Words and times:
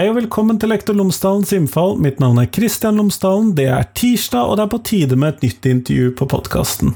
Hei 0.00 0.06
og 0.08 0.14
velkommen 0.16 0.56
til 0.56 0.70
Lektor 0.72 0.96
Lomsdalens 0.96 1.50
innfall. 1.52 1.98
Mitt 2.00 2.22
navn 2.22 2.38
er 2.40 2.46
Kristian 2.48 2.96
Lomsdalen. 2.96 3.50
Det 3.52 3.66
er 3.68 3.90
tirsdag, 3.92 4.48
og 4.48 4.56
det 4.56 4.62
er 4.64 4.70
på 4.72 4.78
tide 4.88 5.18
med 5.20 5.34
et 5.34 5.42
nytt 5.44 5.68
intervju 5.68 6.14
på 6.16 6.28
podkasten. 6.32 6.94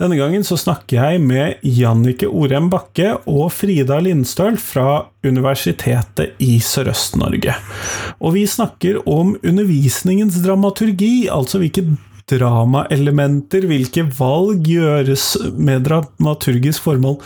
Denne 0.00 0.16
gangen 0.16 0.46
så 0.48 0.56
snakker 0.56 0.96
jeg 0.96 1.20
med 1.28 1.60
Jannike 1.60 2.24
Orem 2.24 2.70
Bakke 2.72 3.18
og 3.28 3.52
Frida 3.52 4.00
Lindstøl 4.00 4.56
fra 4.56 5.10
Universitetet 5.28 6.40
i 6.40 6.54
Sørøst-Norge. 6.64 7.52
Og 8.24 8.38
vi 8.38 8.48
snakker 8.48 9.02
om 9.04 9.36
undervisningens 9.42 10.40
dramaturgi, 10.40 11.28
altså 11.28 11.60
hvilket 11.60 11.98
dramaelementer, 12.30 13.66
hvilke 13.70 14.04
valg 14.18 14.66
gjøres 14.68 15.30
med 15.56 15.86
dramaturgisk 15.88 16.84
formål 16.84 17.18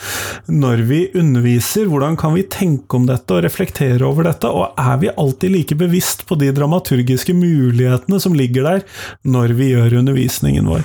når 0.52 0.84
vi 0.88 1.00
underviser, 1.18 1.88
hvordan 1.90 2.16
kan 2.20 2.34
vi 2.36 2.44
tenke 2.50 2.98
om 2.98 3.06
dette 3.08 3.34
og 3.34 3.42
reflektere 3.44 4.04
over 4.06 4.26
dette, 4.28 4.50
og 4.50 4.78
er 4.80 5.00
vi 5.02 5.12
alltid 5.12 5.54
like 5.54 5.78
bevisst 5.78 6.26
på 6.28 6.38
de 6.40 6.50
dramaturgiske 6.54 7.34
mulighetene 7.36 8.20
som 8.22 8.36
ligger 8.36 8.68
der 8.68 8.84
når 9.22 9.56
vi 9.58 9.72
gjør 9.72 9.98
undervisningen 10.02 10.68
vår? 10.70 10.84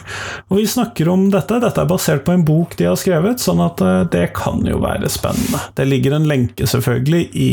Og 0.50 0.62
vi 0.62 0.68
snakker 0.70 1.10
om 1.12 1.28
dette, 1.34 1.60
dette 1.64 1.84
er 1.84 1.90
basert 1.90 2.26
på 2.28 2.36
en 2.36 2.46
bok 2.48 2.78
de 2.80 2.90
har 2.90 2.98
skrevet, 3.00 3.42
sånn 3.44 3.62
at 3.64 3.84
eh, 3.84 4.04
det 4.14 4.28
kan 4.38 4.64
jo 4.68 4.80
være 4.84 5.10
spennende. 5.12 5.62
Det 5.78 5.88
ligger 5.88 6.18
en 6.18 6.30
lenke 6.30 6.68
selvfølgelig 6.70 7.24
i 7.38 7.52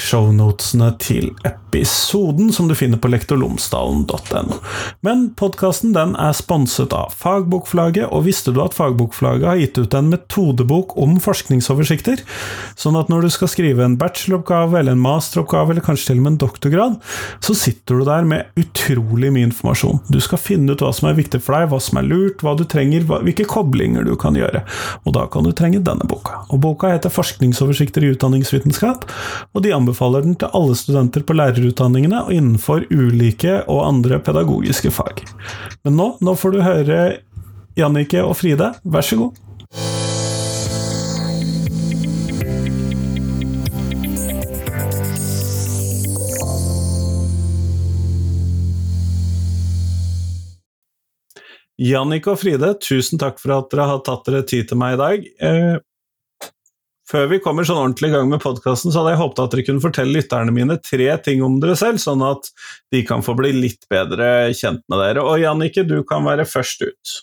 shownotene 0.00 0.92
til 1.02 1.32
episoden, 1.48 2.52
som 2.54 2.68
du 2.68 2.76
finner 2.78 3.00
på 3.02 3.10
lektorlomsdalen.no. 3.12 4.58
Men 5.06 5.26
podkasten 5.38 5.81
podkasten 5.82 6.14
er 6.16 6.32
sponset 6.32 6.92
av 6.94 7.12
Fagbokflagget, 7.18 8.06
og 8.12 8.26
visste 8.26 8.52
du 8.52 8.60
at 8.62 8.74
Fagbokflagget 8.74 9.48
har 9.48 9.58
gitt 9.58 9.78
ut 9.78 9.94
en 9.94 10.10
metodebok 10.12 10.96
om 10.96 11.18
forskningsoversikter? 11.20 12.22
Sånn 12.78 12.96
at 12.96 13.08
når 13.10 13.26
du 13.26 13.30
skal 13.30 13.50
skrive 13.50 13.82
en 13.84 13.96
bacheloroppgave 13.98 14.78
eller 14.78 14.94
en 14.94 15.02
masteroppgave, 15.02 15.72
eller 15.72 15.82
kanskje 15.82 16.12
til 16.12 16.20
og 16.20 16.22
med 16.22 16.32
en 16.32 16.40
doktorgrad, 16.44 16.98
så 17.42 17.54
sitter 17.54 17.98
du 17.98 18.04
der 18.06 18.22
med 18.22 18.46
utrolig 18.56 19.32
mye 19.32 19.48
informasjon. 19.50 20.00
Du 20.08 20.20
skal 20.22 20.38
finne 20.38 20.72
ut 20.72 20.82
hva 20.82 20.92
som 20.94 21.10
er 21.10 21.18
viktig 21.18 21.42
for 21.42 21.56
deg, 21.56 21.68
hva 21.72 21.80
som 21.82 21.98
er 21.98 22.06
lurt, 22.06 22.42
hva 22.42 22.54
du 22.58 22.64
trenger, 22.64 23.06
hvilke 23.10 23.48
koblinger 23.50 24.06
du 24.06 24.14
kan 24.16 24.38
gjøre. 24.38 24.62
Og 25.02 25.16
da 25.16 25.26
kan 25.32 25.46
du 25.46 25.52
trenge 25.52 25.82
denne 25.82 26.06
boka. 26.06 26.44
Og 26.52 26.62
boka 26.62 26.92
heter 26.94 27.12
Forskningsoversikter 27.12 28.06
i 28.06 28.14
utdanningsvitenskap, 28.14 29.08
og 29.52 29.66
de 29.66 29.74
anbefaler 29.74 30.26
den 30.26 30.38
til 30.38 30.52
alle 30.54 30.78
studenter 30.78 31.26
på 31.26 31.36
lærerutdanningene 31.36 32.26
og 32.26 32.34
innenfor 32.36 32.86
ulike 32.92 33.62
og 33.66 33.86
andre 33.88 34.22
pedagogiske 34.22 34.94
fag. 34.94 35.26
Men 35.82 35.96
nå, 35.98 36.04
nå 36.22 36.36
får 36.38 36.52
du 36.54 36.60
høre 36.62 36.98
Jannike 37.74 38.22
og 38.22 38.36
Fride, 38.38 38.68
vær 38.86 39.02
så 39.06 39.18
god. 39.18 39.38
Jannik 51.82 52.28
og 52.30 52.38
Fride, 52.38 52.76
tusen 52.78 53.18
takk 53.18 53.40
for 53.42 53.56
at 53.56 53.72
dere 53.72 53.88
har 53.90 54.02
tatt 54.06 54.28
dere 54.28 54.44
tid 54.46 54.68
til 54.70 54.78
meg 54.78 54.94
i 54.94 55.00
dag. 55.00 55.24
Før 57.12 57.26
vi 57.28 57.42
kommer 57.44 57.66
sånn 57.68 57.76
ordentlig 57.76 58.08
i 58.08 58.14
gang 58.14 58.30
med 58.30 58.40
podkasten, 58.40 58.88
så 58.88 59.02
hadde 59.02 59.12
jeg 59.12 59.20
håpet 59.20 59.40
at 59.42 59.52
dere 59.52 59.64
kunne 59.66 59.84
fortelle 59.84 60.14
lytterne 60.16 60.54
mine 60.56 60.78
tre 60.80 61.10
ting 61.20 61.42
om 61.44 61.58
dere 61.60 61.74
selv, 61.76 62.00
sånn 62.00 62.24
at 62.24 62.48
de 62.94 63.02
kan 63.04 63.24
få 63.24 63.34
bli 63.36 63.50
litt 63.52 63.84
bedre 63.92 64.48
kjent 64.56 64.80
med 64.88 65.02
dere. 65.02 65.20
Og 65.20 65.42
Jannicke, 65.42 65.84
du 65.84 65.98
kan 66.08 66.24
være 66.24 66.48
først 66.48 66.86
ut. 66.86 67.14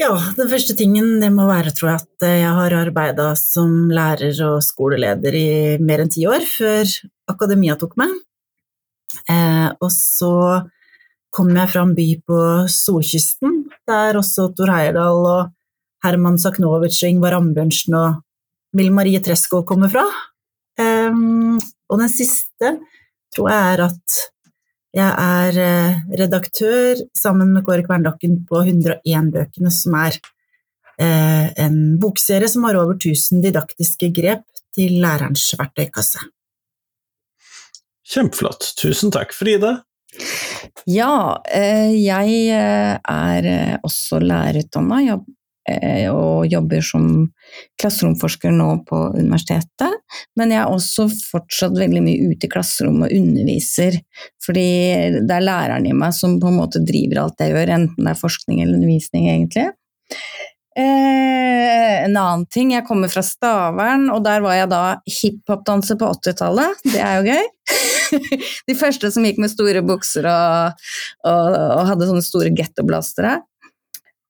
Ja, 0.00 0.14
den 0.38 0.48
første 0.48 0.72
tingen 0.78 1.20
det 1.20 1.28
må 1.34 1.44
være, 1.50 1.74
tror 1.76 1.92
jeg, 1.92 2.06
at 2.06 2.28
jeg 2.40 2.56
har 2.56 2.78
arbeida 2.78 3.34
som 3.36 3.90
lærer 3.92 4.32
og 4.48 4.62
skoleleder 4.64 5.36
i 5.36 5.48
mer 5.84 6.00
enn 6.00 6.12
ti 6.12 6.24
år, 6.24 6.48
før 6.48 6.88
akademia 7.28 7.76
tok 7.76 7.98
meg. 8.00 8.16
Eh, 9.28 9.68
og 9.76 9.90
så 9.92 10.34
kom 11.32 11.52
jeg 11.52 11.68
fra 11.68 11.84
en 11.84 11.92
by 11.96 12.08
på 12.24 12.38
solkysten, 12.72 13.66
der 13.88 14.16
også 14.16 14.48
Tor 14.56 14.72
Heyerdahl 14.72 15.28
og 15.28 15.52
Herman 16.02 16.40
Saknovic 16.40 16.96
og 17.04 17.12
Ingvar 17.12 17.36
Ambjørnsen 17.36 17.94
og 18.00 18.22
Mill 18.76 18.92
Marie 18.94 19.20
Tresko 19.22 19.62
komme 19.68 19.90
fra. 19.92 20.04
Um, 20.80 21.58
og 21.92 22.00
den 22.00 22.08
siste 22.12 22.76
tror 23.34 23.50
jeg 23.52 23.72
er 23.72 23.82
at 23.84 24.20
jeg 24.92 25.08
er 25.08 25.58
uh, 25.60 25.98
redaktør 26.20 27.00
sammen 27.16 27.52
med 27.52 27.64
Kåre 27.66 27.84
Kverndokken 27.84 28.42
på 28.48 28.62
101 28.64 29.32
bøkene, 29.32 29.72
som 29.72 29.96
er 30.00 30.18
uh, 31.00 31.48
en 31.64 31.78
bokserie 32.00 32.48
som 32.48 32.64
har 32.68 32.80
over 32.80 32.96
1000 32.98 33.44
didaktiske 33.44 34.12
grep 34.16 34.44
til 34.72 35.00
lærerens 35.04 35.50
verktøykasse. 35.58 36.24
Kjempeflott. 38.12 38.74
Tusen 38.80 39.12
takk, 39.12 39.32
Fride. 39.36 39.78
Ja, 40.88 41.40
eh, 41.48 41.92
jeg 41.96 42.48
er 42.52 43.46
også 43.86 44.18
lærerutdanna. 44.20 44.98
Eh, 45.14 45.20
og 46.12 46.46
jobber 46.50 46.84
som 46.84 47.08
klasseromforsker 47.80 48.54
nå 48.54 48.68
på 48.88 49.00
universitetet. 49.16 49.98
Men 50.38 50.54
jeg 50.54 50.62
er 50.62 50.70
også 50.72 51.08
fortsatt 51.30 51.76
veldig 51.78 52.04
mye 52.04 52.30
ute 52.32 52.48
i 52.48 52.52
klasserommet 52.52 53.10
og 53.10 53.18
underviser. 53.18 53.98
Fordi 54.44 54.68
det 55.20 55.36
er 55.36 55.46
læreren 55.46 55.88
i 55.88 55.96
meg 55.96 56.14
som 56.16 56.38
på 56.42 56.50
en 56.50 56.60
måte 56.60 56.82
driver 56.86 57.24
alt 57.24 57.42
jeg 57.42 57.54
gjør, 57.54 57.76
enten 57.76 58.08
det 58.08 58.14
er 58.14 58.22
forskning 58.22 58.62
eller 58.62 58.80
undervisning, 58.80 59.28
egentlig. 59.32 59.70
Eh, 60.72 62.04
en 62.06 62.16
annen 62.16 62.46
ting, 62.48 62.72
jeg 62.72 62.86
kommer 62.88 63.10
fra 63.12 63.20
Stavern, 63.26 64.06
og 64.12 64.22
der 64.24 64.40
var 64.44 64.56
jeg 64.56 64.70
da 64.72 64.82
hiphopdanser 65.04 65.98
på 66.00 66.08
80-tallet. 66.16 66.84
Det 66.86 67.02
er 67.02 67.18
jo 67.18 67.34
gøy. 67.34 67.50
De 68.68 68.76
første 68.76 69.10
som 69.12 69.26
gikk 69.26 69.40
med 69.42 69.52
store 69.52 69.82
bukser 69.84 70.28
og, 70.28 70.84
og, 71.28 71.48
og 71.52 71.88
hadde 71.90 72.08
sånne 72.08 72.24
store 72.24 72.52
gettoblastere. 72.56 73.38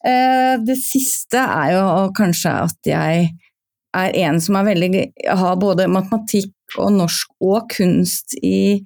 Eh, 0.07 0.55
det 0.67 0.79
siste 0.83 1.39
er 1.39 1.75
jo 1.77 1.85
kanskje 2.17 2.55
at 2.65 2.89
jeg 2.91 3.29
er 3.93 4.17
en 4.25 4.41
som 4.41 4.57
er 4.59 4.71
veldig 4.71 5.05
har 5.39 5.61
både 5.61 5.91
matematikk 5.93 6.79
og 6.81 6.95
norsk 6.97 7.35
og 7.45 7.69
kunst 7.75 8.35
i, 8.43 8.81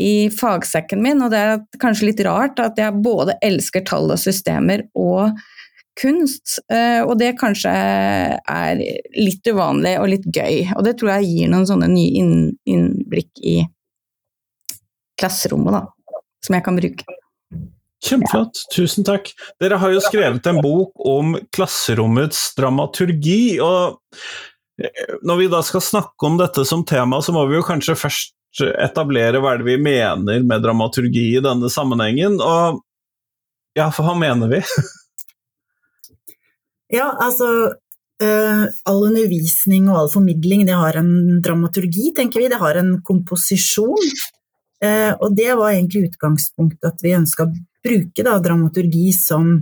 i 0.00 0.12
fagsekken 0.32 1.02
min, 1.04 1.22
og 1.22 1.34
det 1.34 1.44
er 1.44 1.62
kanskje 1.82 2.10
litt 2.10 2.24
rart 2.26 2.60
at 2.64 2.80
jeg 2.80 3.04
både 3.04 3.36
elsker 3.44 3.84
tall 3.86 4.08
og 4.14 4.20
systemer 4.22 4.86
og 4.98 5.36
kunst, 5.98 6.58
eh, 6.72 7.02
og 7.02 7.16
det 7.20 7.34
kanskje 7.40 7.70
er 7.70 8.82
litt 9.18 9.50
uvanlig 9.50 9.96
og 9.98 10.10
litt 10.12 10.26
gøy. 10.30 10.68
Og 10.76 10.84
det 10.86 10.94
tror 10.98 11.16
jeg 11.16 11.30
gir 11.32 11.52
noen 11.52 11.66
sånne 11.68 11.90
nye 11.90 12.22
innblikk 12.70 13.42
i 13.42 13.60
klasserommet, 15.18 15.74
da, 15.74 16.20
som 16.46 16.54
jeg 16.54 16.66
kan 16.66 16.78
bruke. 16.78 17.18
Kjempeflott, 18.04 18.60
tusen 18.74 19.06
takk. 19.06 19.32
Dere 19.58 19.78
har 19.82 19.90
jo 19.90 20.02
skrevet 20.02 20.46
en 20.46 20.60
bok 20.62 20.92
om 21.02 21.34
klasserommets 21.54 22.52
dramaturgi. 22.58 23.58
og 23.64 23.98
eh, 24.78 25.16
Når 25.26 25.40
vi 25.40 25.48
da 25.50 25.62
skal 25.66 25.82
snakke 25.82 26.28
om 26.28 26.38
dette 26.38 26.62
som 26.68 26.84
tema, 26.86 27.18
så 27.22 27.34
må 27.34 27.44
vi 27.50 27.58
jo 27.58 27.66
kanskje 27.66 27.98
først 27.98 28.34
etablere 28.58 29.42
hva 29.42 29.54
er 29.54 29.60
det 29.60 29.68
vi 29.68 29.76
mener 29.82 30.46
med 30.46 30.62
dramaturgi 30.64 31.26
i 31.36 31.42
denne 31.44 31.70
sammenhengen. 31.72 32.38
Og 32.38 32.80
ja, 33.78 33.90
for 33.94 34.06
hva 34.06 34.14
mener 34.18 34.50
vi? 34.50 34.62
ja, 36.98 37.10
altså 37.18 37.50
uh, 38.22 38.64
All 38.88 39.04
undervisning 39.10 39.90
og 39.90 40.02
all 40.02 40.12
formidling 40.12 40.66
det 40.70 40.78
har 40.78 40.98
en 41.02 41.40
dramaturgi, 41.44 42.12
tenker 42.16 42.44
vi. 42.44 42.50
Det 42.50 42.62
har 42.62 42.78
en 42.80 42.96
komposisjon. 43.06 44.12
Uh, 44.78 45.12
og 45.18 45.34
det 45.34 45.50
var 45.58 45.74
egentlig 45.74 46.12
utgangspunktet 46.12 46.92
at 46.92 47.02
vi 47.02 47.16
ønska 47.18 47.48
bruke 47.84 48.24
da, 48.26 48.38
dramaturgi 48.42 49.10
som 49.16 49.52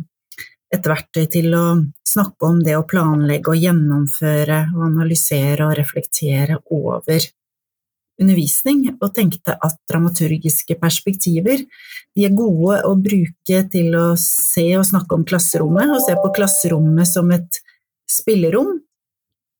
et 0.72 0.86
verktøy 0.86 1.26
til 1.30 1.54
å 1.54 1.64
snakke 2.06 2.48
om 2.48 2.60
det 2.64 2.76
å 2.78 2.86
planlegge 2.88 3.52
og 3.52 3.62
gjennomføre 3.62 4.60
og 4.74 4.86
analysere 4.88 5.68
og 5.68 5.76
reflektere 5.78 6.58
over 6.74 7.26
undervisning, 8.20 8.86
og 8.96 9.12
tenkte 9.14 9.56
at 9.60 9.76
dramaturgiske 9.90 10.78
perspektiver 10.80 11.60
de 12.16 12.24
er 12.24 12.36
gode 12.36 12.80
å 12.88 12.94
bruke 12.96 13.60
til 13.72 13.96
å 13.98 14.06
se 14.20 14.66
og 14.78 14.86
snakke 14.88 15.18
om 15.18 15.26
klasserommet, 15.28 15.92
og 15.92 16.00
se 16.04 16.16
på 16.16 16.32
klasserommet 16.38 17.10
som 17.10 17.30
et 17.36 17.60
spillerom, 18.08 18.78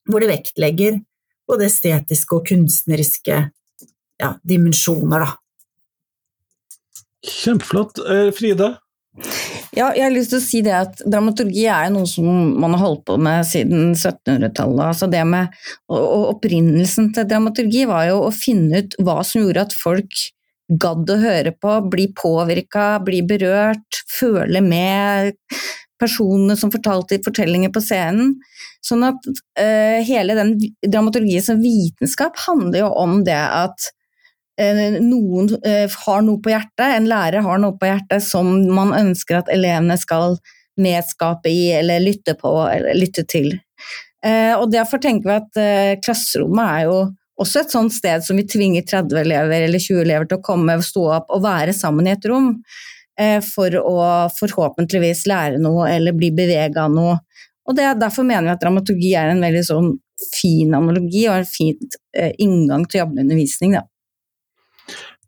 hvor 0.09 0.23
det 0.23 0.31
vektlegger 0.31 1.01
både 1.47 1.69
estetiske 1.69 2.39
og 2.39 2.47
kunstneriske 2.49 3.41
ja, 4.23 4.31
dimensjoner, 4.47 5.27
da. 5.27 5.35
Kjempeflott. 7.25 8.03
Frida? 8.37 8.75
Ja, 9.77 9.91
jeg 9.97 10.05
har 10.05 10.13
lyst 10.13 10.33
til 10.33 10.41
å 10.41 10.45
si 10.45 10.61
det 10.65 10.73
at 10.77 11.01
Dramaturgi 11.09 11.65
er 11.73 11.91
noe 11.93 12.09
som 12.09 12.27
man 12.61 12.75
har 12.77 12.83
holdt 12.83 13.05
på 13.09 13.17
med 13.21 13.47
siden 13.49 13.95
1700-tallet. 13.95 14.83
Altså 14.91 15.09
det 15.13 15.23
med, 15.29 15.53
og 15.93 16.31
Opprinnelsen 16.35 17.11
til 17.17 17.29
dramaturgi 17.29 17.87
var 17.89 18.07
jo 18.11 18.23
å 18.27 18.33
finne 18.35 18.85
ut 18.85 18.97
hva 19.05 19.21
som 19.25 19.43
gjorde 19.43 19.67
at 19.69 19.77
folk 19.77 20.23
gadd 20.67 21.11
å 21.13 21.19
høre 21.23 21.53
på, 21.55 21.75
bli 21.93 22.09
påvirka, 22.17 22.97
bli 23.07 23.23
berørt, 23.27 24.01
føle 24.11 24.63
med 24.65 25.37
personene 26.01 26.57
som 26.59 26.73
fortalte 26.73 27.21
fortellinger 27.25 27.73
på 27.73 27.83
scenen. 27.85 28.35
Sånn 28.85 29.05
at 29.07 29.29
uh, 29.29 30.01
hele 30.07 30.37
den 30.39 30.57
dramaturgien 30.85 31.45
som 31.45 31.63
vitenskap 31.63 32.37
handler 32.47 32.85
jo 32.85 32.91
om 33.03 33.21
det 33.27 33.39
at 33.39 33.89
eh, 33.89 33.95
noen 34.57 35.51
eh, 35.69 35.85
har 36.07 36.23
noe 36.25 36.41
på 36.41 36.53
hjertet, 36.53 36.87
en 36.87 37.09
lærer 37.11 37.45
har 37.45 37.61
noe 37.61 37.77
på 37.77 37.89
hjertet 37.91 38.25
som 38.25 38.49
man 38.73 38.95
ønsker 38.97 39.43
at 39.43 39.53
elevene 39.53 39.99
skal 40.01 40.39
medskape 40.81 41.51
i 41.53 41.71
eller 41.77 42.01
lytte 42.01 42.37
på 42.41 42.53
eller 42.71 42.97
lytte 42.97 43.27
til. 43.29 43.53
Eh, 44.25 44.55
og 44.57 44.71
Derfor 44.73 45.01
tenker 45.03 45.29
vi 45.29 45.37
at 45.37 45.61
eh, 45.61 45.95
klasserommet 46.05 46.67
er 46.67 46.89
jo 46.89 46.99
også 47.37 47.63
et 47.63 47.73
sånt 47.75 47.93
sted 47.93 48.25
som 48.25 48.39
vi 48.41 48.47
tvinger 48.49 48.85
30 48.89 49.21
elever 49.21 49.67
eller 49.67 49.83
20 49.83 50.03
elever 50.07 50.29
til 50.29 50.41
å 50.41 50.45
komme, 50.45 50.79
stå 50.81 51.05
opp 51.19 51.33
og 51.37 51.45
være 51.45 51.77
sammen 51.77 52.09
i 52.09 52.15
et 52.15 52.29
rom. 52.29 52.55
Eh, 53.17 53.39
for 53.41 53.73
å 53.81 54.01
forhåpentligvis 54.37 55.25
lære 55.31 55.61
noe 55.63 55.89
eller 55.89 56.17
bli 56.17 56.33
bevega 56.37 56.85
av 56.85 56.93
noe. 56.93 57.15
Og 57.67 57.77
det, 57.77 57.87
Derfor 58.01 58.27
mener 58.29 58.51
vi 58.51 58.57
at 58.57 58.65
dramaturgi 58.65 59.15
er 59.17 59.33
en 59.33 59.45
veldig 59.45 59.63
sånn 59.65 59.95
fin 60.33 60.75
analogi 60.77 61.27
og 61.29 61.41
en 61.41 61.49
fin 61.49 61.77
eh, 62.17 62.33
inngang 62.43 62.85
til 62.85 63.01
å 63.01 63.05
jobbe 63.05 63.17
med 63.17 63.27
undervisning. 63.27 63.77
Da. 63.79 63.85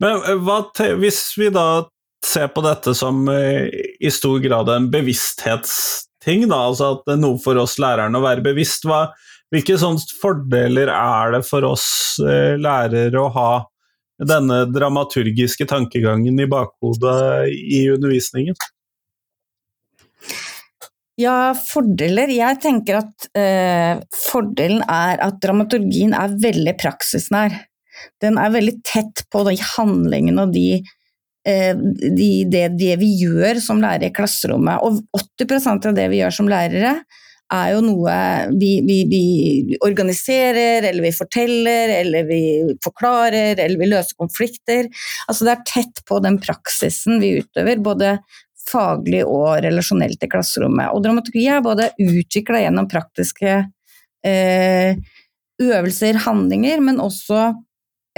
Men 0.02 0.42
hva, 0.46 0.60
hvis 1.00 1.22
vi 1.38 1.48
da 1.54 1.86
ser 2.24 2.50
på 2.54 2.62
dette 2.62 2.94
som 2.94 3.26
i 3.30 4.10
stor 4.14 4.38
grad 4.42 4.70
en 4.70 4.90
bevissthetsting, 4.92 6.46
da, 6.50 6.60
altså 6.70 6.92
at 6.94 7.06
det 7.06 7.16
er 7.16 7.22
noe 7.22 7.40
for 7.42 7.58
oss 7.58 7.78
lærerne 7.82 8.18
å 8.18 8.24
være 8.24 8.44
bevisst, 8.46 8.86
hva, 8.86 9.08
hvilke 9.54 9.78
fordeler 10.20 10.90
er 10.92 11.36
det 11.36 11.44
for 11.48 11.64
oss 11.64 12.18
eh, 12.20 12.56
lærere 12.60 13.20
å 13.20 13.30
ha 13.32 13.52
denne 14.18 14.64
dramaturgiske 14.68 15.68
tankegangen 15.70 16.40
i 16.42 16.48
bakhodet 16.50 17.48
i 17.48 17.86
undervisningen? 17.94 18.58
Ja, 21.18 21.50
fordeler 21.56 22.30
Jeg 22.30 22.60
tenker 22.62 23.00
at 23.00 23.28
eh, 23.38 23.98
fordelen 24.14 24.84
er 24.84 25.18
at 25.24 25.40
dramaturgien 25.42 26.12
er 26.14 26.36
veldig 26.44 26.76
praksisnær. 26.78 27.56
Den 28.22 28.38
er 28.40 28.54
veldig 28.54 28.76
tett 28.86 29.24
på 29.32 29.44
de 29.48 29.56
handlingene 29.76 30.46
og 30.46 30.54
de, 30.54 30.80
eh, 31.48 31.72
de, 31.76 32.30
det, 32.50 32.66
det, 32.78 32.94
vi 33.02 33.14
gjør 33.22 33.62
som 33.64 33.82
lærere 33.82 34.10
i 34.10 34.14
klasserommet. 34.14 34.82
Og 34.84 35.02
80% 35.40 35.90
av 35.90 35.96
det 35.98 36.10
vi 36.12 36.22
gjør 36.22 36.38
som 36.40 36.50
lærere, 36.50 36.98
er 37.48 37.70
jo 37.72 37.80
noe 37.80 38.14
vi, 38.60 38.72
vi, 38.84 38.98
vi, 39.08 39.22
organiserer, 39.84 40.84
eller 40.84 41.06
vi 41.06 41.12
forteller, 41.16 41.94
eller 42.00 42.26
vi 42.28 42.42
forklarer, 42.84 43.56
eller 43.56 43.80
vi 43.80 43.88
løser 43.88 44.18
konflikter. 44.20 44.90
Altså 45.28 45.48
det 45.48 45.54
er 45.54 45.64
tett 45.70 46.02
på 46.08 46.20
den 46.24 46.36
praksisen 46.42 47.22
vi 47.22 47.38
utøver, 47.40 47.80
både 47.80 48.18
faglig 48.68 49.22
og 49.24 49.62
relasjonelt 49.64 50.24
i 50.24 50.30
klasserommet. 50.30 50.92
Og 50.92 51.00
dramaturgi 51.04 51.46
er 51.48 51.64
både 51.64 51.90
utvikla 52.04 52.62
gjennom 52.66 52.88
praktiske 52.90 53.54
eh, 54.26 54.98
øvelser, 55.62 56.20
handlinger, 56.26 56.82
men 56.84 57.00
også 57.02 57.52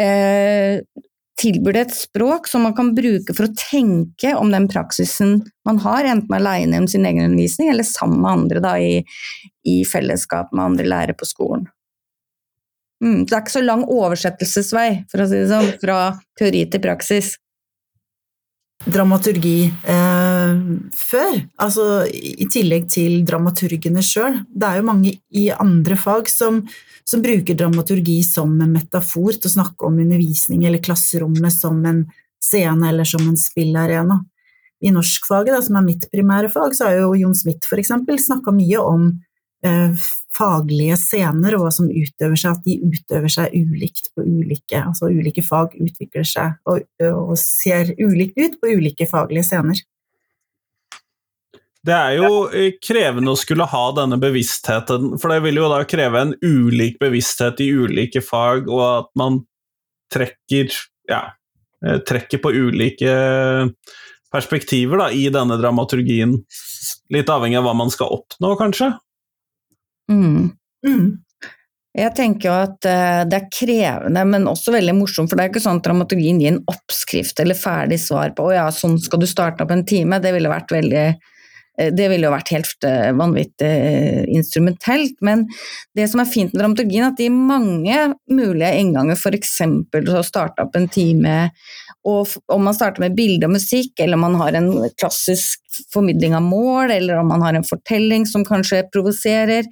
eh, 0.00 0.80
tilbyr 1.40 1.76
det 1.76 1.82
et 1.86 1.96
språk 1.96 2.48
som 2.50 2.64
man 2.66 2.74
kan 2.76 2.92
bruke 2.96 3.34
for 3.36 3.48
å 3.48 3.56
tenke 3.56 4.34
om 4.36 4.52
den 4.52 4.68
praksisen 4.70 5.38
man 5.68 5.80
har, 5.84 6.04
enten 6.04 6.36
alene 6.36 6.82
om 6.82 6.88
sin 6.90 7.06
egen 7.08 7.30
undervisning 7.30 7.70
eller 7.72 7.86
sammen 7.86 8.20
med 8.22 8.30
andre 8.30 8.64
da, 8.64 8.74
i, 8.78 9.00
i, 9.64 9.80
fellesskap 9.88 10.52
med 10.52 10.72
andre 10.72 10.88
lærere 10.92 11.16
på 11.16 11.28
skolen. 11.28 11.68
Mm, 13.00 13.24
det 13.24 13.32
er 13.32 13.40
ikke 13.40 13.56
så 13.56 13.64
lang 13.64 13.86
oversettelsesvei, 13.88 14.88
for 15.08 15.22
å 15.22 15.28
si 15.30 15.38
det 15.40 15.48
sånn, 15.48 15.70
fra 15.80 16.00
teori 16.38 16.66
til 16.68 16.84
praksis. 16.84 17.32
Dramaturgi 18.84 19.58
eh, 19.68 20.29
før, 20.96 21.40
altså 21.60 22.04
i 22.10 22.46
tillegg 22.50 22.88
til 22.92 23.20
dramaturgene 23.28 24.02
sjøl. 24.04 24.40
Det 24.50 24.68
er 24.68 24.80
jo 24.80 24.88
mange 24.88 25.14
i 25.36 25.48
andre 25.54 25.98
fag 26.00 26.30
som 26.32 26.62
som 27.10 27.22
bruker 27.22 27.54
dramaturgi 27.58 28.20
som 28.22 28.52
en 28.62 28.74
metafor 28.74 29.34
til 29.34 29.48
å 29.48 29.54
snakke 29.56 29.88
om 29.88 29.98
undervisning 29.98 30.66
eller 30.66 30.82
klasserommet 30.84 31.54
som 31.54 31.80
en 31.86 32.04
scene 32.40 32.86
eller 32.90 33.08
som 33.08 33.24
en 33.26 33.38
spillarena. 33.38 34.20
I 34.80 34.92
norskfaget, 34.94 35.58
som 35.66 35.76
er 35.76 35.84
mitt 35.84 36.06
primære 36.12 36.48
fag, 36.52 36.72
så 36.76 36.88
har 36.88 37.00
jo 37.00 37.16
Jon 37.18 37.34
Smith 37.36 37.68
f.eks. 37.68 37.90
snakka 38.24 38.54
mye 38.56 38.80
om 38.80 39.10
eh, 39.66 40.06
faglige 40.32 40.96
scener 40.96 41.56
og 41.58 41.66
hva 41.66 41.72
som 41.74 41.90
utøver 41.90 42.38
seg, 42.40 42.54
at 42.54 42.64
de 42.64 42.78
utøver 42.86 43.34
seg 43.34 43.58
ulikt 43.58 44.08
på 44.14 44.24
ulike 44.24 44.80
Altså 44.80 45.10
ulike 45.10 45.44
fag 45.44 45.74
utvikler 45.76 46.24
seg 46.24 46.56
og, 46.70 46.86
og 47.10 47.34
ser 47.42 47.92
ulikt 47.98 48.38
ut 48.38 48.56
på 48.62 48.72
ulike 48.78 49.10
faglige 49.10 49.50
scener. 49.50 49.82
Det 51.86 51.96
er 51.96 52.18
jo 52.18 52.44
eh, 52.52 52.74
krevende 52.84 53.32
å 53.32 53.38
skulle 53.40 53.64
ha 53.68 53.84
denne 53.96 54.18
bevisstheten, 54.20 55.14
for 55.20 55.32
det 55.32 55.40
vil 55.46 55.62
jo 55.62 55.70
da 55.72 55.80
kreve 55.88 56.26
en 56.26 56.34
ulik 56.44 56.98
bevissthet 57.00 57.62
i 57.64 57.70
ulike 57.72 58.20
fag, 58.24 58.68
og 58.68 58.82
at 58.84 59.08
man 59.16 59.40
trekker, 60.12 60.74
ja, 61.08 61.22
eh, 61.86 62.02
trekker 62.04 62.42
på 62.44 62.52
ulike 62.52 63.14
perspektiver 64.30 65.06
da, 65.06 65.08
i 65.08 65.24
denne 65.32 65.56
dramaturgien. 65.60 66.36
Litt 67.16 67.32
avhengig 67.32 67.58
av 67.62 67.66
hva 67.70 67.74
man 67.80 67.90
skal 67.92 68.12
oppnå, 68.18 68.52
kanskje? 68.60 68.92
Mm. 70.12 70.52
Mm. 70.84 71.08
Jeg 71.96 72.14
tenker 72.14 72.46
jo 72.46 72.52
at 72.68 72.86
det 73.26 73.34
er 73.34 73.48
krevende, 73.50 74.22
men 74.28 74.46
også 74.46 74.70
veldig 74.76 74.92
morsomt. 74.94 75.32
For 75.32 75.34
det 75.34 75.48
er 75.48 75.50
ikke 75.50 75.64
sånn 75.64 75.80
at 75.80 75.88
dramaturgien 75.88 76.38
gir 76.38 76.52
en 76.52 76.62
oppskrift 76.70 77.40
eller 77.42 77.58
ferdig 77.58 77.98
svar 77.98 78.30
på 78.36 78.46
å 78.46 78.54
ja, 78.54 78.68
sånn 78.70 78.94
skal 79.02 79.24
du 79.24 79.26
starte 79.26 79.64
opp 79.64 79.74
en 79.74 79.82
time. 79.88 80.20
Det 80.22 80.30
ville 80.36 80.52
vært 80.52 80.70
veldig 80.76 81.08
Eh, 81.08 81.39
det 81.88 82.08
ville 82.12 82.28
jo 82.28 82.32
vært 82.34 82.52
helt 82.54 82.86
eh, 82.86 83.10
vanvittig 83.16 83.68
eh, 83.68 84.24
instrumentelt. 84.36 85.16
Men 85.24 85.46
det 85.96 86.08
som 86.12 86.22
er 86.22 86.28
fint 86.28 86.52
med 86.52 86.60
dramaturgien, 86.62 87.06
er 87.06 87.14
at 87.14 87.20
de 87.20 87.30
mange 87.32 88.00
mulige 88.30 88.72
innganger. 88.82 89.16
F.eks. 89.16 89.56
å 89.64 90.24
starte 90.26 90.66
opp 90.66 90.76
en 90.76 90.88
time, 90.92 91.36
og 92.08 92.32
om 92.52 92.62
man 92.64 92.76
starter 92.76 93.02
med 93.04 93.16
bilde 93.16 93.48
og 93.48 93.54
musikk, 93.58 93.92
eller 94.00 94.16
om 94.16 94.24
man 94.24 94.38
har 94.40 94.56
en 94.56 94.70
klassisk 95.00 95.60
formidling 95.92 96.34
av 96.36 96.44
mål, 96.44 96.94
eller 96.94 97.20
om 97.20 97.28
man 97.28 97.44
har 97.44 97.56
en 97.56 97.66
fortelling 97.66 98.24
som 98.28 98.44
kanskje 98.46 98.82
provoserer. 98.92 99.68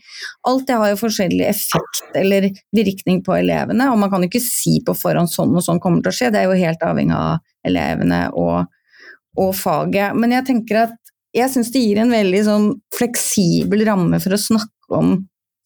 Alt 0.48 0.66
det 0.68 0.78
har 0.80 0.92
jo 0.92 1.00
forskjellig 1.00 1.46
effekt 1.48 2.18
eller 2.18 2.50
virkning 2.76 3.22
på 3.24 3.36
elevene, 3.38 3.90
og 3.92 4.00
man 4.00 4.12
kan 4.12 4.24
jo 4.24 4.30
ikke 4.30 4.44
si 4.44 4.78
på 4.84 4.96
forhånd 4.96 5.32
sånn 5.32 5.56
og 5.56 5.64
sånn 5.64 5.80
kommer 5.82 6.04
til 6.04 6.12
å 6.12 6.18
skje, 6.20 6.32
det 6.34 6.42
er 6.42 6.50
jo 6.50 6.60
helt 6.60 6.84
avhengig 6.84 7.16
av 7.16 7.38
elevene 7.68 8.22
og, 8.36 8.68
og 9.40 9.54
faget. 9.56 10.16
Men 10.16 10.36
jeg 10.36 10.50
tenker 10.52 10.84
at 10.86 11.07
jeg 11.36 11.52
syns 11.52 11.72
det 11.72 11.82
gir 11.84 12.00
en 12.02 12.12
veldig 12.12 12.44
sånn 12.46 12.68
fleksibel 12.96 13.84
ramme 13.88 14.20
for 14.22 14.34
å 14.34 14.40
snakke 14.40 14.96
om 14.98 15.18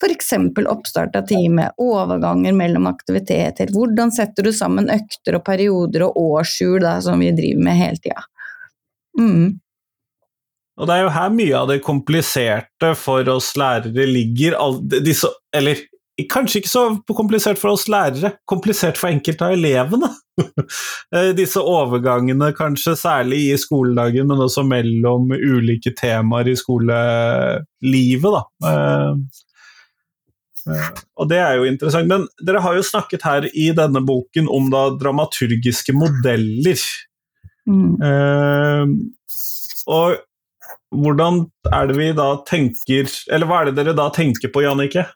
f.eks. 0.02 0.32
oppstart 0.66 1.16
av 1.16 1.26
time, 1.28 1.68
overganger 1.78 2.54
mellom 2.56 2.88
aktiviteter. 2.90 3.70
Hvordan 3.70 4.10
setter 4.10 4.48
du 4.48 4.52
sammen 4.54 4.90
økter 4.90 5.38
og 5.38 5.44
perioder 5.46 6.08
og 6.08 6.18
årshjul 6.18 6.86
som 7.04 7.22
vi 7.22 7.30
driver 7.36 7.62
med 7.68 7.78
hele 7.78 8.02
tida. 8.02 8.24
Mm. 9.18 9.60
Og 10.80 10.88
det 10.88 10.96
er 10.96 11.04
jo 11.04 11.14
her 11.14 11.32
mye 11.36 11.54
av 11.58 11.70
det 11.70 11.82
kompliserte 11.84 12.94
for 12.98 13.28
oss 13.30 13.52
lærere 13.60 14.06
ligger. 14.08 14.56
Disse, 15.04 15.30
eller 15.54 15.84
kanskje 16.30 16.60
ikke 16.60 16.70
så 16.70 16.82
komplisert 17.16 17.60
for 17.60 17.74
oss 17.74 17.88
lærere, 17.90 18.34
komplisert 18.48 18.98
for 19.00 19.12
enkelte 19.12 19.48
av 19.48 19.58
elevene. 19.58 20.12
Eh, 21.12 21.34
disse 21.36 21.60
overgangene, 21.60 22.46
kanskje 22.56 22.94
særlig 22.96 23.42
i 23.50 23.56
skoledagen, 23.60 24.24
men 24.30 24.40
også 24.40 24.62
mellom 24.64 25.28
ulike 25.36 25.92
temaer 25.92 26.48
i 26.48 26.54
skolelivet, 26.56 28.32
da. 28.32 28.40
Eh, 28.70 29.12
eh, 30.72 30.88
og 31.20 31.28
det 31.28 31.40
er 31.42 31.60
jo 31.60 31.68
interessant. 31.68 32.08
Men 32.08 32.24
dere 32.40 32.64
har 32.64 32.78
jo 32.78 32.86
snakket 32.88 33.28
her 33.28 33.50
i 33.52 33.68
denne 33.76 34.00
boken 34.08 34.48
om 34.48 34.72
da 34.72 34.86
dramaturgiske 34.96 35.92
modeller. 36.00 36.80
Mm. 37.68 38.00
og 39.86 40.16
hvordan 40.90 41.44
er 41.70 41.86
det 41.86 41.94
vi 41.94 42.08
da 42.16 42.24
tenker 42.42 43.06
Eller 43.30 43.46
hva 43.46 43.60
er 43.60 43.68
det 43.70 43.76
dere 43.78 43.94
da 43.94 44.08
tenker 44.10 44.50
på, 44.50 44.64
Jannicke? 44.64 45.06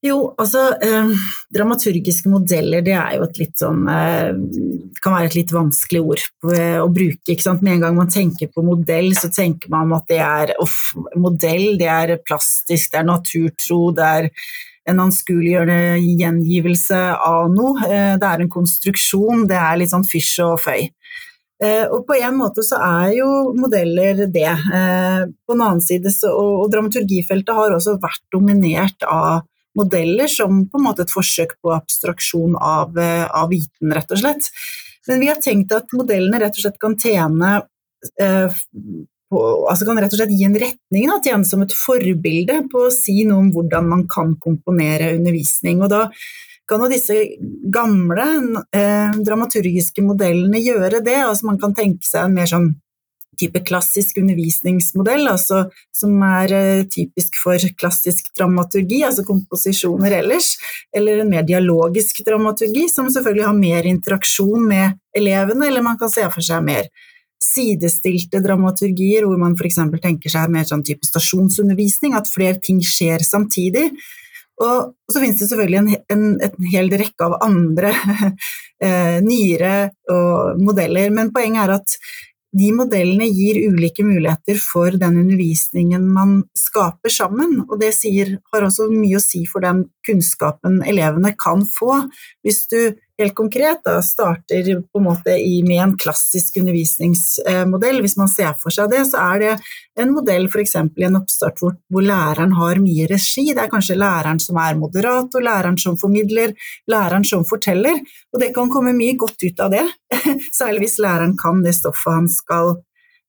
Jo, 0.00 0.30
altså 0.40 0.62
eh, 0.80 1.10
Dramaturgiske 1.52 2.30
modeller 2.32 2.80
det 2.84 2.94
er 2.96 3.18
jo 3.18 3.26
et 3.26 3.40
litt 3.42 3.60
sånn 3.60 3.82
eh, 3.92 4.30
kan 5.04 5.12
være 5.12 5.28
et 5.28 5.36
litt 5.36 5.52
vanskelig 5.52 6.00
ord 6.00 6.24
å 6.80 6.86
bruke. 6.92 7.34
ikke 7.34 7.44
sant? 7.44 7.60
Med 7.64 7.76
en 7.76 7.84
gang 7.84 7.98
man 7.98 8.08
tenker 8.12 8.48
på 8.52 8.64
modell, 8.64 9.10
så 9.16 9.28
tenker 9.32 9.68
man 9.72 9.92
at 9.96 10.08
det 10.08 10.22
er 10.24 10.54
off, 10.60 10.94
modell, 11.16 11.76
det 11.80 11.88
er 11.92 12.16
plastisk, 12.24 12.92
det 12.92 13.00
er 13.00 13.08
naturtro, 13.08 13.80
det 13.96 14.08
er 14.08 14.30
en 14.88 15.02
anskueliggjørende 15.04 16.00
gjengivelse 16.20 17.00
av 17.16 17.50
noe. 17.52 17.84
Eh, 17.86 18.14
det 18.20 18.30
er 18.30 18.44
en 18.44 18.52
konstruksjon, 18.52 19.46
det 19.50 19.58
er 19.60 19.78
litt 19.80 19.92
sånn 19.92 20.08
fysj 20.08 20.32
og 20.46 20.56
føy. 20.64 20.88
Eh, 21.60 21.84
og 21.92 22.06
på 22.08 22.16
en 22.16 22.38
måte 22.40 22.64
så 22.64 22.80
er 22.80 23.14
jo 23.18 23.28
modeller 23.56 24.24
det. 24.32 24.48
Eh, 24.48 25.22
på 25.28 25.56
den 25.56 25.64
annen 25.66 25.84
side 25.84 26.12
så, 26.14 26.32
og, 26.32 26.64
og 26.64 26.72
dramaturgifeltet 26.72 27.56
har 27.56 27.76
også 27.76 27.98
vært 28.00 28.24
dominert 28.32 29.08
av 29.08 29.44
modeller 29.80 30.30
som 30.30 30.64
på 30.70 30.80
en 30.80 30.86
måte 30.86 31.06
et 31.06 31.12
forsøk 31.12 31.56
på 31.62 31.72
abstraksjon 31.74 32.56
av, 32.56 32.98
eh, 32.98 33.26
av 33.26 33.50
viten, 33.52 33.94
rett 33.96 34.12
og 34.12 34.22
slett. 34.22 34.50
Men 35.08 35.22
vi 35.22 35.30
har 35.32 35.40
tenkt 35.42 35.72
at 35.74 35.96
modellene 35.96 36.42
rett 36.42 36.58
og 36.58 36.64
slett 36.64 36.78
kan 36.82 36.96
tjene 37.00 37.54
eh, 38.20 38.60
på, 39.30 39.40
altså 39.70 39.86
kan 39.86 39.98
rett 40.02 40.12
og 40.12 40.20
slett 40.20 40.34
gi 40.34 40.44
en 40.46 40.58
retning, 40.58 41.08
da, 41.08 41.18
tjene 41.24 41.46
som 41.46 41.62
et 41.64 41.74
forbilde 41.76 42.60
på 42.70 42.86
å 42.86 42.94
si 42.94 43.22
noe 43.26 43.44
om 43.44 43.50
hvordan 43.54 43.88
man 43.90 44.06
kan 44.10 44.34
komponere 44.42 45.14
undervisning. 45.16 45.82
Og 45.84 45.92
da 45.92 46.06
kan 46.70 46.84
jo 46.84 46.90
disse 46.90 47.16
gamle 47.74 48.26
eh, 48.76 49.18
dramaturgiske 49.26 50.04
modellene 50.06 50.62
gjøre 50.62 51.02
det. 51.06 51.18
Altså 51.24 51.48
man 51.50 51.58
kan 51.62 51.74
tenke 51.76 52.06
seg 52.06 52.26
en 52.26 52.36
mer 52.36 52.50
sånn 52.50 52.70
type 53.40 53.62
klassisk 53.66 54.20
undervisningsmodell, 54.22 55.26
altså, 55.32 55.64
som 55.96 56.16
er 56.26 56.54
uh, 56.54 56.82
typisk 56.92 57.38
for 57.42 57.70
klassisk 57.80 58.32
dramaturgi, 58.38 59.02
altså 59.08 59.24
komposisjoner 59.28 60.20
ellers, 60.20 60.54
eller 60.96 61.22
en 61.24 61.32
mer 61.32 61.46
dialogisk 61.48 62.22
dramaturgi, 62.26 62.86
som 62.92 63.10
selvfølgelig 63.12 63.48
har 63.48 63.56
mer 63.58 63.88
interaksjon 63.90 64.68
med 64.68 65.00
elevene, 65.16 65.66
eller 65.68 65.84
man 65.84 65.98
kan 66.00 66.12
se 66.12 66.26
for 66.30 66.44
seg 66.44 66.62
mer 66.66 66.90
sidestilte 67.40 68.42
dramaturgier, 68.44 69.24
hvor 69.24 69.40
man 69.40 69.56
f.eks. 69.56 69.80
tenker 70.02 70.32
seg 70.32 70.52
mer 70.52 70.66
sånn 70.68 70.84
type 70.86 71.08
stasjonsundervisning, 71.08 72.14
at 72.16 72.28
flere 72.28 72.60
ting 72.60 72.82
skjer 72.84 73.24
samtidig. 73.24 73.88
Og 74.60 74.90
så 75.08 75.22
finnes 75.22 75.40
det 75.40 75.48
selvfølgelig 75.48 75.78
en, 75.80 75.92
en, 76.12 76.24
en 76.44 76.66
hel 76.68 76.90
rekke 77.00 77.28
av 77.30 77.38
andre 77.46 77.94
eh, 78.84 79.16
nyere 79.24 79.72
modeller, 80.60 81.14
men 81.16 81.32
poenget 81.32 81.64
er 81.64 81.76
at 81.78 81.96
de 82.56 82.70
modellene 82.74 83.28
gir 83.30 83.60
ulike 83.70 84.02
muligheter 84.02 84.58
for 84.58 84.96
den 84.98 85.20
undervisningen 85.22 86.08
man 86.10 86.40
skaper 86.58 87.12
sammen, 87.14 87.60
og 87.68 87.78
det 87.82 87.92
sier, 87.94 88.36
har 88.52 88.66
også 88.66 88.88
mye 88.90 89.20
å 89.20 89.22
si 89.22 89.44
for 89.50 89.62
den 89.62 89.84
kunnskapen 90.06 90.80
elevene 90.88 91.34
kan 91.38 91.62
få. 91.78 92.02
Hvis 92.42 92.64
du 92.72 92.80
helt 93.20 93.36
konkret 93.36 93.82
da, 93.86 93.98
starter 94.04 94.80
på 94.82 95.00
en 95.00 95.06
måte 95.06 95.34
i, 95.36 95.60
med 95.66 95.82
en 95.84 95.94
klassisk 96.00 96.56
undervisningsmodell. 96.60 98.00
Hvis 98.04 98.16
man 98.20 98.30
ser 98.32 98.54
for 98.60 98.74
seg 98.74 98.90
det, 98.92 99.04
så 99.10 99.20
er 99.22 99.42
det 99.42 99.52
en 100.00 100.12
modell 100.14 100.48
f.eks. 100.48 100.76
i 100.76 101.06
en 101.06 101.18
oppstart 101.20 101.60
hvor, 101.60 101.76
hvor, 101.92 102.04
læreren 102.06 102.54
har 102.58 102.80
mye 102.82 103.08
regi. 103.10 103.46
Det 103.52 103.64
er 103.64 103.72
kanskje 103.72 103.98
læreren 104.00 104.40
som 104.42 104.58
er 104.60 104.78
moderator, 104.80 105.44
læreren 105.44 105.78
som 105.80 105.98
formidler, 106.00 106.54
læreren 106.90 107.26
som 107.26 107.46
forteller. 107.48 108.00
Og 108.32 108.42
det 108.42 108.52
kan 108.56 108.72
komme 108.72 108.96
mye 108.96 109.18
godt 109.20 109.44
ut 109.44 109.64
av 109.64 109.74
det, 109.74 109.86
særlig 110.60 110.86
hvis 110.86 111.00
læreren 111.02 111.36
kan 111.40 111.64
det 111.64 111.76
stoffet 111.78 112.16
han 112.16 112.30
skal 112.32 112.74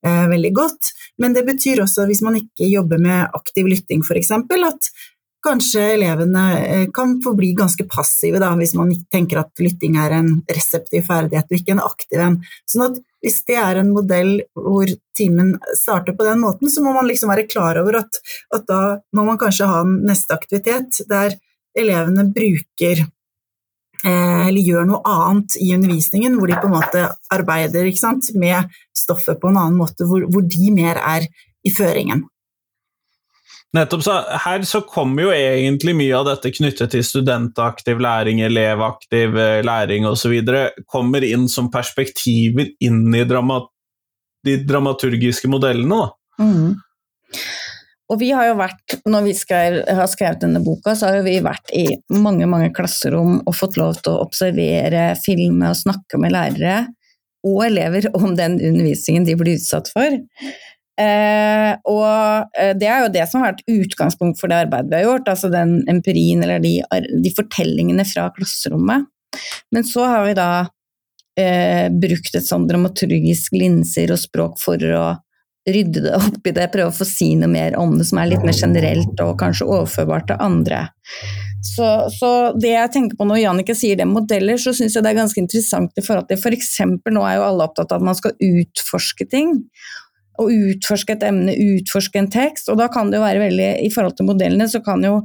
eh, 0.05 0.27
veldig 0.31 0.53
godt. 0.57 0.93
Men 1.21 1.35
det 1.37 1.45
betyr 1.47 1.83
også, 1.83 2.07
hvis 2.09 2.23
man 2.25 2.39
ikke 2.39 2.69
jobber 2.71 3.01
med 3.01 3.27
aktiv 3.37 3.67
lytting 3.69 4.05
f.eks., 4.05 4.31
at 4.31 4.91
kanskje 5.43 5.83
elevene 5.95 6.43
eh, 6.59 6.87
kan 6.93 7.15
få 7.23 7.33
bli 7.37 7.51
ganske 7.57 7.85
passive 7.89 8.39
da, 8.41 8.51
hvis 8.59 8.75
man 8.77 8.91
tenker 9.13 9.41
at 9.41 9.61
lytting 9.61 9.97
er 9.99 10.13
en 10.19 10.33
reseptiv 10.49 11.07
ferdighet 11.07 11.49
og 11.49 11.57
ikke 11.57 11.75
en 11.75 11.85
aktiv 11.85 12.21
en. 12.21 12.37
Sånn 12.69 12.85
at 12.89 12.99
hvis 13.21 13.39
det 13.49 13.57
er 13.61 13.81
en 13.81 13.91
modell 13.93 14.33
hvor 14.57 14.89
timen 15.17 15.55
starter 15.77 16.17
på 16.17 16.25
den 16.27 16.41
måten, 16.41 16.69
så 16.73 16.83
må 16.85 16.93
man 16.95 17.09
liksom 17.09 17.31
være 17.33 17.47
klar 17.49 17.79
over 17.81 18.01
at, 18.01 18.21
at 18.53 18.67
da 18.69 18.81
må 19.17 19.25
man 19.27 19.39
kanskje 19.41 19.69
ha 19.69 19.81
en 19.85 19.99
neste 20.07 20.37
aktivitet 20.37 21.03
der 21.09 21.37
elevene 21.77 22.25
bruker 22.33 23.05
eh, 24.05 24.47
eller 24.47 24.61
gjør 24.61 24.89
noe 24.89 25.01
annet 25.07 25.57
i 25.61 25.71
undervisningen, 25.75 26.37
hvor 26.37 26.51
de 26.51 26.59
på 26.59 26.69
en 26.69 26.77
måte 26.77 27.05
arbeider 27.33 27.89
sant, 27.97 28.33
med 28.35 28.69
stoffet 28.97 29.41
på 29.41 29.49
en 29.51 29.61
annen 29.61 29.79
måte, 29.79 30.05
hvor, 30.09 30.25
hvor 30.29 30.45
de 30.45 30.73
mer 30.75 31.01
er 31.01 31.29
i 31.65 31.73
føringen. 31.73 32.25
Nettopp, 33.71 34.03
så 34.03 34.17
Her 34.43 34.63
så 34.67 34.81
kommer 34.83 35.29
jo 35.29 35.33
egentlig 35.35 35.93
mye 35.95 36.15
av 36.17 36.27
dette 36.27 36.51
knyttet 36.51 36.91
til 36.91 37.05
studentaktiv 37.07 38.01
læring, 38.03 38.41
elevaktiv 38.43 39.37
eh, 39.39 39.61
læring 39.63 40.07
osv. 40.09 40.35
kommer 40.91 41.23
inn 41.23 41.47
som 41.49 41.71
perspektiver 41.71 42.73
inn 42.83 43.05
i 43.15 43.23
drama, 43.27 43.61
de 44.43 44.57
dramaturgiske 44.67 45.47
modellene. 45.51 46.01
da. 46.03 46.43
Mm. 46.43 46.75
Og 48.11 48.19
vi 48.19 48.33
har 48.35 48.49
jo 48.49 48.57
vært, 48.59 48.97
når 49.07 49.23
vi 49.23 49.33
skrev, 49.39 49.77
har 49.87 50.09
skrevet 50.11 50.41
denne 50.43 50.59
boka, 50.63 50.97
så 50.99 51.13
har 51.13 51.23
vi 51.23 51.37
vært 51.43 51.71
i 51.71 51.85
mange 52.11 52.47
mange 52.49 52.73
klasserom 52.75 53.37
og 53.39 53.55
fått 53.55 53.79
lov 53.79 54.01
til 54.01 54.11
å 54.11 54.25
observere, 54.25 55.13
filme 55.23 55.69
og 55.71 55.79
snakke 55.79 56.19
med 56.19 56.35
lærere 56.35 56.81
og 57.47 57.63
elever 57.65 58.09
om 58.19 58.35
den 58.37 58.59
undervisningen 58.59 59.23
de 59.25 59.37
blir 59.39 59.57
utsatt 59.57 59.87
for. 59.93 60.19
Eh, 61.01 61.71
og 61.89 62.51
eh, 62.59 62.73
det 62.77 62.89
er 62.89 63.05
jo 63.05 63.13
det 63.13 63.23
som 63.29 63.41
har 63.41 63.53
vært 63.53 63.65
utgangspunkt 63.71 64.41
for 64.41 64.51
det 64.51 64.59
arbeidet 64.65 64.91
vi 64.91 64.99
har 64.99 65.07
gjort, 65.07 65.31
altså 65.33 65.49
den 65.53 65.79
empirien 65.91 66.43
eller 66.43 66.61
de, 66.63 66.77
de 67.23 67.33
fortellingene 67.35 68.05
fra 68.07 68.27
klasserommet. 68.35 69.07
Men 69.71 69.87
så 69.87 70.05
har 70.11 70.25
vi 70.27 70.37
da 70.37 70.51
eh, 71.39 71.87
brukt 71.93 72.35
et 72.35 72.47
sånn 72.47 72.67
dramaturgisk 72.69 73.55
linser 73.57 74.13
og 74.13 74.19
språk 74.21 74.59
for 74.61 74.89
å 74.91 75.05
rydde 75.69 76.01
det 76.07 76.17
opp 76.17 76.47
i 76.49 76.53
det, 76.57 76.71
prøve 76.73 76.89
å 76.89 76.95
få 76.95 77.05
si 77.05 77.35
noe 77.37 77.49
mer 77.51 77.75
om 77.77 77.93
det 77.99 78.07
som 78.09 78.17
er 78.17 78.31
litt 78.31 78.45
mer 78.45 78.57
generelt 78.57 79.19
og 79.21 79.37
kanskje 79.39 79.69
overførbart 79.69 80.31
til 80.31 80.41
andre. 80.41 80.87
Så, 81.61 81.87
så 82.15 82.29
det 82.57 82.73
jeg 82.73 82.91
tenker 82.95 83.19
på 83.19 83.27
når 83.29 83.43
Jannicke 83.43 83.75
sier 83.77 83.99
det 83.99 84.09
modeller, 84.09 84.57
så 84.57 84.73
syns 84.73 84.97
jeg 84.97 85.05
det 85.05 85.11
er 85.13 85.19
ganske 85.21 85.41
interessant 85.41 86.01
i 86.01 86.03
forhold 86.05 86.31
til 86.31 86.41
f.eks. 86.41 86.71
For 87.05 87.13
nå 87.13 87.25
er 87.27 87.37
jo 87.37 87.45
alle 87.45 87.67
opptatt 87.69 87.93
av 87.93 88.01
at 88.01 88.09
man 88.09 88.17
skal 88.17 88.33
utforske 88.41 89.29
ting 89.29 89.59
å 90.39 90.47
utforske 90.47 91.17
et 91.17 91.25
emne, 91.27 91.53
utforske 91.75 92.21
en 92.21 92.31
tekst. 92.31 92.69
Og 92.71 92.79
da 92.79 92.87
kan 92.91 93.11
det 93.11 93.19
jo 93.19 93.25
være 93.25 93.43
veldig 93.43 93.69
I 93.85 93.91
forhold 93.93 94.17
til 94.17 94.29
modellene 94.29 94.67
så 94.71 94.81
kan 94.83 95.03
jo 95.05 95.17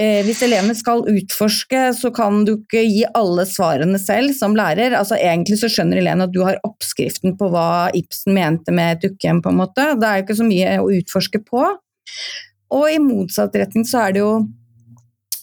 eh, 0.00 0.20
Hvis 0.26 0.42
elevene 0.46 0.76
skal 0.76 1.04
utforske, 1.08 1.82
så 1.96 2.12
kan 2.14 2.44
du 2.48 2.54
ikke 2.58 2.84
gi 2.84 3.06
alle 3.16 3.46
svarene 3.48 4.00
selv 4.02 4.34
som 4.36 4.56
lærer. 4.58 4.96
Altså 4.98 5.18
Egentlig 5.18 5.60
så 5.62 5.70
skjønner 5.72 6.02
elevene 6.02 6.28
at 6.28 6.36
du 6.36 6.42
har 6.46 6.60
oppskriften 6.66 7.36
på 7.40 7.50
hva 7.54 7.88
Ibsen 7.96 8.36
mente 8.36 8.74
med 8.74 8.98
et 8.98 9.08
dukkehjem, 9.08 9.42
på 9.44 9.52
en 9.52 9.60
måte. 9.62 9.90
Det 9.96 10.08
er 10.08 10.20
jo 10.20 10.28
ikke 10.28 10.40
så 10.42 10.48
mye 10.48 10.78
å 10.80 10.92
utforske 11.00 11.42
på. 11.46 11.66
Og 12.70 12.86
i 12.86 13.02
motsatt 13.02 13.56
retning 13.58 13.86
så 13.88 14.04
er 14.06 14.14
det 14.14 14.22
jo 14.22 14.32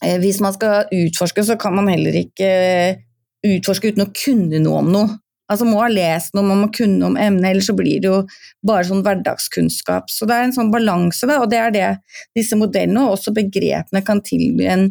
eh, 0.04 0.18
Hvis 0.22 0.42
man 0.44 0.56
skal 0.56 0.92
utforske, 0.94 1.44
så 1.44 1.58
kan 1.60 1.76
man 1.76 1.90
heller 1.92 2.16
ikke 2.22 2.48
eh, 2.48 3.06
utforske 3.48 3.92
uten 3.94 4.08
å 4.08 4.14
kunne 4.16 4.62
noe 4.64 4.84
om 4.84 4.94
noe. 4.94 5.16
Altså 5.48 5.68
må 5.68 5.80
ha 5.80 5.88
lest 5.92 6.34
noe, 6.36 6.44
man 6.44 6.66
må 6.66 6.70
kunne 6.76 7.08
om 7.08 7.18
emnet, 7.20 7.54
ellers 7.54 7.70
så 7.70 7.76
blir 7.78 8.02
det 8.04 8.10
jo 8.10 8.22
bare 8.68 8.88
sånn 8.90 9.04
hverdagskunnskap. 9.06 10.12
Så 10.12 10.28
det 10.28 10.36
er 10.36 10.48
en 10.48 10.56
sånn 10.56 10.72
balanse, 10.74 11.28
da, 11.30 11.40
og 11.44 11.52
det 11.52 11.62
er 11.62 11.76
det 11.76 11.90
disse 12.36 12.60
modellene 12.60 13.06
og 13.06 13.16
også 13.16 13.36
begrepene 13.38 14.04
kan 14.04 14.20
tilby 14.28 14.68
en 14.68 14.90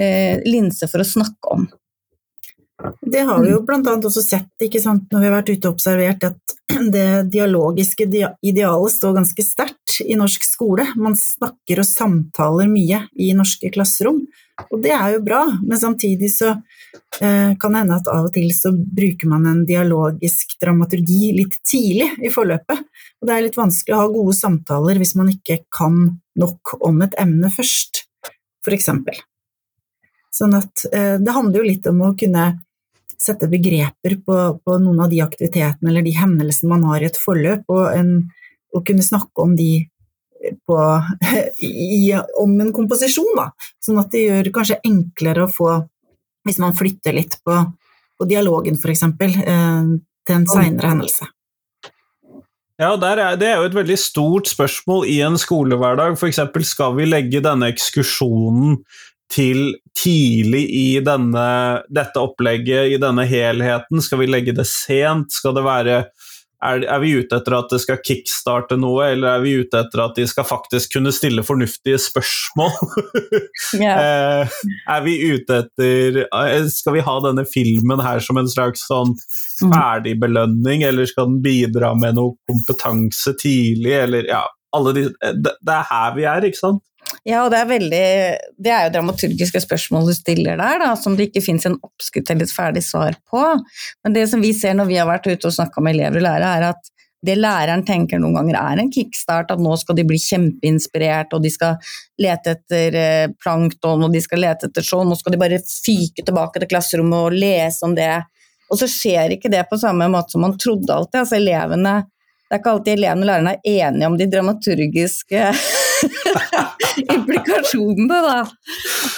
eh, 0.00 0.42
linse 0.44 0.88
for 0.90 1.00
å 1.00 1.08
snakke 1.08 1.54
om. 1.56 1.68
Det 3.00 3.20
har 3.26 3.40
vi 3.42 3.50
jo 3.52 3.60
bl.a. 3.66 3.80
også 3.96 4.22
sett 4.22 4.64
ikke 4.64 4.80
sant, 4.82 5.08
når 5.10 5.20
vi 5.20 5.28
har 5.28 5.34
vært 5.38 5.50
ute 5.52 5.68
og 5.68 5.76
observert 5.76 6.26
at 6.28 6.54
det 6.94 7.08
dialogiske 7.32 8.06
idealet 8.06 8.94
står 8.94 9.16
ganske 9.18 9.44
sterkt 9.44 9.98
i 10.04 10.16
norsk 10.18 10.44
skole. 10.46 10.86
Man 10.96 11.16
snakker 11.18 11.82
og 11.82 11.88
samtaler 11.88 12.70
mye 12.70 13.04
i 13.20 13.32
norske 13.36 13.72
klasserom, 13.74 14.22
og 14.68 14.82
det 14.84 14.92
er 14.94 15.16
jo 15.16 15.22
bra, 15.24 15.42
men 15.64 15.80
samtidig 15.80 16.30
så 16.34 16.52
eh, 17.20 17.56
kan 17.60 17.72
det 17.74 17.82
hende 17.82 17.98
at 18.00 18.10
av 18.12 18.28
og 18.28 18.34
til 18.34 18.50
så 18.54 18.72
bruker 18.74 19.30
man 19.30 19.48
en 19.48 19.64
dialogisk 19.68 20.56
dramaturgi 20.60 21.32
litt 21.38 21.56
tidlig 21.66 22.10
i 22.20 22.32
forløpet. 22.32 22.84
Og 23.20 23.28
det 23.28 23.36
er 23.36 23.46
litt 23.46 23.58
vanskelig 23.60 23.96
å 23.96 24.02
ha 24.02 24.12
gode 24.12 24.36
samtaler 24.36 25.00
hvis 25.00 25.16
man 25.18 25.32
ikke 25.32 25.62
kan 25.72 26.02
nok 26.40 26.76
om 26.80 27.02
et 27.04 27.16
emne 27.20 27.52
først, 27.52 28.06
eksempel. 28.70 29.16
Sånn 30.30 30.52
at 30.54 30.84
eh, 30.94 31.16
det 31.18 31.32
handler 31.34 31.58
jo 31.58 31.70
litt 31.72 31.86
om 31.90 32.04
å 32.06 32.12
kunne 32.18 32.52
sette 33.20 33.48
begreper 33.52 34.16
på, 34.24 34.36
på, 34.64 34.76
noen 34.82 35.02
av 35.04 35.10
de 35.12 35.20
aktivitetene 35.24 35.92
eller 35.92 36.04
de 36.06 36.14
hendelsene 36.16 36.70
man 36.72 36.86
har 36.88 37.02
i 37.02 37.08
et 37.10 37.18
forløp, 37.20 37.66
og, 37.68 37.90
en, 37.92 38.14
og 38.74 38.84
kunne 38.88 39.04
snakke 39.04 39.44
om 39.44 39.56
de 39.58 39.72
på, 40.66 40.78
i, 41.66 42.14
om 42.40 42.54
en 42.64 42.72
komposisjon, 42.76 43.34
da. 43.38 43.50
Sånn 43.84 44.00
at 44.00 44.12
det 44.14 44.24
gjør 44.26 44.54
kanskje 44.56 44.80
enklere 44.88 45.44
å 45.44 45.52
få, 45.52 45.74
hvis 46.48 46.62
man 46.62 46.76
flytter 46.76 47.16
litt 47.16 47.36
på, 47.44 47.58
på 48.16 48.30
dialogen 48.30 48.80
f.eks., 48.80 49.04
eh, 49.04 49.92
til 50.20 50.36
en 50.36 50.48
seinere 50.48 50.94
hendelse. 50.94 51.28
Ja, 52.80 52.94
er, 52.96 53.36
Det 53.36 53.44
er 53.44 53.58
jo 53.60 53.68
et 53.68 53.76
veldig 53.76 53.96
stort 54.00 54.48
spørsmål 54.48 55.04
i 55.12 55.18
en 55.20 55.36
skolehverdag. 55.36 56.14
F.eks. 56.16 56.40
skal 56.64 56.94
vi 56.96 57.08
legge 57.08 57.42
denne 57.44 57.68
ekskursjonen 57.68 58.78
til 59.30 59.76
tidlig 59.96 60.64
i 60.74 60.88
denne, 61.06 61.46
dette 61.92 62.22
opplegget, 62.22 62.94
i 62.94 62.98
denne 63.02 63.26
helheten? 63.30 64.02
Skal 64.02 64.24
vi 64.24 64.30
legge 64.30 64.56
det 64.56 64.66
sent? 64.70 65.32
Skal 65.34 65.56
det 65.56 65.66
være 65.66 66.02
er, 66.60 66.82
er, 66.84 66.98
vi 67.00 67.14
ute 67.16 67.38
etter 67.38 67.54
at 67.56 67.70
det 67.72 67.78
skal 67.80 68.00
kickstarte 68.04 68.76
noe, 68.80 69.06
eller 69.14 69.38
er 69.38 69.44
vi 69.44 69.54
ute 69.62 69.80
etter 69.80 70.02
at 70.04 70.18
de 70.18 70.26
skal 70.28 70.44
faktisk 70.44 70.92
kunne 70.96 71.12
stille 71.16 71.44
fornuftige 71.46 71.96
spørsmål? 72.00 72.74
yeah. 73.80 74.44
er 74.84 75.06
vi 75.06 75.16
ute 75.32 75.62
etter 75.62 76.20
eh, 76.26 76.68
Skal 76.68 76.98
vi 76.98 77.06
ha 77.06 77.16
denne 77.24 77.46
filmen 77.48 78.04
her 78.04 78.20
som 78.24 78.40
en 78.40 78.50
slags 78.50 78.84
sånn 78.90 79.14
mm. 79.14 79.72
ferdigbelønning, 79.72 80.84
eller 80.84 81.08
skal 81.08 81.30
den 81.30 81.40
bidra 81.44 81.94
med 81.96 82.20
noe 82.20 82.36
kompetanse 82.50 83.34
tidlig, 83.40 83.96
eller 84.04 84.28
ja, 84.28 84.44
alle 84.76 84.94
de, 84.96 85.08
det, 85.16 85.56
det 85.56 85.76
er 85.78 85.88
her 85.88 86.14
vi 86.18 86.28
er, 86.28 86.50
ikke 86.50 86.60
sant? 86.60 86.84
Ja, 87.28 87.42
og 87.44 87.50
det 87.52 87.58
er 87.60 87.68
veldig 87.68 88.04
Det 88.64 88.70
er 88.72 88.86
jo 88.86 88.92
dramaturgiske 88.94 89.60
spørsmål 89.60 90.08
du 90.08 90.14
stiller 90.16 90.56
der, 90.60 90.78
da, 90.80 90.94
som 90.96 91.16
det 91.18 91.28
ikke 91.28 91.44
fins 91.44 91.66
en 91.68 91.76
oppskrift 91.84 92.30
eller 92.32 92.48
et 92.48 92.54
ferdig 92.54 92.82
svar 92.86 93.18
på. 93.28 93.42
Men 94.04 94.16
det 94.16 94.26
som 94.30 94.40
vi 94.40 94.54
ser 94.56 94.78
når 94.78 94.88
vi 94.88 94.96
har 95.00 95.08
vært 95.10 95.28
ute 95.28 95.50
og 95.50 95.56
snakka 95.58 95.84
med 95.84 95.98
elever 95.98 96.22
og 96.22 96.26
lærere, 96.28 96.54
er 96.56 96.68
at 96.72 96.90
det 97.20 97.36
læreren 97.36 97.82
tenker 97.84 98.20
noen 98.20 98.38
ganger 98.38 98.56
er 98.56 98.80
en 98.80 98.88
kickstart, 98.92 99.50
at 99.52 99.60
nå 99.60 99.74
skal 99.76 99.98
de 99.98 100.06
bli 100.08 100.16
kjempeinspirert, 100.16 101.34
og 101.36 101.42
de 101.44 101.50
skal 101.52 101.76
lete 102.22 102.54
etter 102.56 102.96
eh, 102.96 103.32
plankton, 103.44 104.06
og 104.06 104.14
de 104.14 104.22
skal 104.24 104.40
lete 104.40 104.70
etter 104.70 104.86
sånn, 104.86 105.10
nå 105.10 105.18
skal 105.20 105.36
de 105.36 105.40
bare 105.42 105.58
fyke 105.60 106.24
tilbake 106.24 106.62
til 106.62 106.70
klasserommet 106.70 107.26
og 107.26 107.36
lese 107.36 107.84
om 107.84 107.92
det. 107.98 108.14
Og 108.72 108.80
så 108.80 108.88
skjer 108.88 109.36
ikke 109.36 109.52
det 109.52 109.66
på 109.68 109.76
samme 109.82 110.08
måte 110.08 110.32
som 110.32 110.46
man 110.46 110.56
trodde 110.56 110.94
alltid. 110.94 111.20
altså 111.20 111.36
elevene 111.36 111.98
det 112.50 112.56
er 112.56 112.62
ikke 112.64 112.70
alltid 112.72 112.96
elevene 112.96 113.22
og 113.22 113.28
lærerne 113.28 113.50
er 113.54 113.76
enige 113.86 114.08
om 114.10 114.16
de 114.18 114.26
dramaturgiske 114.26 115.42
implikasjonene, 117.16 118.20
da. 118.26 118.38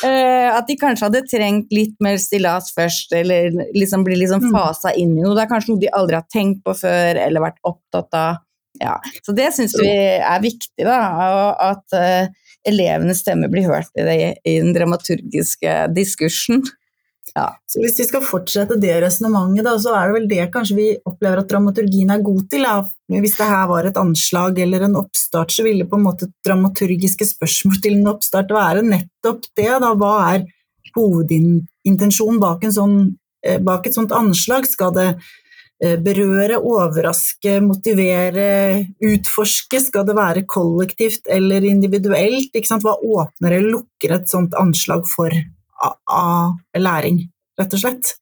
Uh, 0.03 0.49
at 0.57 0.69
de 0.69 0.77
kanskje 0.81 1.09
hadde 1.09 1.25
trengt 1.31 1.75
litt 1.75 1.95
mer 2.05 2.19
stillas 2.23 2.73
først, 2.77 3.15
eller 3.17 3.51
liksom 3.77 4.07
bli 4.07 4.19
liksom 4.23 4.47
mm. 4.47 4.55
fasa 4.55 4.95
inn 4.99 5.17
i 5.17 5.23
noe. 5.23 5.37
Det 5.39 5.47
er 5.47 5.53
kanskje 5.53 5.75
noe 5.75 5.83
de 5.83 5.93
aldri 6.01 6.19
har 6.19 6.29
tenkt 6.33 6.63
på 6.67 6.77
før, 6.83 7.21
eller 7.27 7.47
vært 7.47 7.63
opptatt 7.69 8.19
av. 8.19 8.43
Ja. 8.81 8.97
Så 9.23 9.35
det 9.37 9.51
syns 9.55 9.75
vi 9.79 9.91
er 9.93 10.43
viktig, 10.43 10.87
da. 10.87 11.01
At 11.73 11.97
uh, 11.97 12.31
elevenes 12.69 13.23
stemme 13.23 13.51
blir 13.53 13.69
hørt 13.69 13.91
i, 13.99 14.07
det, 14.07 14.19
i 14.49 14.59
den 14.63 14.73
dramaturgiske 14.77 15.77
diskursen. 15.97 16.63
Ja. 17.35 17.47
Så 17.67 17.81
Hvis 17.81 17.99
vi 18.01 18.07
skal 18.09 18.25
fortsette 18.27 18.77
det 18.81 18.95
resonnementet, 19.05 19.81
så 19.81 19.95
er 19.97 20.09
det 20.09 20.17
vel 20.17 20.29
det 20.29 20.47
kanskje 20.53 20.77
vi 20.77 20.89
opplever 21.09 21.41
at 21.41 21.51
dramaturgien 21.51 22.11
er 22.13 22.25
god 22.25 22.43
til. 22.53 22.67
Ja. 22.69 22.81
Hvis 23.13 23.39
det 23.39 23.49
her 23.49 23.69
var 23.71 23.89
et 23.89 24.01
anslag 24.01 24.59
eller 24.61 24.87
en 24.87 24.99
oppstart, 25.01 25.55
så 25.55 25.65
ville 25.65 25.89
på 25.89 25.99
en 25.99 26.07
måte 26.09 26.29
dramaturgiske 26.47 27.29
spørsmål 27.33 27.79
til 27.85 27.99
en 27.99 28.11
oppstart 28.13 28.53
være 28.53 28.85
nettopp 28.85 29.47
det. 29.57 29.71
Da. 29.85 29.93
Hva 29.97 30.17
er 30.35 30.45
hovedintensjonen 30.97 32.43
bak, 32.43 32.67
sånn, 32.75 33.15
eh, 33.47 33.63
bak 33.63 33.89
et 33.89 33.97
sånt 33.97 34.13
anslag? 34.13 34.69
Skal 34.69 34.93
det 34.99 35.09
eh, 35.15 35.97
berøre, 35.97 36.61
overraske, 36.61 37.57
motivere, 37.65 38.85
utforske? 39.01 39.81
Skal 39.81 40.05
det 40.09 40.19
være 40.21 40.45
kollektivt 40.45 41.33
eller 41.33 41.65
individuelt? 41.65 42.53
Hva 42.53 42.99
åpner 43.01 43.57
eller 43.57 43.79
lukker 43.79 44.19
et 44.19 44.29
sånt 44.29 44.53
anslag 44.61 45.09
for 45.09 45.33
av 45.83 46.59
læring, 46.79 47.25
rett 47.59 47.79
og 47.79 47.83
slett. 47.83 48.17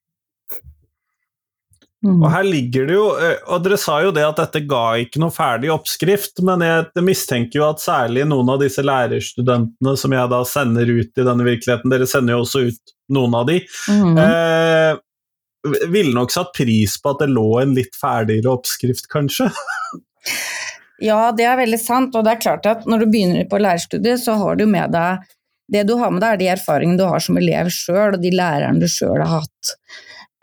Mm. 2.01 2.23
Og 2.23 2.31
her 2.33 2.47
ligger 2.49 2.87
det 2.89 2.95
jo, 2.97 3.09
eh, 3.21 3.43
og 3.53 3.61
Dere 3.65 3.77
sa 3.81 3.99
jo 4.01 4.13
det 4.17 4.23
at 4.25 4.39
dette 4.41 4.63
ga 4.69 4.85
ikke 5.03 5.21
noe 5.21 5.35
ferdig 5.35 5.69
oppskrift, 5.75 6.41
men 6.49 6.65
jeg 6.65 7.05
mistenker 7.05 7.61
jo 7.61 7.67
at 7.67 7.83
særlig 7.83 8.25
noen 8.29 8.49
av 8.55 8.63
disse 8.63 8.81
lærerstudentene 8.85 9.93
som 10.01 10.17
jeg 10.17 10.33
da 10.33 10.41
sender 10.49 10.89
ut 10.89 11.21
i 11.21 11.27
denne 11.29 11.45
virkeligheten, 11.45 11.93
dere 11.93 12.09
sender 12.09 12.39
jo 12.39 12.47
også 12.47 12.65
ut 12.71 12.95
noen 13.13 13.37
av 13.37 13.45
de, 13.51 13.59
mm. 13.93 14.21
eh, 14.25 15.85
ville 15.93 16.15
nok 16.17 16.33
satt 16.33 16.55
pris 16.57 16.97
på 17.03 17.13
at 17.13 17.21
det 17.21 17.29
lå 17.35 17.49
en 17.61 17.77
litt 17.77 17.93
ferdigere 18.01 18.55
oppskrift, 18.55 19.11
kanskje? 19.13 19.51
ja, 21.11 21.21
det 21.37 21.45
er 21.51 21.61
veldig 21.61 21.83
sant, 21.83 22.17
og 22.17 22.25
det 22.25 22.33
er 22.33 22.45
klart 22.47 22.71
at 22.71 22.89
når 22.89 23.05
du 23.05 23.11
begynner 23.13 23.45
på 23.51 23.61
lærerstudiet, 23.61 24.25
så 24.25 24.39
har 24.41 24.57
du 24.57 24.65
med 24.71 24.97
deg 24.97 25.29
det 25.71 25.87
du 25.89 25.95
har 26.01 26.13
med 26.13 26.23
deg, 26.23 26.35
er 26.35 26.41
de 26.41 26.51
erfaringene 26.57 27.01
du 27.01 27.07
har 27.09 27.23
som 27.23 27.39
elev 27.39 27.71
sjøl, 27.75 28.17
og 28.17 28.21
de 28.23 28.33
lærerne 28.35 28.83
du 28.83 28.89
sjøl 28.91 29.21
har 29.23 29.41
hatt. 29.41 29.73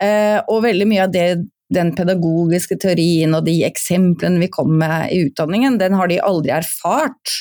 Eh, 0.02 0.38
og 0.46 0.62
veldig 0.64 0.86
mye 0.88 1.06
av 1.06 1.14
det, 1.14 1.28
den 1.74 1.92
pedagogiske 1.96 2.78
teorien 2.80 3.34
og 3.36 3.44
de 3.48 3.58
eksemplene 3.66 4.40
vi 4.40 4.50
kommer 4.52 4.78
med 4.84 5.12
i 5.12 5.24
utdanningen, 5.26 5.76
den 5.80 5.96
har 5.98 6.08
de 6.08 6.20
aldri 6.24 6.54
erfart. 6.56 7.34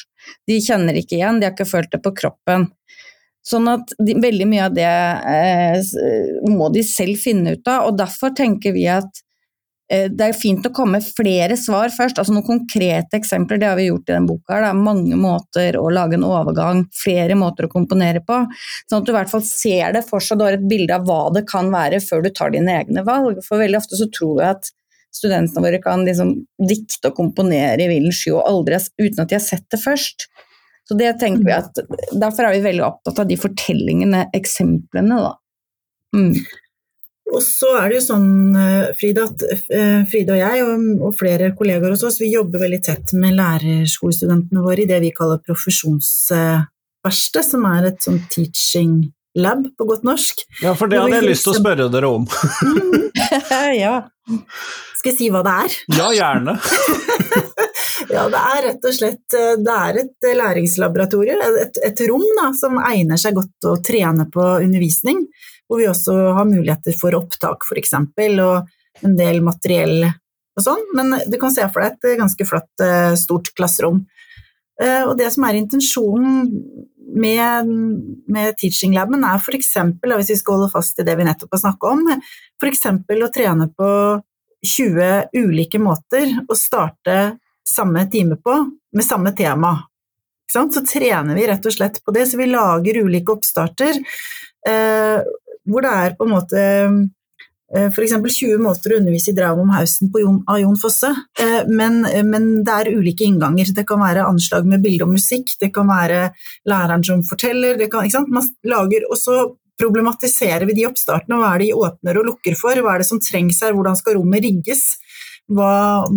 De 0.50 0.60
kjenner 0.64 0.98
ikke 1.00 1.20
igjen, 1.20 1.40
de 1.40 1.48
har 1.48 1.56
ikke 1.56 1.70
følt 1.70 1.94
det 1.94 2.02
på 2.04 2.16
kroppen. 2.18 2.68
Sånn 3.48 3.70
at 3.72 3.94
de, 4.04 4.18
veldig 4.20 4.50
mye 4.50 4.66
av 4.68 4.76
det 4.76 4.90
eh, 5.32 6.50
må 6.52 6.68
de 6.74 6.84
selv 6.84 7.20
finne 7.22 7.56
ut 7.56 7.72
av, 7.72 7.88
og 7.88 8.02
derfor 8.02 8.36
tenker 8.36 8.76
vi 8.76 8.84
at 8.92 9.24
det 9.88 10.24
er 10.26 10.36
fint 10.36 10.66
å 10.68 10.72
komme 10.76 10.98
med 10.98 11.06
flere 11.16 11.56
svar 11.60 11.92
først, 11.94 12.18
altså 12.20 12.34
noen 12.36 12.46
konkrete 12.48 13.16
eksempler. 13.16 13.60
Det 13.62 13.70
har 13.70 13.78
vi 13.80 13.86
gjort 13.88 14.10
i 14.10 14.14
denne 14.14 14.28
boka. 14.28 14.58
Det 14.60 14.72
er 14.72 14.82
mange 14.82 15.20
måter 15.20 15.78
å 15.80 15.86
lage 15.94 16.18
en 16.18 16.26
overgang, 16.28 16.82
flere 16.92 17.38
måter 17.40 17.68
å 17.68 17.72
komponere 17.72 18.20
på. 18.20 18.42
Sånn 18.90 19.00
at 19.00 19.08
du 19.08 19.14
i 19.14 19.16
hvert 19.16 19.32
fall 19.32 19.46
ser 19.48 19.96
det 19.96 20.04
for 20.10 20.24
seg, 20.24 20.40
du 20.40 20.48
har 20.48 20.58
et 20.58 20.68
bilde 20.68 20.98
av 20.98 21.08
hva 21.08 21.22
det 21.36 21.46
kan 21.48 21.72
være 21.72 22.02
før 22.04 22.26
du 22.26 22.34
tar 22.36 22.52
dine 22.56 22.76
egne 22.82 23.06
valg. 23.08 23.40
For 23.48 23.64
veldig 23.64 23.80
ofte 23.80 24.00
så 24.00 24.10
tror 24.12 24.44
jeg 24.44 24.58
at 24.58 24.74
studentene 25.16 25.64
våre 25.64 25.80
kan 25.84 26.04
liksom 26.06 26.36
dikte 26.68 27.12
og 27.12 27.18
komponere 27.22 27.80
i 27.86 27.90
villen 27.90 28.14
sky 28.14 28.36
aldri, 28.42 28.82
uten 29.00 29.24
at 29.24 29.32
de 29.32 29.40
har 29.40 29.46
sett 29.46 29.66
det 29.72 29.80
først. 29.82 30.28
Så 30.88 30.96
det 31.00 31.18
tenker 31.20 31.44
vi 31.44 31.56
at, 31.56 31.82
Derfor 32.16 32.48
er 32.48 32.56
vi 32.56 32.64
veldig 32.64 32.86
opptatt 32.86 33.24
av 33.24 33.28
de 33.28 33.40
fortellingene, 33.40 34.28
eksemplene. 34.36 35.20
da. 35.24 35.34
Mm. 36.16 36.36
Og 37.36 37.42
så 37.44 37.74
er 37.82 37.90
det 37.90 37.98
jo 37.98 38.04
sånn, 38.06 38.56
eh, 38.56 38.94
Frida, 38.98 39.26
at 39.28 39.44
eh, 39.74 40.06
Frida 40.08 40.34
og 40.38 40.40
jeg 40.40 40.64
og, 40.70 41.10
flere 41.20 41.52
kollegaer 41.58 41.92
hos 41.92 42.06
oss, 42.08 42.22
vi 42.22 42.32
jobber 42.32 42.60
veldig 42.64 42.80
tett 42.86 43.12
med 43.20 43.36
lærerskolestudentene 43.36 44.64
våre 44.64 44.82
i 44.86 44.90
det 44.90 45.00
vi 45.04 45.12
kaller 45.16 45.40
profesjonsverksted, 45.44 47.44
som 47.50 47.62
er 47.74 47.82
et 47.92 48.00
sånn 48.04 48.22
teaching 48.32 48.94
lab 49.38 49.62
på 49.78 49.84
godt 49.90 50.04
norsk. 50.08 50.36
Ja, 50.64 50.72
for 50.78 50.90
det 50.90 51.02
hadde 51.02 51.20
jeg 51.20 51.32
lyst 51.34 51.44
til 51.46 51.54
å 51.54 51.60
spørre 51.60 51.90
dere 51.94 52.10
om. 52.10 52.24
ja. 53.84 53.96
Skal 54.98 55.12
jeg 55.12 55.18
si 55.18 55.28
hva 55.32 55.42
det 55.46 55.54
er? 55.66 55.72
Ja, 56.00 56.08
gjerne. 56.16 56.54
ja, 58.16 58.24
det 58.32 58.42
er 58.54 58.60
rett 58.70 58.88
og 58.88 58.96
slett 58.96 59.38
eh, 59.38 59.60
det 59.60 59.76
er 59.76 59.94
et 60.06 60.32
læringslaboratorium, 60.40 61.40
et, 61.66 61.76
et 61.92 62.00
rom 62.08 62.26
da, 62.40 62.48
som 62.58 62.80
egner 62.80 63.20
seg 63.20 63.36
godt 63.38 63.68
å 63.68 63.78
trene 63.84 64.26
på 64.32 64.44
undervisning 64.64 65.28
hvor 65.68 65.82
vi 65.82 65.90
også 65.90 66.16
har 66.38 66.48
muligheter 66.48 66.96
for 66.98 67.16
opptak, 67.18 67.68
f.eks., 67.68 67.94
og 67.98 69.06
en 69.06 69.18
del 69.18 69.44
materiell 69.46 70.08
og 70.08 70.64
sånn. 70.64 70.84
Men 70.98 71.18
du 71.30 71.38
kan 71.42 71.54
se 71.54 71.66
for 71.70 71.84
deg 71.84 71.98
et 71.98 72.22
ganske 72.22 72.48
flatt, 72.50 72.72
eh, 72.84 73.14
stort 73.20 73.52
klasserom. 73.58 74.06
Eh, 74.82 75.04
og 75.04 75.18
det 75.18 75.30
som 75.34 75.46
er 75.48 75.58
intensjonen 75.60 76.48
med, 77.18 77.70
med 78.30 78.58
teaching 78.60 78.96
laben, 78.98 79.26
er 79.26 79.42
f.eks., 79.42 79.74
hvis 80.04 80.32
vi 80.34 80.40
skal 80.40 80.58
holde 80.58 80.72
fast 80.74 81.00
i 81.02 81.06
det 81.08 81.18
vi 81.18 81.28
nettopp 81.28 81.56
har 81.56 81.64
snakket 81.66 81.92
om, 81.92 82.24
f.eks. 82.62 82.86
å 83.28 83.34
trene 83.34 83.70
på 83.74 83.92
20 84.68 85.38
ulike 85.38 85.80
måter 85.82 86.34
å 86.48 86.58
starte 86.58 87.38
samme 87.68 88.06
time 88.12 88.38
på, 88.42 88.58
med 88.96 89.06
samme 89.06 89.34
tema. 89.38 89.76
Så 90.48 90.64
trener 90.88 91.36
vi 91.36 91.48
rett 91.50 91.66
og 91.66 91.74
slett 91.76 92.00
på 92.06 92.14
det, 92.16 92.26
så 92.30 92.40
vi 92.40 92.48
lager 92.48 93.02
ulike 93.04 93.34
oppstarter. 93.36 94.00
Eh, 95.68 95.72
hvor 95.72 95.82
det 95.82 95.92
er 95.92 96.16
på 96.18 96.26
en 96.26 96.34
måte 96.34 96.64
eh, 97.76 97.90
f.eks. 97.92 98.16
20 98.16 98.64
måter 98.64 98.94
å 98.94 99.00
undervise 99.02 99.32
i 99.32 99.36
Draum 99.38 99.66
om 99.66 99.74
Hausen 99.76 100.12
av 100.48 100.60
Jon 100.62 100.80
Fosse, 100.80 101.12
eh, 101.40 101.68
men, 101.68 102.02
men, 102.30 102.50
det 102.64 102.74
er 102.74 102.94
ulike 102.96 103.26
innganger. 103.28 103.74
Det 103.76 103.86
kan 103.88 104.02
være 104.02 104.28
anslag 104.28 104.68
med 104.68 104.84
bilde 104.84 105.06
og 105.06 105.16
musikk, 105.16 105.56
det 105.62 105.74
kan 105.76 105.90
være 105.90 106.30
læreren 106.70 107.04
som 107.04 107.24
forteller, 107.28 107.82
kan, 107.92 108.08
Man 108.32 108.48
lager, 108.64 109.08
og 109.12 109.18
så 109.18 109.42
problematiserer 109.78 110.66
vi 110.66 110.74
de 110.80 110.88
oppstartene. 110.88 111.38
Hva 111.38 111.54
er 111.54 111.62
det 111.62 111.68
de 111.68 111.82
åpner 111.86 112.18
og 112.18 112.32
lukker 112.32 112.56
for? 112.58 112.80
Hva 112.82 112.96
er 112.96 113.04
det 113.04 113.12
som 113.12 113.22
trengs 113.22 113.60
her? 113.62 113.76
Hvordan 113.78 114.00
skal 114.00 114.18
rommet 114.18 114.42
rigges? 114.42 114.88
Hva, 115.48 116.08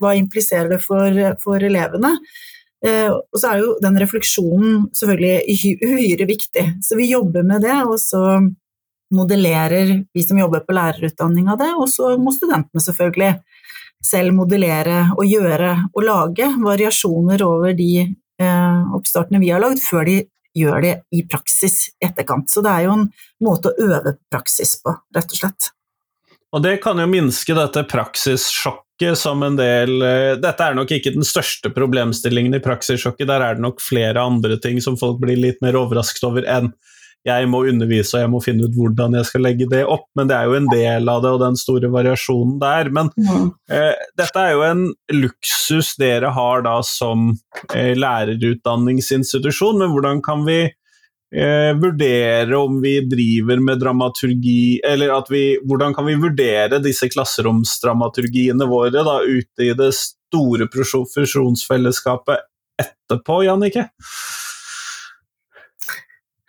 hva 0.00 0.14
impliserer 0.16 0.72
det 0.72 0.80
for, 0.82 1.18
for 1.42 1.62
elevene? 1.62 2.14
Eh, 2.80 3.10
og 3.12 3.36
så 3.36 3.50
er 3.50 3.60
jo 3.60 3.74
den 3.84 3.98
refleksjonen 4.00 4.86
selvfølgelig 4.96 5.82
uhyre 5.84 6.26
viktig. 6.30 6.64
Så 6.84 6.96
vi 6.96 7.10
jobber 7.10 7.44
med 7.44 7.66
det, 7.66 7.76
og 7.84 7.98
så 8.00 8.22
modellerer 9.14 9.92
vi 10.14 10.22
som 10.22 10.38
jobber 10.38 10.64
på 10.66 10.74
lærerutdanninga 10.76 11.56
det, 11.60 11.70
og 11.76 11.88
så 11.90 12.14
må 12.20 12.32
studentene 12.34 12.82
selvfølgelig 12.82 13.32
selv 14.04 14.34
modellere 14.36 15.10
og 15.16 15.26
gjøre 15.28 15.72
og 15.92 16.04
lage 16.06 16.48
variasjoner 16.62 17.42
over 17.44 17.74
de 17.76 17.90
eh, 18.04 18.94
oppstartene 18.96 19.42
vi 19.42 19.50
har 19.52 19.62
lagd, 19.62 19.82
før 19.84 20.06
de 20.08 20.20
gjør 20.56 20.82
det 20.82 20.94
i 21.14 21.24
praksis 21.28 21.90
i 22.00 22.06
etterkant. 22.08 22.50
Så 22.50 22.62
det 22.64 22.72
er 22.72 22.86
jo 22.88 22.96
en 22.96 23.08
måte 23.44 23.70
å 23.70 23.90
øve 23.90 24.16
praksis 24.32 24.78
på, 24.82 24.94
rett 25.14 25.34
og 25.34 25.42
slett. 25.42 25.72
Og 26.50 26.62
det 26.64 26.80
kan 26.82 26.98
jo 26.98 27.06
minske 27.06 27.54
dette 27.54 27.84
praksissjokket 27.90 29.18
som 29.18 29.44
en 29.46 29.54
del 29.56 30.02
eh, 30.02 30.32
Dette 30.40 30.66
er 30.66 30.74
nok 30.76 30.90
ikke 30.92 31.14
den 31.14 31.26
største 31.26 31.70
problemstillingen 31.72 32.56
i 32.58 32.62
praksissjokket, 32.64 33.28
der 33.30 33.44
er 33.44 33.58
det 33.58 33.64
nok 33.64 33.82
flere 33.84 34.22
andre 34.22 34.58
ting 34.62 34.80
som 34.82 34.98
folk 35.00 35.20
blir 35.22 35.38
litt 35.38 35.62
mer 35.64 35.78
overrasket 35.78 36.26
over 36.26 36.48
enn 36.50 36.72
jeg 37.26 37.48
må 37.52 37.62
undervise 37.68 38.16
og 38.16 38.22
jeg 38.22 38.30
må 38.32 38.40
finne 38.40 38.66
ut 38.66 38.76
hvordan 38.76 39.18
jeg 39.18 39.28
skal 39.28 39.44
legge 39.44 39.68
det 39.68 39.82
opp, 39.84 40.06
men 40.16 40.30
det 40.30 40.36
er 40.38 40.48
jo 40.48 40.56
en 40.56 40.68
del 40.72 41.10
av 41.12 41.22
det 41.24 41.32
og 41.34 41.42
den 41.42 41.58
store 41.60 41.90
variasjonen 41.92 42.56
der. 42.62 42.90
Men 42.96 43.10
mm. 43.12 43.46
eh, 43.76 44.04
dette 44.16 44.44
er 44.44 44.54
jo 44.54 44.64
en 44.64 44.84
luksus 45.12 45.94
dere 46.00 46.32
har 46.36 46.64
da 46.64 46.78
som 46.86 47.30
eh, 47.74 47.92
lærerutdanningsinstitusjon, 47.98 49.82
men 49.82 49.92
hvordan 49.92 50.24
kan 50.24 50.46
vi 50.48 50.62
eh, 50.64 51.72
vurdere 51.76 52.56
om 52.56 52.80
vi 52.80 52.96
driver 53.10 53.60
med 53.68 53.82
dramaturgi 53.84 54.80
Eller 54.86 55.12
vi, 55.28 55.44
hvordan 55.60 55.94
kan 55.96 56.08
vi 56.08 56.16
vurdere 56.24 56.80
disse 56.80 57.10
klasseromsdramaturgiene 57.12 58.68
våre 58.70 59.04
da, 59.04 59.20
ute 59.20 59.68
i 59.68 59.74
det 59.76 59.92
store 59.98 60.70
profesjonsfellesskapet 60.72 62.48
etterpå, 62.80 63.42
Jannicke? 63.44 63.90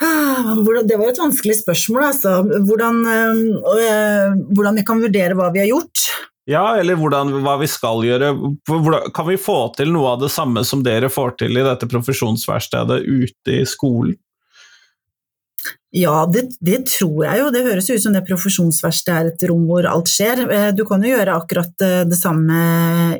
Ah, 0.02 0.56
det 0.58 0.98
var 0.98 1.12
et 1.12 1.22
vanskelig 1.22 1.60
spørsmål, 1.60 2.08
altså. 2.08 2.40
Hvordan, 2.66 3.02
eh, 3.06 4.34
hvordan, 4.50 4.80
vi 4.80 4.86
kan 4.88 5.02
vurdere 5.04 5.38
hva 5.38 5.52
vi 5.54 5.62
har 5.62 5.70
gjort. 5.70 6.08
Ja, 6.50 6.64
eller 6.80 6.98
hvordan, 6.98 7.30
hva 7.46 7.60
vi 7.62 7.70
skal 7.70 8.02
gjøre. 8.08 8.32
Hvordan, 8.66 9.12
kan 9.14 9.30
vi 9.30 9.38
få 9.38 9.60
til 9.78 9.94
noe 9.94 10.16
av 10.16 10.24
det 10.24 10.32
samme 10.34 10.66
som 10.66 10.82
dere 10.84 11.12
får 11.14 11.38
til 11.44 11.54
i 11.54 11.66
dette 11.68 11.90
profesjonsverkstedet 11.92 13.04
ute 13.06 13.60
i 13.60 13.64
skolen? 13.70 14.18
Ja, 15.92 16.24
det, 16.26 16.46
det, 16.64 16.86
tror 16.88 17.26
jeg 17.26 17.42
jo. 17.42 17.50
Det 17.52 17.66
høres 17.66 17.90
ut 17.92 18.02
som 18.02 18.14
det 18.16 18.24
profesjonsverkstedet 18.26 19.18
er 19.20 19.32
et 19.34 19.44
rom 19.50 19.66
hvor 19.68 19.86
alt 19.86 20.10
skjer. 20.10 20.46
Eh, 20.48 20.70
du 20.74 20.86
kan 20.88 21.04
jo 21.04 21.12
gjøre 21.12 21.36
akkurat 21.36 21.84
eh, 21.84 22.04
det 22.08 22.18
samme 22.18 22.62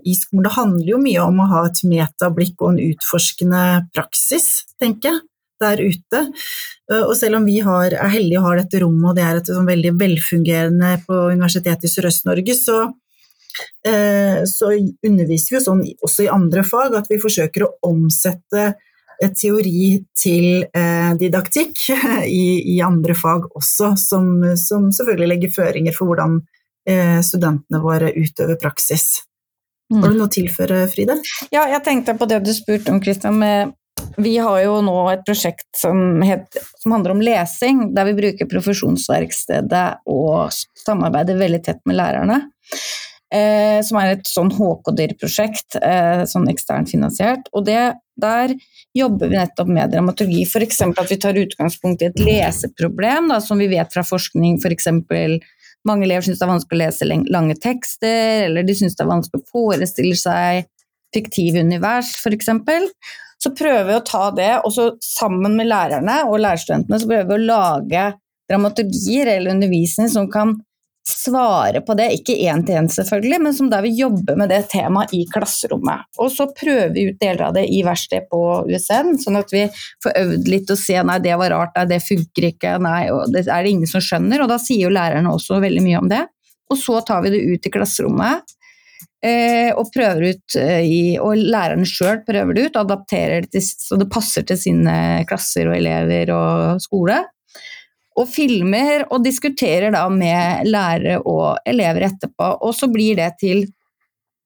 i 0.02 0.16
skolen. 0.16 0.46
Det 0.48 0.56
handler 0.56 0.94
jo 0.94 1.02
mye 1.04 1.26
om 1.26 1.44
å 1.44 1.50
ha 1.52 1.66
et 1.68 1.84
metablikk 1.86 2.64
og 2.64 2.74
en 2.74 2.86
utforskende 2.88 3.66
praksis, 3.94 4.64
tenker 4.80 5.12
jeg, 5.12 5.22
der 5.62 5.84
ute. 5.84 6.24
Eh, 6.92 7.04
og 7.04 7.14
selv 7.20 7.40
om 7.40 7.48
vi 7.48 7.60
har, 7.66 7.96
er 7.96 8.14
heldige 8.16 8.42
og 8.42 8.50
har 8.50 8.62
dette 8.64 8.82
rommet, 8.84 9.12
og 9.12 9.18
det 9.20 9.26
er 9.28 9.40
et 9.40 9.54
sånn 9.54 9.70
veldig 9.70 9.96
velfungerende 10.02 10.96
på 11.08 11.24
Universitetet 11.32 11.88
i 11.90 11.94
Sørøst-Norge, 11.96 12.58
så, 12.58 12.84
så 14.48 14.68
underviser 14.72 15.52
vi 15.52 15.58
jo 15.58 15.60
sånn 15.66 15.82
også 16.08 16.24
i 16.24 16.30
andre 16.32 16.62
fag 16.64 16.94
at 16.96 17.10
vi 17.12 17.18
forsøker 17.20 17.66
å 17.66 17.74
omsette 17.90 18.70
teori 19.30 20.02
til 20.18 20.64
eh, 20.64 21.12
didaktikk 21.20 21.78
i, 22.26 22.76
i, 22.76 22.80
andre 22.82 23.16
fag 23.18 23.50
også, 23.56 23.94
som, 24.00 24.32
som, 24.58 24.90
selvfølgelig 24.92 25.30
legger 25.36 25.54
føringer 25.56 25.96
for 25.96 26.12
hvordan 26.12 26.40
eh, 26.90 27.20
studentene 27.26 27.82
våre 27.84 28.12
utøver 28.16 28.58
praksis. 28.62 29.22
Mm. 29.92 30.02
Har 30.02 30.12
du 30.12 30.18
noe 30.18 30.30
å 30.30 30.34
tilføre, 30.34 30.82
Fride? 30.92 31.20
Ja, 31.52 31.66
jeg 31.70 31.84
tenkte 31.86 32.16
på 32.18 32.28
det 32.32 32.42
du 32.46 32.54
spurte 32.56 32.94
om, 32.94 33.02
Kristian. 33.04 33.42
Vi 34.18 34.34
har 34.38 34.58
jo 34.64 34.80
nå 34.84 34.96
et 35.12 35.24
prosjekt 35.28 35.70
som, 35.78 36.22
heter, 36.26 36.66
som, 36.82 36.96
handler 36.96 37.16
om 37.16 37.22
lesing, 37.24 37.86
der 37.96 38.10
vi 38.10 38.18
bruker 38.18 38.50
profesjonsverkstedet 38.52 39.86
og 40.12 40.52
samarbeider 40.84 41.40
veldig 41.40 41.62
tett 41.66 41.82
med 41.88 42.00
lærerne. 42.00 42.42
Eh, 43.32 43.80
som 43.88 43.96
er 44.02 44.18
et 44.18 44.28
sånn 44.28 44.50
HK-dyr-prosjekt, 44.52 45.78
eh, 45.80 46.26
sånn 46.28 46.50
eksternt 46.52 46.92
finansiert. 46.92 47.48
Og 47.56 47.64
det, 47.70 47.94
der 48.20 48.52
jobber 48.98 49.32
vi 49.32 49.40
nettopp 49.40 49.72
med 49.72 49.94
dramaturgi. 49.94 50.44
F.eks. 50.44 50.82
at 50.90 51.14
vi 51.14 51.20
tar 51.22 51.40
utgangspunkt 51.40 52.04
i 52.04 52.10
et 52.10 52.20
leseproblem, 52.20 53.32
da, 53.32 53.40
som 53.40 53.62
vi 53.62 53.70
vet 53.72 53.94
fra 53.94 54.04
forskning. 54.04 54.60
F.eks. 54.60 54.92
mange 55.88 56.06
elever 56.10 56.28
syns 56.28 56.42
det 56.42 56.48
er 56.48 56.52
vanskelig 56.52 56.78
å 56.78 56.84
lese 56.84 57.10
lange 57.32 57.56
tekster, 57.56 58.50
eller 58.50 58.68
de 58.68 58.76
syns 58.76 59.00
det 59.00 59.06
er 59.06 59.14
vanskelig 59.14 59.46
å 59.46 59.52
forestille 59.56 60.20
seg 60.20 60.68
fiktive 61.16 61.64
univers, 61.64 62.12
f.eks. 62.20 62.52
Så 63.42 63.54
prøver 63.58 63.88
vi 63.88 63.98
å 63.98 64.04
ta 64.06 64.28
det, 64.38 64.52
og 64.62 64.74
så 64.76 64.92
sammen 65.02 65.56
med 65.58 65.70
lærerne 65.72 66.22
og 66.30 66.42
lærerstudentene 66.44 67.00
så 67.02 67.10
prøver 67.10 67.32
vi 67.32 67.40
å 67.40 67.48
lage 67.50 68.04
dramaturgier 68.52 69.32
eller 69.32 69.56
undervisning 69.56 70.12
som 70.12 70.28
kan 70.32 70.60
svare 71.08 71.82
på 71.82 71.96
det, 71.98 72.08
ikke 72.14 72.36
én 72.46 72.62
til 72.66 72.78
én 72.78 72.88
selvfølgelig, 72.92 73.40
men 73.42 73.56
som 73.58 73.70
der 73.72 73.82
vi 73.86 73.94
jobber 73.98 74.38
med 74.38 74.52
det 74.54 74.62
temaet 74.72 75.14
i 75.18 75.24
klasserommet. 75.32 76.06
Og 76.22 76.30
så 76.34 76.46
prøver 76.54 76.94
vi 76.94 77.08
ut 77.10 77.20
deler 77.22 77.48
av 77.48 77.56
det 77.58 77.66
i 77.74 77.82
verkstedet 77.86 78.30
på 78.32 78.42
USN, 78.70 79.16
sånn 79.24 79.40
at 79.42 79.54
vi 79.54 79.66
får 80.04 80.16
øvd 80.22 80.52
litt 80.52 80.72
og 80.74 80.80
se 80.80 81.02
nei, 81.08 81.18
det 81.24 81.38
var 81.42 81.54
rart, 81.56 81.74
nei, 81.78 81.88
det 81.90 82.02
funker 82.06 82.50
ikke, 82.52 82.78
nei, 82.86 83.02
det 83.34 83.48
er 83.48 83.66
det 83.66 83.74
ingen 83.74 83.90
som 83.90 84.04
skjønner. 84.06 84.46
Og 84.46 84.54
da 84.54 84.60
sier 84.62 84.86
jo 84.86 84.94
lærerne 84.94 85.34
også 85.34 85.62
veldig 85.64 85.86
mye 85.88 86.02
om 86.04 86.12
det. 86.12 86.24
Og 86.72 86.80
så 86.80 87.02
tar 87.08 87.26
vi 87.26 87.34
det 87.34 87.42
ut 87.50 87.68
i 87.68 87.74
klasserommet. 87.74 88.58
Eh, 89.22 89.70
og 89.78 89.92
prøver 89.94 90.32
ut 90.34 90.56
eh, 90.58 90.80
i, 90.82 91.02
og 91.22 91.38
lærerne 91.38 91.86
sjøl 91.86 92.24
prøver 92.26 92.58
det 92.58 92.64
ut 92.66 92.78
og 92.80 92.88
adapterer 92.88 93.44
det 93.44 93.52
til, 93.54 93.68
så 93.86 94.00
det 94.02 94.10
passer 94.10 94.48
til 94.50 94.58
sine 94.58 94.96
klasser 95.30 95.70
og 95.70 95.78
elever 95.78 96.32
og 96.34 96.82
skole 96.82 97.20
og 98.18 98.28
filmer 98.28 99.06
og 99.08 99.22
diskuterer 99.24 99.94
da 99.94 100.08
med 100.12 100.66
lærere 100.68 101.22
og 101.22 101.62
elever 101.70 102.10
etterpå. 102.10 102.50
Og 102.66 102.74
så 102.76 102.90
blir 102.92 103.20
det 103.20 103.30
til 103.42 103.64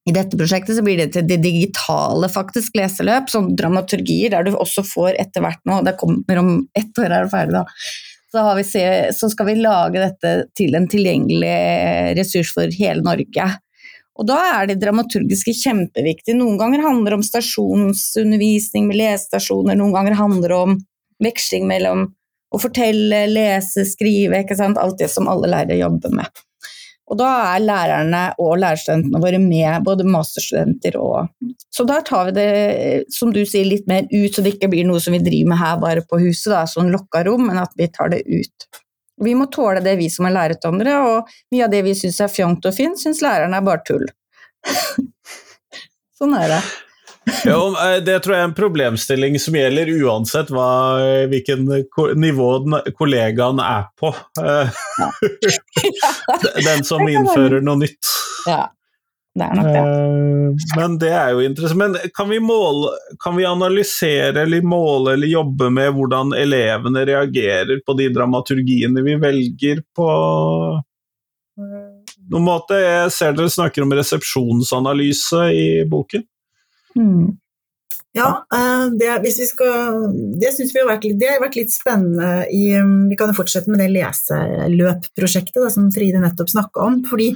i 0.06 0.14
dette 0.14 0.38
prosjektet 0.38 0.78
så 0.78 0.84
blir 0.86 1.00
det 1.00 1.08
til 1.16 1.26
det 1.26 1.40
digitale 1.42 2.28
faktisk 2.30 2.76
leseløp, 2.78 3.32
sånn 3.32 3.56
dramaturgier, 3.58 4.36
der 4.36 4.46
du 4.46 4.52
også 4.54 4.84
får 4.86 5.16
etter 5.24 5.42
hvert 5.42 5.64
nå, 5.66 5.80
det 5.88 5.96
kommer 5.98 6.42
om 6.44 6.52
ett 6.78 7.00
år, 7.02 7.10
er 7.10 7.26
det 7.26 7.32
ferdig 7.32 7.56
da, 7.56 7.64
så, 8.36 8.44
se, 8.68 8.84
så, 9.18 9.32
skal 9.32 9.50
vi 9.50 9.56
lage 9.64 10.04
dette 10.04 10.34
til 10.60 10.78
en 10.78 10.86
tilgjengelig 10.92 11.56
ressurs 12.20 12.52
for 12.54 12.70
hele 12.78 13.02
Norge. 13.02 13.48
Og 14.16 14.28
da 14.30 14.38
er 14.62 14.70
det 14.70 14.80
dramaturgiske 14.80 15.52
kjempeviktig. 15.60 16.38
Noen 16.38 16.60
ganger 16.60 16.86
handler 16.86 17.12
det 17.12 17.20
om 17.20 17.26
stasjonsundervisning 17.26 18.88
med 18.88 19.00
lesestasjoner, 19.02 19.76
noen 19.76 19.96
ganger 19.96 20.16
handler 20.20 20.54
det 20.54 20.60
om 20.68 20.78
veksling 21.24 21.68
mellom 21.68 22.08
å 22.56 22.60
fortelle, 22.62 23.26
lese, 23.28 23.84
skrive, 23.90 24.44
ikke 24.44 24.56
sant? 24.58 24.80
alt 24.80 25.00
det 25.02 25.10
som 25.12 25.28
alle 25.32 25.50
lærere 25.52 25.80
jobber 25.82 26.14
med. 26.16 26.44
Og 27.06 27.20
da 27.20 27.28
er 27.52 27.62
lærerne 27.62 28.22
og 28.42 28.56
lærerstudentene 28.64 29.20
våre 29.22 29.40
med, 29.42 29.84
både 29.86 30.08
masterstudenter 30.10 30.96
og 30.98 31.28
Så 31.76 31.84
da 31.86 32.00
tar 32.02 32.30
vi 32.30 32.34
det, 32.38 32.48
som 33.14 33.34
du 33.36 33.44
sier, 33.46 33.68
litt 33.68 33.86
mer 33.88 34.08
ut, 34.10 34.32
så 34.34 34.42
det 34.42 34.56
ikke 34.56 34.72
blir 34.72 34.88
noe 34.88 35.02
som 35.04 35.14
vi 35.14 35.22
driver 35.22 35.52
med 35.52 35.60
her 35.60 35.78
bare 35.82 36.06
på 36.08 36.22
huset, 36.24 36.54
da, 36.54 36.64
sånn 36.70 36.90
lokka 36.94 37.26
rom, 37.28 37.50
men 37.50 37.60
at 37.62 37.76
vi 37.78 37.92
tar 37.92 38.14
det 38.16 38.24
ut. 38.26 38.68
Vi 39.24 39.36
må 39.38 39.48
tåle 39.52 39.84
det, 39.84 39.96
vi 40.00 40.10
som 40.12 40.28
er 40.28 40.36
lærerutdannere, 40.36 40.96
og 41.08 41.36
mye 41.54 41.68
av 41.68 41.72
det 41.72 41.84
vi 41.86 41.94
syns 41.98 42.20
er 42.24 42.32
fjongt 42.32 42.66
og 42.68 42.76
fint, 42.76 43.00
syns 43.00 43.22
lærerne 43.24 43.60
er 43.60 43.68
bare 43.68 43.84
tull. 43.88 44.08
sånn 46.20 46.36
er 46.40 46.58
det. 46.58 46.64
Jo, 47.46 47.60
eh, 47.82 47.98
det 48.06 48.20
tror 48.22 48.36
jeg 48.36 48.44
er 48.44 48.50
en 48.50 48.58
problemstilling 48.58 49.38
som 49.42 49.56
gjelder 49.58 49.90
uansett 50.04 50.52
hva, 50.54 50.68
hvilken 51.32 51.66
nivå 52.22 52.50
kollegaen 53.00 53.62
er 53.64 53.88
på. 53.98 54.12
Eh, 54.42 54.84
den 56.68 56.86
som 56.86 57.02
innfører 57.08 57.66
noe 57.66 57.82
nytt. 57.82 58.14
Ja, 58.46 58.68
det 59.36 59.44
er 59.44 59.58
nok 59.58 59.68
det. 59.68 59.84
Eh, 59.84 60.66
men 60.80 60.98
det 61.02 61.12
er 61.12 61.32
jo 61.36 61.44
interessant. 61.44 61.82
Men 61.82 62.12
kan 62.16 62.30
vi, 62.32 62.40
måle, 62.40 62.94
kan 63.20 63.36
vi 63.36 63.48
analysere 63.48 64.46
eller 64.46 64.64
måle 64.64 65.18
eller 65.18 65.28
jobbe 65.28 65.70
med 65.76 65.92
hvordan 65.98 66.32
elevene 66.40 67.04
reagerer 67.10 67.82
på 67.86 67.98
de 68.00 68.10
dramaturgiene 68.16 69.04
vi 69.04 69.18
velger 69.20 69.84
på 69.96 70.10
noen 71.56 72.46
måte? 72.48 72.80
Jeg 72.80 73.12
ser 73.16 73.36
dere 73.36 73.52
snakker 73.52 73.84
om 73.84 73.96
resepsjonsanalyse 74.00 75.50
i 75.52 75.68
boken. 75.92 76.24
Mm. 76.96 77.36
Ja, 78.16 78.30
eh, 78.56 78.88
det, 78.96 79.12
hvis 79.26 79.42
vi 79.42 79.46
skal, 79.50 80.06
det 80.40 80.54
syns 80.56 80.72
vi 80.72 80.80
har 80.80 80.88
vært, 80.88 81.12
det 81.20 81.28
har 81.34 81.42
vært 81.44 81.58
litt 81.60 81.74
spennende 81.76 82.46
i 82.56 82.70
um, 82.80 83.10
Vi 83.12 83.18
kan 83.20 83.28
jo 83.28 83.36
fortsette 83.36 83.68
med 83.68 83.82
det 83.84 83.92
leseløpprosjektet 83.92 85.74
som 85.74 85.92
Fride 85.92 86.24
nettopp 86.24 86.54
snakka 86.54 86.86
om. 86.88 87.02
fordi 87.10 87.34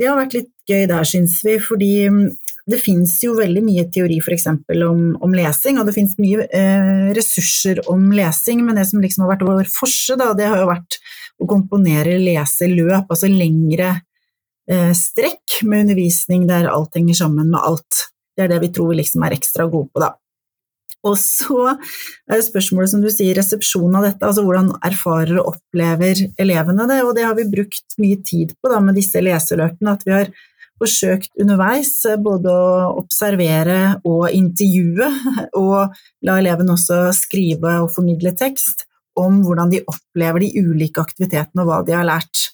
Det 0.00 0.08
har 0.08 0.16
vært 0.16 0.38
litt 0.38 0.54
gøy 0.64 0.86
der, 0.88 1.04
syns 1.04 1.42
vi. 1.44 1.58
fordi 1.60 1.90
um, 2.08 2.22
det 2.70 2.78
fins 2.80 3.18
jo 3.24 3.34
veldig 3.38 3.62
mye 3.64 3.86
teori 3.92 4.20
f.eks. 4.22 4.46
Om, 4.48 5.02
om 5.20 5.34
lesing, 5.36 5.80
og 5.80 5.88
det 5.88 5.96
fins 5.96 6.14
mye 6.20 6.46
eh, 6.56 7.10
ressurser 7.16 7.82
om 7.90 8.10
lesing, 8.14 8.62
men 8.64 8.78
det 8.78 8.86
som 8.90 9.02
liksom 9.02 9.26
har 9.26 9.34
vært 9.34 9.46
vår 9.48 9.72
forse, 9.74 10.16
da, 10.20 10.30
det 10.38 10.48
har 10.48 10.62
jo 10.62 10.70
vært 10.70 11.00
å 11.40 11.48
komponere 11.50 12.18
leseløp, 12.20 13.08
altså 13.08 13.30
lengre 13.32 13.92
eh, 14.70 14.92
strekk 14.96 15.60
med 15.66 15.86
undervisning 15.86 16.46
der 16.48 16.70
alt 16.70 16.96
henger 16.96 17.22
sammen 17.22 17.50
med 17.52 17.60
alt. 17.60 18.06
Det 18.36 18.46
er 18.46 18.54
det 18.54 18.62
vi 18.64 18.72
tror 18.74 18.92
vi 18.92 19.00
liksom 19.00 19.24
er 19.26 19.36
ekstra 19.36 19.66
gode 19.70 19.90
på, 19.92 20.04
da. 20.04 20.14
Og 21.06 21.16
så 21.16 21.72
er 21.72 22.36
det 22.36 22.44
spørsmålet 22.44 22.92
som 22.92 23.00
du 23.04 23.08
sier, 23.12 23.32
resepsjonen 23.38 23.96
av 24.00 24.06
dette, 24.08 24.26
altså 24.26 24.44
hvordan 24.44 24.74
erfarer 24.84 25.38
og 25.40 25.54
opplever 25.54 26.26
elevene 26.40 26.86
det, 26.90 27.00
og 27.06 27.14
det 27.16 27.24
har 27.24 27.36
vi 27.38 27.48
brukt 27.52 27.96
mye 28.02 28.20
tid 28.26 28.52
på 28.60 28.72
da 28.72 28.82
med 28.84 28.98
disse 29.00 29.22
leseløpene, 29.24 29.96
at 29.96 30.04
vi 30.06 30.16
har 30.18 30.32
forsøkt 30.80 31.32
underveis 31.40 31.92
både 32.24 32.52
å 32.52 32.92
observere 33.00 33.80
og 34.08 34.28
intervjue, 34.32 35.08
og 35.60 35.96
la 36.26 36.38
elevene 36.40 36.76
også 36.76 37.08
skrive 37.16 37.80
og 37.84 37.92
formidle 37.96 38.34
tekst 38.36 38.86
om 39.20 39.40
hvordan 39.44 39.72
de 39.72 39.82
opplever 39.90 40.44
de 40.44 40.62
ulike 40.62 41.02
aktivitetene 41.02 41.64
og 41.64 41.68
hva 41.68 41.80
de 41.84 41.96
har 41.96 42.06
lært. 42.08 42.48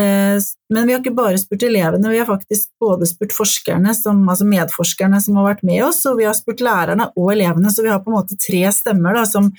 Eh, 0.00 0.38
men 0.74 0.86
vi 0.86 0.92
har 0.92 1.00
ikke 1.00 1.14
bare 1.14 1.38
spurt 1.38 1.62
elevene, 1.62 2.10
vi 2.10 2.18
har 2.18 2.26
faktisk 2.26 2.72
både 2.82 3.06
spurt 3.06 3.34
forskerne, 3.36 3.94
som, 3.94 4.24
altså 4.28 4.46
medforskerne 4.48 5.20
som 5.22 5.38
har 5.38 5.52
vært 5.52 5.64
med 5.66 5.84
oss, 5.86 6.02
og 6.10 6.18
vi 6.18 6.26
har 6.26 6.34
spurt 6.34 6.64
lærerne 6.64 7.12
og 7.14 7.32
elevene, 7.36 7.70
så 7.70 7.84
vi 7.84 7.92
har 7.92 8.02
på 8.02 8.10
en 8.10 8.18
måte 8.18 8.38
tre 8.40 8.64
stemmer 8.74 9.14
da, 9.20 9.24
som 9.28 9.52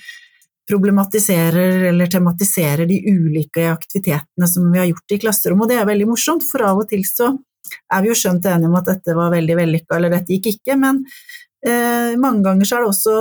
problematiserer 0.66 1.86
eller 1.92 2.10
tematiserer 2.10 2.88
de 2.90 2.98
ulike 3.06 3.68
aktivitetene 3.70 4.48
som 4.50 4.66
vi 4.72 4.82
har 4.82 4.90
gjort 4.90 5.14
i 5.14 5.20
klasserommet, 5.22 5.64
og 5.64 5.72
det 5.72 5.80
er 5.80 5.88
veldig 5.88 6.08
morsomt, 6.10 6.44
for 6.50 6.66
av 6.66 6.82
og 6.82 6.90
til 6.90 7.06
så 7.06 7.32
er 7.92 8.02
vi 8.02 8.10
jo 8.10 8.18
skjønt 8.18 8.46
enige 8.50 8.70
om 8.70 8.76
at 8.78 8.90
dette 8.90 9.14
var 9.16 9.32
veldig 9.32 9.56
vellykka 9.58 9.96
eller 9.96 10.12
dette 10.12 10.36
gikk 10.36 10.52
ikke, 10.52 10.76
men 10.78 11.04
mange 12.22 12.44
ganger 12.44 12.68
så 12.68 12.76
er 12.76 12.84
det 12.84 12.90
også 12.92 13.14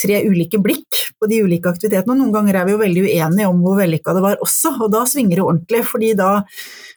tre 0.00 0.20
ulike 0.24 0.60
blikk 0.62 1.00
på 1.20 1.28
de 1.28 1.42
ulike 1.44 1.68
aktivitetene, 1.68 2.14
og 2.14 2.20
noen 2.22 2.32
ganger 2.32 2.60
er 2.60 2.68
vi 2.68 2.74
jo 2.74 2.80
veldig 2.80 3.02
uenige 3.04 3.48
om 3.50 3.60
hvor 3.64 3.76
vellykka 3.80 4.14
det 4.16 4.22
var 4.24 4.40
også, 4.44 4.76
og 4.78 4.92
da 4.94 5.02
svinger 5.08 5.40
det 5.40 5.44
ordentlig, 5.44 5.82
fordi 5.90 6.14
da, 6.18 6.30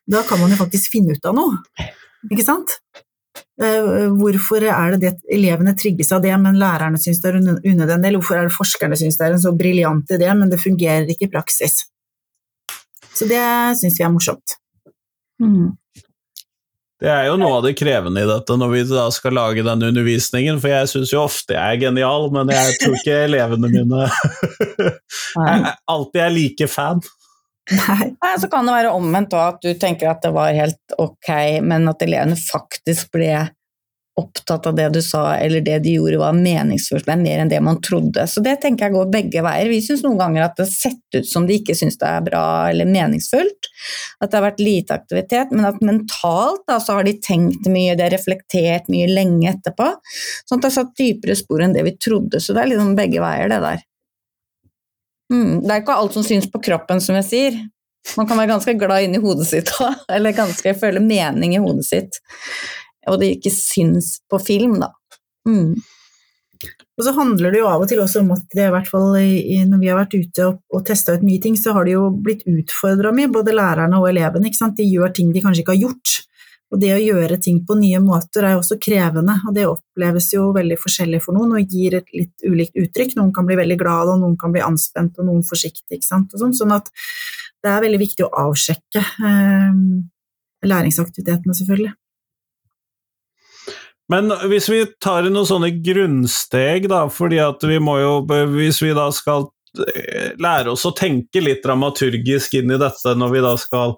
da 0.07 0.23
kan 0.27 0.39
man 0.39 0.53
jo 0.53 0.59
faktisk 0.61 0.95
finne 0.95 1.17
ut 1.17 1.27
av 1.27 1.35
noe, 1.35 1.59
ikke 2.29 2.45
sant? 2.47 2.77
Eh, 3.57 4.07
hvorfor 4.13 4.61
er 4.69 4.93
det 4.93 4.99
det 5.01 5.13
elevene 5.33 5.73
trigges 5.77 6.11
av 6.13 6.21
det, 6.21 6.33
men 6.41 6.59
lærerne 6.61 6.99
syns 7.01 7.23
det 7.23 7.31
er 7.31 7.39
unødvendig, 7.41 8.09
eller 8.09 8.19
hvorfor 8.21 8.37
er 8.37 8.49
det 8.49 8.57
forskerne 8.57 8.99
syns 8.99 9.17
det 9.17 9.25
er 9.25 9.35
en 9.35 9.43
så 9.47 9.53
briljant 9.57 10.13
idé, 10.13 10.29
men 10.37 10.51
det 10.51 10.61
fungerer 10.61 11.09
ikke 11.09 11.25
i 11.25 11.33
praksis? 11.33 11.87
Så 13.17 13.25
det 13.25 13.41
syns 13.79 13.97
vi 13.97 14.05
er 14.05 14.13
morsomt. 14.13 14.57
Mm. 15.41 15.73
Det 16.97 17.09
er 17.13 17.27
jo 17.27 17.35
noe 17.37 17.59
av 17.59 17.65
det 17.67 17.75
krevende 17.77 18.23
i 18.23 18.29
dette 18.29 18.55
når 18.57 18.71
vi 18.71 18.79
da 18.89 19.03
skal 19.13 19.35
lage 19.37 19.65
den 19.65 19.85
undervisningen, 19.85 20.57
for 20.61 20.73
jeg 20.73 20.89
syns 20.89 21.13
jo 21.13 21.21
ofte 21.27 21.53
jeg 21.53 21.61
er 21.61 21.83
genial, 21.83 22.25
men 22.33 22.49
jeg 22.49 22.79
tror 22.81 22.97
ikke 22.97 23.19
elevene 23.27 23.69
mine 23.69 24.07
jeg 25.47 25.75
alltid 25.93 26.23
er 26.23 26.33
like 26.33 26.69
fan. 26.71 27.03
Nei. 27.67 28.33
Så 28.39 28.47
kan 28.49 28.65
det 28.65 28.77
være 28.77 28.95
omvendt 28.95 29.35
òg, 29.35 29.57
at 29.57 29.65
du 29.65 29.77
tenker 29.77 30.09
at 30.09 30.23
det 30.23 30.31
var 30.33 30.55
helt 30.55 30.97
ok, 30.97 31.29
men 31.67 31.85
at 31.91 32.01
elevene 32.05 32.37
faktisk 32.39 33.11
ble 33.13 33.31
opptatt 34.17 34.65
av 34.65 34.75
det 34.75 34.87
du 34.89 35.01
sa, 35.01 35.35
eller 35.35 35.61
det 35.61 35.77
de 35.85 35.91
gjorde 35.93 36.17
var 36.17 36.33
meningsfullt, 36.33 37.05
men 37.07 37.21
mer 37.21 37.43
enn 37.43 37.51
det 37.51 37.59
man 37.61 37.77
trodde. 37.85 38.23
Så 38.27 38.41
det 38.41 38.55
tenker 38.63 38.87
jeg 38.87 38.95
går 38.95 39.11
begge 39.13 39.43
veier. 39.45 39.69
Vi 39.69 39.81
syns 39.85 40.01
noen 40.05 40.17
ganger 40.17 40.47
at 40.47 40.55
det 40.57 40.65
har 40.65 40.71
sett 40.73 41.17
ut 41.17 41.29
som 41.29 41.45
de 41.45 41.59
ikke 41.59 41.75
syns 41.77 41.99
det 42.01 42.09
er 42.09 42.25
bra 42.25 42.45
eller 42.71 42.89
meningsfullt, 42.89 43.69
at 44.17 44.31
det 44.31 44.39
har 44.39 44.47
vært 44.47 44.63
lite 44.63 44.97
aktivitet, 44.97 45.53
men 45.53 45.69
at 45.69 45.83
mentalt 45.85 46.63
da, 46.69 46.79
så 46.81 46.97
har 46.97 47.05
de 47.05 47.13
tenkt 47.21 47.69
mye, 47.69 47.93
de 47.93 48.07
har 48.07 48.15
reflektert 48.15 48.89
mye 48.93 49.05
lenge 49.11 49.51
etterpå, 49.53 49.91
sånn 50.49 50.57
at 50.57 50.65
det 50.65 50.71
har 50.71 50.77
satt 50.79 50.97
dypere 50.97 51.37
spor 51.37 51.61
enn 51.61 51.77
det 51.77 51.85
vi 51.85 51.93
trodde. 52.01 52.41
Så 52.41 52.57
det 52.57 52.63
er 52.63 52.73
liksom 52.73 52.97
begge 52.97 53.21
veier, 53.21 53.53
det 53.53 53.61
der. 53.67 53.85
Mm, 55.33 55.61
det 55.61 55.73
er 55.75 55.83
ikke 55.83 55.99
alt 56.01 56.17
som 56.17 56.25
syns 56.25 56.49
på 56.49 56.63
kroppen, 56.65 57.03
som 57.03 57.19
jeg 57.21 57.29
sier. 57.29 57.61
Man 58.17 58.25
kan 58.25 58.39
være 58.39 58.55
ganske 58.55 58.73
glad 58.79 59.05
inni 59.05 59.21
hodet 59.21 59.45
sitt 59.49 59.69
òg, 59.77 60.01
eller 60.17 60.33
ganske 60.33 60.73
føle 60.81 61.03
mening 61.03 61.53
i 61.53 61.61
hodet 61.61 61.85
sitt 61.85 62.21
og 63.11 63.21
det 63.21 63.35
ikke 63.37 63.53
syns 63.53 64.17
på 64.29 64.39
film, 64.43 64.77
da. 64.83 64.91
Mm. 65.47 65.77
Og 66.97 67.05
så 67.05 67.13
handler 67.13 67.53
det 67.53 67.59
jo 67.61 67.67
av 67.69 67.83
og 67.83 67.89
til 67.89 67.99
også 68.01 68.23
om 68.23 68.31
at 68.33 68.45
det, 68.57 68.65
i 68.65 68.73
hvert 68.73 68.87
fall 68.89 69.11
når 69.13 69.81
vi 69.81 69.89
har 69.91 69.99
vært 69.99 70.15
ute 70.17 70.47
og, 70.47 70.61
og 70.73 70.85
testa 70.87 71.13
ut 71.13 71.25
mye 71.25 71.41
ting, 71.43 71.57
så 71.59 71.75
har 71.75 71.85
de 71.85 71.93
jo 71.93 72.07
blitt 72.09 72.41
utfordra 72.49 73.11
mye, 73.13 73.29
både 73.29 73.53
lærerne 73.53 73.99
og 74.01 74.09
elevene. 74.09 74.49
De 74.49 74.87
gjør 74.87 75.13
ting 75.13 75.29
de 75.35 75.43
kanskje 75.43 75.61
ikke 75.61 75.75
har 75.75 75.83
gjort. 75.85 76.15
Og 76.73 76.81
det 76.81 76.89
å 76.91 76.99
gjøre 76.99 77.37
ting 77.39 77.61
på 77.63 77.77
nye 77.79 77.99
måter 78.03 78.43
er 78.43 78.55
jo 78.55 78.63
også 78.63 78.75
krevende, 78.83 79.37
og 79.47 79.53
det 79.55 79.69
oppleves 79.69 80.33
jo 80.33 80.49
veldig 80.55 80.75
forskjellig 80.81 81.21
for 81.23 81.37
noen 81.37 81.53
og 81.55 81.75
gir 81.77 81.95
et 82.01 82.09
litt 82.11 82.43
ulikt 82.43 82.75
uttrykk. 82.81 83.15
Noen 83.15 83.31
kan 83.35 83.47
bli 83.47 83.55
veldig 83.59 83.77
glad, 83.79 84.11
og 84.11 84.19
noen 84.23 84.35
kan 84.41 84.51
bli 84.51 84.65
anspent, 84.65 85.15
og 85.21 85.29
noen 85.29 85.45
forsiktig. 85.47 86.01
ikke 86.01 86.09
sant? 86.09 86.35
Sånn. 86.35 86.57
sånn. 86.57 86.75
at 86.75 86.91
det 87.63 87.71
er 87.71 87.85
veldig 87.85 88.01
viktig 88.01 88.25
å 88.25 88.33
avsjekke 88.49 89.05
eh, 89.29 89.79
læringsaktivitetene, 90.67 91.55
selvfølgelig. 91.61 91.93
Men 94.11 94.31
hvis 94.47 94.69
vi 94.71 94.81
tar 95.03 95.27
noen 95.27 95.47
sånne 95.47 95.71
grunnsteg, 95.83 96.87
da, 96.91 97.05
fordi 97.11 97.41
at 97.43 97.63
vi 97.67 97.79
må 97.83 97.97
jo 97.99 98.13
Hvis 98.53 98.79
vi 98.83 98.93
da 98.95 99.09
skal 99.15 99.49
eh, 99.83 100.33
lære 100.39 100.71
oss 100.73 100.87
å 100.87 100.95
tenke 100.95 101.43
litt 101.43 101.63
dramaturgisk 101.65 102.55
inn 102.61 102.71
i 102.71 102.81
dette 102.81 103.15
når 103.19 103.33
vi 103.35 103.43
da 103.43 103.53
skal 103.59 103.97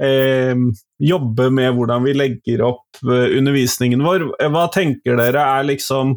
eh, 0.00 0.56
jobbe 1.00 1.50
med 1.52 1.76
hvordan 1.76 2.08
vi 2.08 2.16
legger 2.16 2.64
opp 2.72 3.02
eh, 3.04 3.36
undervisningen 3.36 4.04
vår, 4.04 4.30
hva 4.48 4.68
tenker 4.72 5.20
dere 5.20 5.44
er 5.58 5.68
liksom 5.74 6.16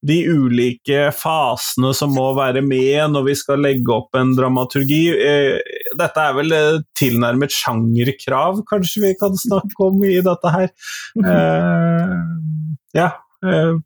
de 0.00 0.16
ulike 0.32 1.10
fasene 1.12 1.90
som 1.92 2.14
må 2.16 2.30
være 2.32 2.62
med 2.64 3.12
når 3.12 3.26
vi 3.26 3.34
skal 3.36 3.60
legge 3.60 3.92
opp 3.92 4.16
en 4.16 4.32
dramaturgi. 4.34 5.02
Eh, 5.12 5.58
dette 6.00 6.24
er 6.24 6.36
vel 6.38 6.54
tilnærmet 6.96 7.52
sjangerkrav, 7.52 8.64
kanskje 8.70 9.04
vi 9.04 9.14
kan 9.20 9.36
snakke 9.38 9.90
om 9.90 10.00
i 10.08 10.16
dette 10.24 10.54
her. 10.56 10.72
Eh, 12.94 13.00
ja. 13.00 13.12
Eh, 13.46 13.76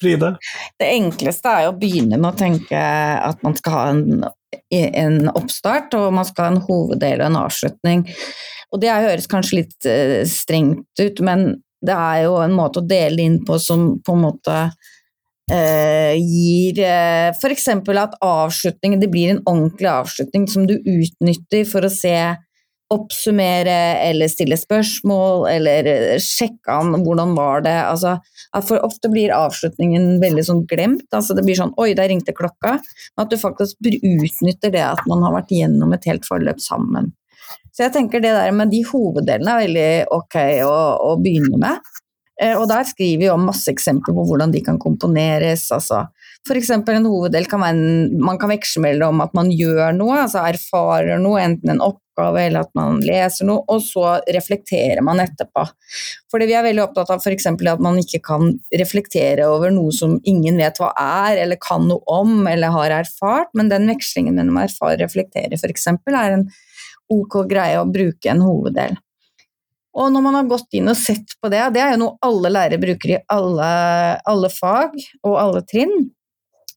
Fride? 0.00 0.34
Det 0.78 0.88
enkleste 0.94 1.50
er 1.50 1.68
å 1.68 1.76
begynne 1.76 2.18
med 2.18 2.30
å 2.32 2.38
tenke 2.38 2.78
at 2.80 3.42
man 3.44 3.56
skal 3.58 3.74
ha 3.74 3.82
en, 3.90 4.22
en 4.70 5.18
oppstart, 5.34 5.94
og 5.98 6.14
man 6.14 6.28
skal 6.28 6.46
ha 6.46 6.52
en 6.54 6.62
hoveddel 6.68 7.20
og 7.20 7.26
en 7.26 7.40
avslutning. 7.42 8.04
Og 8.70 8.82
det 8.82 8.92
høres 8.94 9.26
kanskje 9.30 9.62
litt 9.62 9.88
uh, 9.88 10.20
strengt 10.28 11.02
ut, 11.02 11.22
men 11.26 11.58
det 11.82 11.96
er 11.96 12.26
jo 12.26 12.38
en 12.42 12.54
måte 12.54 12.80
å 12.80 12.86
dele 12.86 13.24
inn 13.24 13.40
på 13.46 13.58
som 13.58 13.96
på 14.04 14.14
en 14.14 14.24
måte 14.28 14.56
uh, 14.70 16.14
gir 16.14 16.80
uh, 16.84 17.32
F.eks. 17.34 17.68
at 17.72 18.18
avslutningen 18.22 19.02
det 19.02 19.10
blir 19.12 19.34
en 19.34 19.42
ordentlig 19.42 19.90
avslutning 19.90 20.46
som 20.50 20.68
du 20.70 20.76
utnytter 20.78 21.66
for 21.68 21.88
å 21.88 21.92
se 21.92 22.14
oppsummere 22.90 23.76
eller 24.08 24.30
stille 24.30 24.56
spørsmål 24.58 25.46
eller 25.50 25.88
eh, 25.90 26.16
sjekke 26.22 26.74
an 26.74 26.96
hvordan 27.04 27.36
var 27.36 27.62
det 27.66 27.76
altså, 27.84 28.16
For 28.66 28.82
ofte 28.82 29.10
blir 29.12 29.30
avslutningen 29.34 30.18
veldig 30.22 30.44
sånn 30.48 30.64
glemt. 30.70 31.06
altså 31.14 31.36
Det 31.38 31.44
blir 31.46 31.58
sånn 31.58 31.74
'oi, 31.78 31.92
der 31.94 32.10
ringte 32.10 32.34
klokka'. 32.34 32.80
Men 33.14 33.24
at 33.24 33.30
du 33.30 33.38
faktisk 33.38 33.78
utnytter 33.86 34.74
det 34.74 34.82
at 34.82 35.06
man 35.06 35.22
har 35.22 35.36
vært 35.38 35.54
gjennom 35.54 35.94
et 35.94 36.06
helt 36.10 36.26
forløp 36.26 36.58
sammen. 36.62 37.12
Så 37.70 37.86
jeg 37.86 37.94
tenker 37.94 38.22
det 38.22 38.34
der 38.34 38.50
med 38.52 38.72
de 38.74 38.82
hoveddelene 38.84 39.54
er 39.54 39.64
veldig 39.64 39.90
ok 40.16 40.36
å, 40.66 40.76
å 41.10 41.16
begynne 41.22 41.60
med. 41.62 41.90
Eh, 42.40 42.56
og 42.56 42.68
der 42.70 42.86
skriver 42.88 43.20
vi 43.20 43.30
om 43.32 43.48
masse 43.50 43.68
eksempler 43.72 44.16
på 44.16 44.24
hvordan 44.28 44.54
de 44.54 44.62
kan 44.64 44.80
komponeres. 44.80 45.68
altså 45.76 46.06
F.eks. 46.48 46.70
en 46.72 47.04
hoveddel 47.06 47.44
kan 47.48 47.60
være 47.60 47.76
en, 47.76 48.20
man 48.24 48.38
kan 48.40 48.48
veksle 48.48 48.80
mellom 48.86 49.20
at 49.20 49.34
man 49.36 49.50
gjør 49.52 49.92
noe, 49.96 50.22
altså 50.22 50.46
erfarer 50.48 51.20
noe, 51.20 51.42
enten 51.42 51.74
en 51.74 51.82
oppgave 51.84 52.46
eller 52.46 52.64
at 52.64 52.72
man 52.78 52.96
leser 53.04 53.44
noe, 53.48 53.60
og 53.68 53.82
så 53.84 54.14
reflekterer 54.32 55.04
man 55.04 55.20
etterpå. 55.20 55.66
Fordi 56.32 56.48
vi 56.48 56.56
er 56.56 56.64
veldig 56.64 56.86
opptatt 56.86 57.12
av 57.12 57.20
f.eks. 57.20 57.50
at 57.52 57.84
man 57.84 58.00
ikke 58.00 58.22
kan 58.24 58.54
reflektere 58.72 59.50
over 59.52 59.74
noe 59.74 59.92
som 59.92 60.16
ingen 60.24 60.56
vet 60.60 60.80
hva 60.80 60.94
er, 60.96 61.42
eller 61.44 61.60
kan 61.60 61.84
noe 61.90 62.00
om, 62.08 62.40
eller 62.48 62.72
har 62.72 62.96
erfart, 63.02 63.52
men 63.52 63.68
den 63.72 63.88
vekslingen 63.92 64.40
mellom 64.40 64.62
erfare 64.64 64.96
og 64.96 65.04
reflektere 65.04 65.60
f.eks. 65.60 65.90
er 65.92 66.38
en 66.38 66.48
ok 67.10 67.42
greie 67.50 67.76
å 67.76 67.88
bruke 67.90 68.32
en 68.32 68.44
hoveddel. 68.46 68.96
Og 70.00 70.08
når 70.12 70.24
man 70.24 70.38
har 70.38 70.48
gått 70.48 70.78
inn 70.78 70.88
og 70.88 70.96
sett 70.96 71.36
på 71.40 71.50
det, 71.52 71.60
det 71.74 71.82
er 71.84 71.92
jo 71.94 72.00
noe 72.04 72.16
alle 72.24 72.52
lærere 72.52 72.80
bruker 72.80 73.12
i 73.12 73.20
alle, 73.34 73.68
alle 74.32 74.50
fag 74.52 74.96
og 75.26 75.36
alle 75.36 75.62
trinn, 75.68 76.08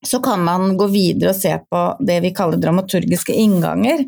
så 0.04 0.20
kan 0.20 0.42
man 0.44 0.74
gå 0.78 0.90
videre 0.92 1.32
og 1.32 1.38
se 1.38 1.54
på 1.72 1.82
det 2.04 2.18
vi 2.26 2.34
kaller 2.36 2.60
dramaturgiske 2.60 3.36
innganger. 3.40 4.04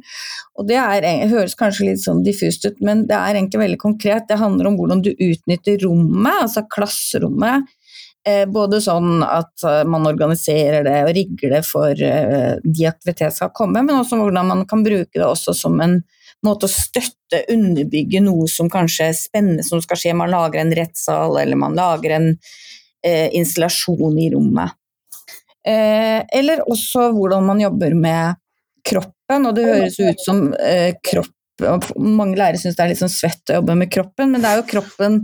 Og 0.60 0.68
Det 0.68 0.76
er, 0.76 1.08
høres 1.32 1.56
kanskje 1.56 1.88
litt 1.90 2.04
sånn 2.04 2.24
diffust 2.26 2.68
ut, 2.68 2.82
men 2.84 3.06
det 3.08 3.16
er 3.16 3.38
egentlig 3.38 3.62
veldig 3.64 3.80
konkret. 3.80 4.28
Det 4.28 4.40
handler 4.42 4.68
om 4.68 4.76
hvordan 4.80 5.06
du 5.06 5.14
utnytter 5.14 5.80
rommet, 5.86 6.42
altså 6.42 6.66
klasserommet. 6.68 7.72
Eh, 8.28 8.44
både 8.50 8.80
sånn 8.82 9.22
at 9.22 9.64
eh, 9.70 9.84
man 9.86 10.08
organiserer 10.10 10.84
det 10.84 10.98
og 11.06 11.14
rigger 11.14 11.52
det 11.60 11.64
for 11.68 11.94
eh, 11.94 12.56
de 12.64 12.88
aktivitetene 12.90 13.36
skal 13.36 13.52
komme, 13.54 13.84
men 13.86 14.00
også 14.00 14.18
hvordan 14.18 14.50
man 14.50 14.64
kan 14.68 14.82
bruke 14.84 15.14
det 15.14 15.28
også 15.28 15.54
som 15.54 15.78
en 15.86 16.00
måte 16.46 16.68
å 16.68 16.72
støtte, 16.72 17.44
underbygge 17.52 18.22
noe 18.26 18.48
som 18.52 18.70
kanskje 18.72 19.10
er 19.10 19.18
spennende 19.18 19.66
som 19.66 19.82
skal 19.84 20.00
skje. 20.00 20.16
Man 20.18 20.34
lager 20.34 20.62
en 20.62 20.74
rettssal, 20.78 21.38
eller 21.42 21.60
man 21.60 21.78
lager 21.78 22.18
en 22.18 22.32
eh, 23.06 23.30
installasjon 23.38 24.20
i 24.22 24.30
rommet. 24.36 24.76
Eh, 25.66 26.22
eller 26.38 26.62
også 26.70 27.10
hvordan 27.16 27.48
man 27.48 27.64
jobber 27.64 27.96
med 27.98 28.42
kroppen, 28.86 29.48
og 29.50 29.56
det 29.58 29.66
høres 29.66 29.98
ut 29.98 30.22
som 30.22 30.52
eh, 30.62 30.94
kropp 31.02 31.32
mange 31.96 32.36
lærere 32.36 32.60
syns 32.60 32.76
det 32.76 32.84
er 32.84 32.90
litt 32.92 33.00
sånn 33.00 33.12
svett 33.12 33.52
å 33.52 33.60
jobbe 33.60 33.78
med 33.80 33.92
kroppen, 33.92 34.32
men 34.34 34.44
det 34.44 34.50
er 34.50 34.60
jo 34.60 34.68
kroppen 34.74 35.22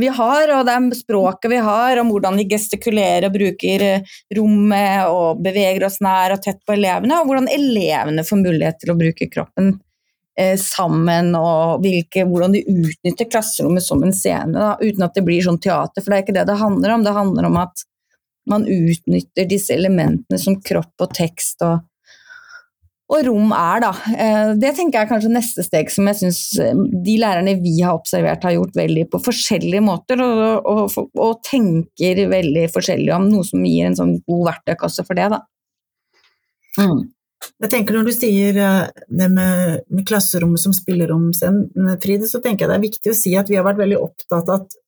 vi 0.00 0.10
har, 0.12 0.52
og 0.52 0.66
det 0.68 0.74
er 0.76 0.98
språket 0.98 1.52
vi 1.54 1.60
har, 1.64 2.00
om 2.02 2.10
hvordan 2.12 2.36
vi 2.36 2.48
gestikulerer 2.50 3.28
og 3.30 3.36
bruker 3.36 3.84
eh, 3.86 4.16
rommet 4.36 5.08
og 5.08 5.40
beveger 5.44 5.86
oss 5.88 6.00
nær 6.04 6.36
og 6.36 6.42
tett 6.44 6.60
på 6.66 6.76
elevene, 6.76 7.20
og 7.20 7.30
hvordan 7.30 7.48
elevene 7.52 8.26
får 8.26 8.42
mulighet 8.42 8.82
til 8.82 8.92
å 8.92 8.98
bruke 9.00 9.30
kroppen 9.32 9.78
sammen, 10.56 11.34
og 11.36 11.82
hvilke, 11.84 12.22
hvordan 12.24 12.54
de 12.54 12.62
utnytter 12.64 13.28
klasserommet 13.28 13.84
som 13.84 14.00
en 14.06 14.14
scene, 14.14 14.54
da, 14.54 14.72
uten 14.80 15.04
at 15.04 15.16
det 15.18 15.24
blir 15.26 15.42
sånn 15.44 15.60
teater, 15.60 16.00
for 16.00 16.12
det 16.12 16.16
er 16.16 16.24
ikke 16.24 16.36
det 16.38 16.46
det 16.48 16.56
handler 16.60 16.94
om. 16.94 17.04
Det 17.04 17.16
handler 17.16 17.48
om 17.50 17.58
at 17.60 17.84
man 18.50 18.66
utnytter 18.66 19.48
disse 19.48 19.74
elementene 19.76 20.40
som 20.40 20.58
kropp 20.64 21.04
og 21.04 21.12
tekst 21.16 21.62
og, 21.66 21.84
og 23.10 23.24
rom 23.26 23.52
er, 23.56 23.82
da. 23.82 23.90
Eh, 24.14 24.52
det 24.62 24.72
tenker 24.78 25.00
jeg 25.00 25.08
er 25.08 25.10
kanskje 25.10 25.32
neste 25.34 25.64
steg 25.66 25.90
som 25.92 26.08
jeg 26.08 26.20
syns 26.20 26.40
eh, 26.62 26.82
de 27.06 27.16
lærerne 27.20 27.56
vi 27.62 27.76
har 27.82 27.98
observert 27.98 28.46
har 28.46 28.54
gjort 28.56 28.78
veldig 28.78 29.06
på 29.12 29.22
forskjellige 29.26 29.84
måter, 29.84 30.22
og, 30.24 30.66
og, 30.70 30.98
og 31.18 31.40
tenker 31.46 32.24
veldig 32.30 32.68
forskjellig 32.74 33.14
om 33.16 33.30
noe 33.32 33.46
som 33.46 33.66
gir 33.66 33.90
en 33.90 33.98
sånn 33.98 34.18
god 34.24 34.44
verktøykasse 34.52 35.06
for 35.08 35.18
det, 35.18 35.30
da. 35.34 35.42
Mm. 36.78 37.08
Jeg 37.60 37.70
tenker 37.72 37.96
Når 37.96 38.08
du 38.08 38.12
sier 38.12 38.56
eh, 38.60 39.04
det 39.08 39.30
med, 39.32 39.80
med 39.88 40.06
klasserommet 40.08 40.60
som 40.60 40.74
spillerom, 40.76 41.30
Fride, 42.02 42.28
så 42.28 42.40
tenker 42.44 42.66
jeg 42.66 42.72
det 42.72 42.78
er 42.78 42.86
viktig 42.86 43.12
å 43.12 43.16
si 43.16 43.34
at 43.38 43.48
vi 43.50 43.58
har 43.58 43.66
vært 43.66 43.80
veldig 43.80 44.00
opptatt 44.00 44.52
av 44.52 44.62
at 44.62 44.78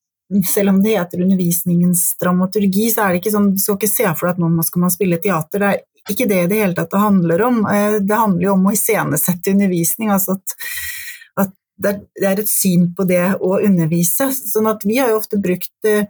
selv 0.47 0.69
om 0.69 0.83
det 0.83 0.97
heter 0.97 1.21
undervisningens 1.21 2.17
dramaturgi, 2.21 2.89
så 2.89 3.03
er 3.03 3.13
det 3.13 3.21
ikke 3.21 3.33
sånn, 3.35 3.51
du 3.53 3.61
skal 3.61 3.77
ikke 3.77 3.91
se 3.91 4.05
for 4.15 4.27
deg 4.27 4.37
at 4.37 4.41
nå 4.41 4.65
skal 4.65 4.83
man 4.85 4.93
spille 4.93 5.19
teater. 5.21 5.61
Det 5.61 5.69
er 5.69 6.15
ikke 6.15 6.29
det 6.31 6.41
det 6.51 6.61
hele 6.61 6.77
tatt 6.77 6.91
det 6.93 7.03
handler 7.03 7.45
om. 7.49 7.61
Eh, 7.69 7.99
det 8.01 8.19
handler 8.19 8.47
jo 8.47 8.55
om 8.55 8.65
å 8.67 8.73
iscenesette 8.75 9.53
undervisning. 9.53 10.11
altså 10.13 10.37
at, 10.39 10.57
at 11.45 11.53
det, 11.77 11.93
er, 12.23 12.39
et 12.39 12.49
syn 12.49 12.89
på 12.97 13.05
det 13.09 13.23
å 13.39 13.59
undervise. 13.59 14.31
sånn 14.33 14.71
at 14.71 14.85
vi 14.87 14.99
har 15.01 15.13
jo 15.13 15.21
ofte 15.21 15.41
brukt 15.43 15.89
eh, 15.89 16.09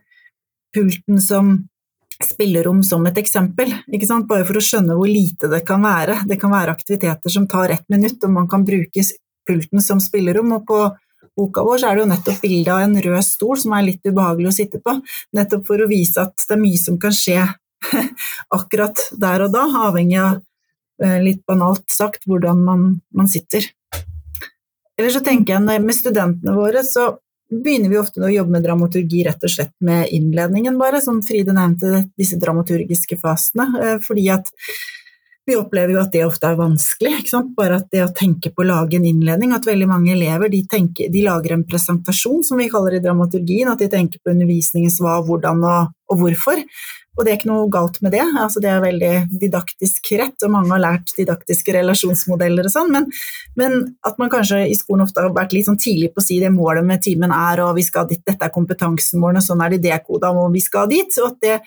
pulten 0.74 1.22
som 1.22 1.56
spillerom 2.28 2.82
som 2.86 3.06
et 3.10 3.18
eksempel, 3.22 3.74
bare 4.28 4.46
for 4.48 4.60
å 4.60 4.64
skjønne 4.64 4.98
hvor 4.98 5.10
lite 5.10 5.50
det 5.52 5.64
kan 5.68 5.84
være. 5.84 6.22
Det 6.30 6.40
kan 6.42 6.54
være 6.54 6.74
aktiviteter 6.74 7.34
som 7.34 7.48
tar 7.48 7.74
ett 7.76 7.86
minutt, 7.90 8.24
og 8.24 8.32
man 8.32 8.50
kan 8.50 8.66
bruke 8.66 9.04
pulten 9.48 9.82
som 9.82 10.00
spillerom. 10.00 10.52
og 10.54 10.68
på 10.68 10.80
boka 11.38 11.64
vår, 11.66 11.82
så 11.82 11.90
er 11.90 11.96
det 11.96 12.04
jo 12.04 12.12
nettopp 12.12 12.42
bilde 12.44 12.74
av 12.74 12.84
en 12.86 12.96
rød 13.06 13.26
stol 13.26 13.60
som 13.60 13.74
er 13.74 13.88
litt 13.88 14.06
ubehagelig 14.06 14.50
å 14.52 14.56
sitte 14.56 14.82
på. 14.84 14.96
Nettopp 15.34 15.66
for 15.68 15.82
å 15.82 15.90
vise 15.90 16.22
at 16.22 16.36
det 16.38 16.56
er 16.56 16.62
mye 16.62 16.82
som 16.82 17.00
kan 17.02 17.16
skje 17.16 17.40
akkurat 18.58 19.06
der 19.20 19.48
og 19.48 19.56
da, 19.56 19.66
avhengig 19.90 20.20
av 20.22 20.42
eh, 21.04 21.20
litt 21.24 21.42
banalt 21.50 21.86
sagt 21.92 22.28
hvordan 22.30 22.62
man, 22.68 22.86
man 23.16 23.30
sitter. 23.32 23.66
Eller 25.00 25.10
så 25.10 25.24
tenker 25.26 25.58
jeg 25.58 25.82
med 25.82 25.98
studentene 25.98 26.54
våre, 26.56 26.86
så 26.86 27.16
begynner 27.62 27.92
vi 27.92 28.00
ofte 28.00 28.24
å 28.24 28.32
jobbe 28.32 28.56
med 28.56 28.66
dramaturgi 28.66 29.24
rett 29.28 29.44
og 29.46 29.52
slett 29.52 29.74
med 29.84 30.10
innledningen, 30.16 30.78
bare, 30.80 31.02
som 31.04 31.22
Fride 31.26 31.56
nevnte, 31.56 32.06
disse 32.20 32.40
dramaturgiske 32.42 33.20
fasene. 33.22 33.70
Eh, 33.82 33.98
fordi 34.04 34.28
at 34.34 34.50
vi 35.46 35.58
opplever 35.60 35.96
jo 35.96 36.02
at 36.02 36.14
det 36.14 36.24
ofte 36.26 36.48
er 36.48 36.60
vanskelig. 36.60 37.14
Bare 37.58 37.82
at 37.82 37.90
det 37.92 38.04
å 38.06 38.12
tenke 38.16 38.54
på 38.54 38.64
å 38.64 38.70
lage 38.70 38.98
en 38.98 39.08
innledning, 39.08 39.54
at 39.56 39.68
veldig 39.68 39.90
mange 39.90 40.14
elever 40.16 40.52
de, 40.52 40.64
tenker, 40.70 41.12
de 41.12 41.24
lager 41.26 41.58
en 41.58 41.66
presentasjon, 41.68 42.44
som 42.48 42.60
vi 42.62 42.70
kaller 42.72 42.96
det 42.96 43.04
i 43.04 43.08
dramaturgien, 43.08 43.72
at 43.72 43.84
de 43.84 43.92
tenker 43.92 44.24
på 44.24 44.32
undervisningens 44.34 45.02
hva, 45.04 45.20
hvordan 45.28 45.64
og, 45.68 45.96
og 46.12 46.22
hvorfor. 46.22 46.64
Og 47.14 47.26
det 47.26 47.30
er 47.30 47.38
ikke 47.38 47.50
noe 47.52 47.70
galt 47.70 48.00
med 48.02 48.16
det, 48.16 48.24
altså 48.42 48.62
det 48.64 48.72
er 48.72 48.80
veldig 48.82 49.12
didaktisk 49.42 50.08
rett, 50.18 50.38
og 50.46 50.54
mange 50.56 50.72
har 50.74 50.82
lært 50.82 51.12
didaktiske 51.14 51.76
relasjonsmodeller 51.76 52.66
og 52.66 52.74
sånn, 52.74 52.90
men, 52.96 53.06
men, 53.60 53.76
at 54.08 54.18
man 54.18 54.32
kanskje 54.34 54.64
i 54.66 54.78
skolen 54.80 55.06
ofte 55.06 55.22
har 55.22 55.36
vært 55.36 55.54
litt 55.54 55.68
sånn 55.68 55.78
tidlig 55.78 56.10
på 56.16 56.24
å 56.24 56.26
si 56.26 56.40
det 56.42 56.50
målet 56.56 56.88
med 56.88 57.04
timen 57.06 57.30
er, 57.36 57.62
og 57.68 57.76
vi 57.78 57.86
skal 57.86 58.08
dit, 58.10 58.24
dette 58.26 58.48
er 58.48 58.54
kompetansen 58.56 59.22
vår, 59.22 59.38
og 59.38 59.46
sånn 59.46 59.62
er 59.62 59.76
de 59.76 59.84
dekoda, 59.86 60.34
og 60.34 60.56
vi 60.56 60.64
skal 60.66 60.90
dit. 60.90 61.20
Og 61.22 61.36
at 61.36 61.46
det, 61.46 61.60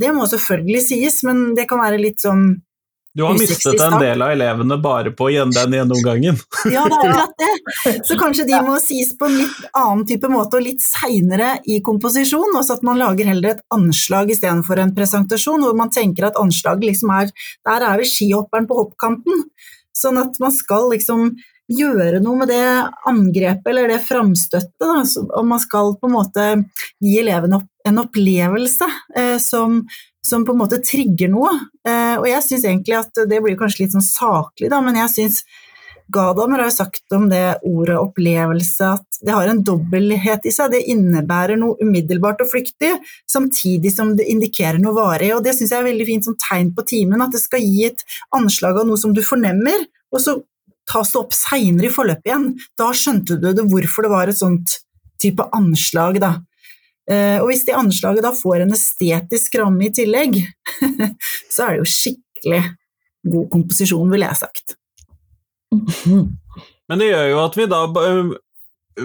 det 0.00 0.14
må 0.16 0.24
selvfølgelig 0.32 0.82
sies, 0.86 1.20
men 1.28 1.50
det 1.58 1.68
kan 1.68 1.82
være 1.82 2.00
litt 2.00 2.24
sånn 2.24 2.54
du 3.16 3.22
har 3.22 3.38
mistet 3.38 3.80
en 3.80 3.94
del 4.00 4.22
av 4.22 4.30
elevene 4.34 4.76
bare 4.76 5.10
på 5.16 5.30
den 5.32 5.72
gjennomgangen. 5.72 6.36
Ja, 6.74 6.82
det 6.84 6.98
er 6.98 7.12
akkurat 7.14 7.38
det. 7.40 7.94
Så 8.08 8.18
kanskje 8.20 8.44
de 8.44 8.58
må 8.66 8.76
sies 8.82 9.14
på 9.16 9.30
en 9.30 9.38
litt 9.38 9.62
annen 9.72 10.04
type 10.08 10.28
måte 10.28 10.58
og 10.58 10.66
litt 10.66 10.84
seinere 10.84 11.54
i 11.64 11.78
komposisjon, 11.84 12.58
også 12.60 12.76
at 12.76 12.84
man 12.84 13.00
lager 13.00 13.30
heller 13.30 13.54
et 13.54 13.62
anslag 13.72 14.34
istedenfor 14.34 14.82
en 14.82 14.92
presentasjon, 14.96 15.64
hvor 15.64 15.78
man 15.78 15.92
tenker 15.94 16.28
at 16.28 16.36
anslaget 16.40 16.90
liksom 16.90 17.14
er 17.16 17.32
Der 17.64 17.84
er 17.88 18.02
vi 18.02 18.08
skihopperen 18.10 18.68
på 18.68 18.76
hoppkanten. 18.82 19.46
Sånn 19.96 20.20
at 20.20 20.36
man 20.42 20.52
skal 20.52 20.90
liksom 20.92 21.30
gjøre 21.72 22.20
noe 22.22 22.42
med 22.42 22.52
det 22.52 22.66
angrepet 23.08 23.70
eller 23.72 23.88
det 23.90 24.02
framstøttet, 24.04 25.16
og 25.24 25.48
man 25.48 25.62
skal 25.62 25.96
på 25.96 26.10
en 26.10 26.14
måte 26.14 26.44
gi 27.00 27.16
elevene 27.22 27.64
en 27.86 28.02
opplevelse 28.04 28.86
eh, 29.16 29.38
som 29.42 29.80
som 30.26 30.44
på 30.46 30.54
en 30.54 30.60
måte 30.64 30.80
trigger 30.82 31.30
noe. 31.32 31.52
Eh, 31.86 32.16
og 32.18 32.26
jeg 32.30 32.42
syns 32.44 32.66
egentlig 32.66 32.98
at 32.98 33.24
det 33.30 33.40
blir 33.44 33.58
kanskje 33.58 33.84
litt 33.84 33.94
sånn 33.94 34.04
saklig, 34.04 34.70
da, 34.72 34.82
men 34.84 34.98
jeg 35.04 35.14
syns 35.14 35.44
Gadamer 36.12 36.60
har 36.62 36.68
jo 36.68 36.74
sagt 36.76 37.14
om 37.16 37.24
det 37.26 37.40
ordet 37.66 37.96
opplevelse 37.98 38.90
at 38.94 39.16
det 39.26 39.34
har 39.34 39.48
en 39.50 39.62
dobbelthet 39.66 40.44
i 40.46 40.52
seg. 40.54 40.70
Det 40.70 40.84
innebærer 40.92 41.58
noe 41.58 41.74
umiddelbart 41.82 42.44
og 42.44 42.50
flyktig, 42.52 42.92
samtidig 43.26 43.90
som 43.90 44.12
det 44.18 44.28
indikerer 44.30 44.78
noe 44.82 44.94
varig. 44.94 45.32
Og 45.34 45.42
det 45.42 45.56
syns 45.56 45.74
jeg 45.74 45.82
er 45.82 45.88
veldig 45.88 46.06
fint 46.06 46.28
som 46.28 46.38
tegn 46.38 46.70
på 46.76 46.86
timen, 46.86 47.24
at 47.24 47.34
det 47.34 47.42
skal 47.42 47.64
gi 47.64 47.88
et 47.88 48.06
anslag 48.38 48.78
av 48.78 48.86
noe 48.86 49.02
som 49.02 49.16
du 49.16 49.22
fornemmer, 49.26 49.88
og 50.14 50.22
så 50.22 50.38
tas 50.86 51.10
det 51.10 51.18
opp 51.18 51.34
seinere 51.34 51.90
i 51.90 51.94
forløpet 51.94 52.30
igjen. 52.30 52.50
Da 52.78 52.92
skjønte 52.94 53.40
du 53.40 53.50
det, 53.50 53.66
hvorfor 53.66 54.06
det 54.06 54.12
var 54.14 54.30
et 54.30 54.38
sånt 54.38 54.78
type 55.22 55.48
anslag, 55.56 56.20
da. 56.22 56.36
Eh, 57.10 57.38
og 57.38 57.50
hvis 57.50 57.64
det 57.66 57.76
anslaget 57.78 58.24
da 58.26 58.32
får 58.34 58.64
en 58.64 58.74
estetisk 58.74 59.58
ramme 59.60 59.88
i 59.88 59.92
tillegg, 59.94 60.40
så 61.52 61.66
er 61.66 61.76
det 61.76 61.84
jo 61.84 61.92
skikkelig 61.92 62.62
god 63.26 63.46
komposisjon, 63.52 64.10
ville 64.10 64.30
jeg 64.30 64.42
sagt. 64.42 64.76
Men 66.88 67.02
det 67.02 67.10
gjør 67.10 67.30
jo 67.32 67.38
at 67.42 67.56
vi 67.58 67.64
da 67.66 67.80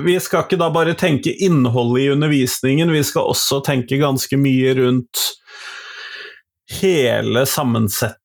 Vi 0.05 0.13
skal 0.21 0.43
ikke 0.45 0.59
da 0.61 0.67
bare 0.71 0.93
tenke 0.95 1.33
innholdet 1.43 2.03
i 2.03 2.09
undervisningen, 2.13 2.93
vi 2.93 3.01
skal 3.03 3.33
også 3.33 3.59
tenke 3.65 3.99
ganske 3.99 4.37
mye 4.39 4.75
rundt 4.77 5.25
hele 6.71 7.43
sammensetningen 7.49 8.20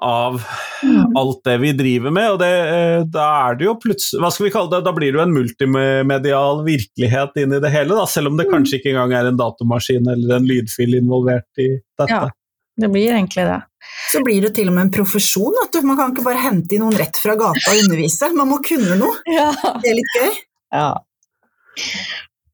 av 0.00 0.42
mm. 0.82 1.16
alt 1.16 1.40
det 1.44 1.56
vi 1.58 1.72
driver 1.72 2.10
med. 2.10 2.30
Og 2.32 2.38
det, 2.38 2.50
eh, 2.50 3.04
da 3.10 3.26
er 3.48 3.56
det 3.58 3.66
jo 3.66 3.76
plutselig 3.80 4.22
Hva 4.22 4.30
skal 4.30 4.46
vi 4.46 4.52
kalle 4.54 4.70
det? 4.76 4.84
Da 4.86 4.92
blir 4.92 5.12
det 5.12 5.18
jo 5.18 5.24
en 5.24 5.34
multimedial 5.34 6.62
virkelighet 6.66 7.40
inn 7.42 7.56
i 7.56 7.62
det 7.62 7.72
hele, 7.74 7.94
da, 7.94 8.06
selv 8.06 8.30
om 8.30 8.38
det 8.38 8.46
mm. 8.48 8.52
kanskje 8.54 8.78
ikke 8.78 8.92
engang 8.94 9.16
er 9.18 9.30
en 9.30 9.40
datamaskin 9.40 10.06
eller 10.06 10.36
en 10.38 10.46
lydfil 10.46 10.94
involvert 11.00 11.48
i 11.58 11.72
dette. 11.78 12.12
Ja, 12.12 12.28
det 12.80 12.88
blir 12.88 13.12
egentlig 13.12 13.46
det. 13.48 13.60
Så 14.12 14.22
blir 14.24 14.42
det 14.42 14.54
til 14.56 14.70
og 14.70 14.76
med 14.76 14.86
en 14.86 14.94
profesjon. 14.94 15.56
At 15.64 15.74
du, 15.74 15.82
man 15.86 15.98
kan 15.98 16.14
ikke 16.14 16.26
bare 16.26 16.42
hente 16.44 16.76
inn 16.76 16.84
noen 16.84 16.98
rett 17.00 17.18
fra 17.20 17.36
gata 17.38 17.72
og 17.72 17.84
undervise. 17.84 18.30
Man 18.36 18.50
må 18.52 18.60
kunne 18.64 18.98
noe. 19.00 19.18
Ja. 19.40 19.50
Det 19.82 19.90
er 19.90 19.96
litt 19.98 20.16
gøy. 20.16 20.38
Ja. 20.74 20.90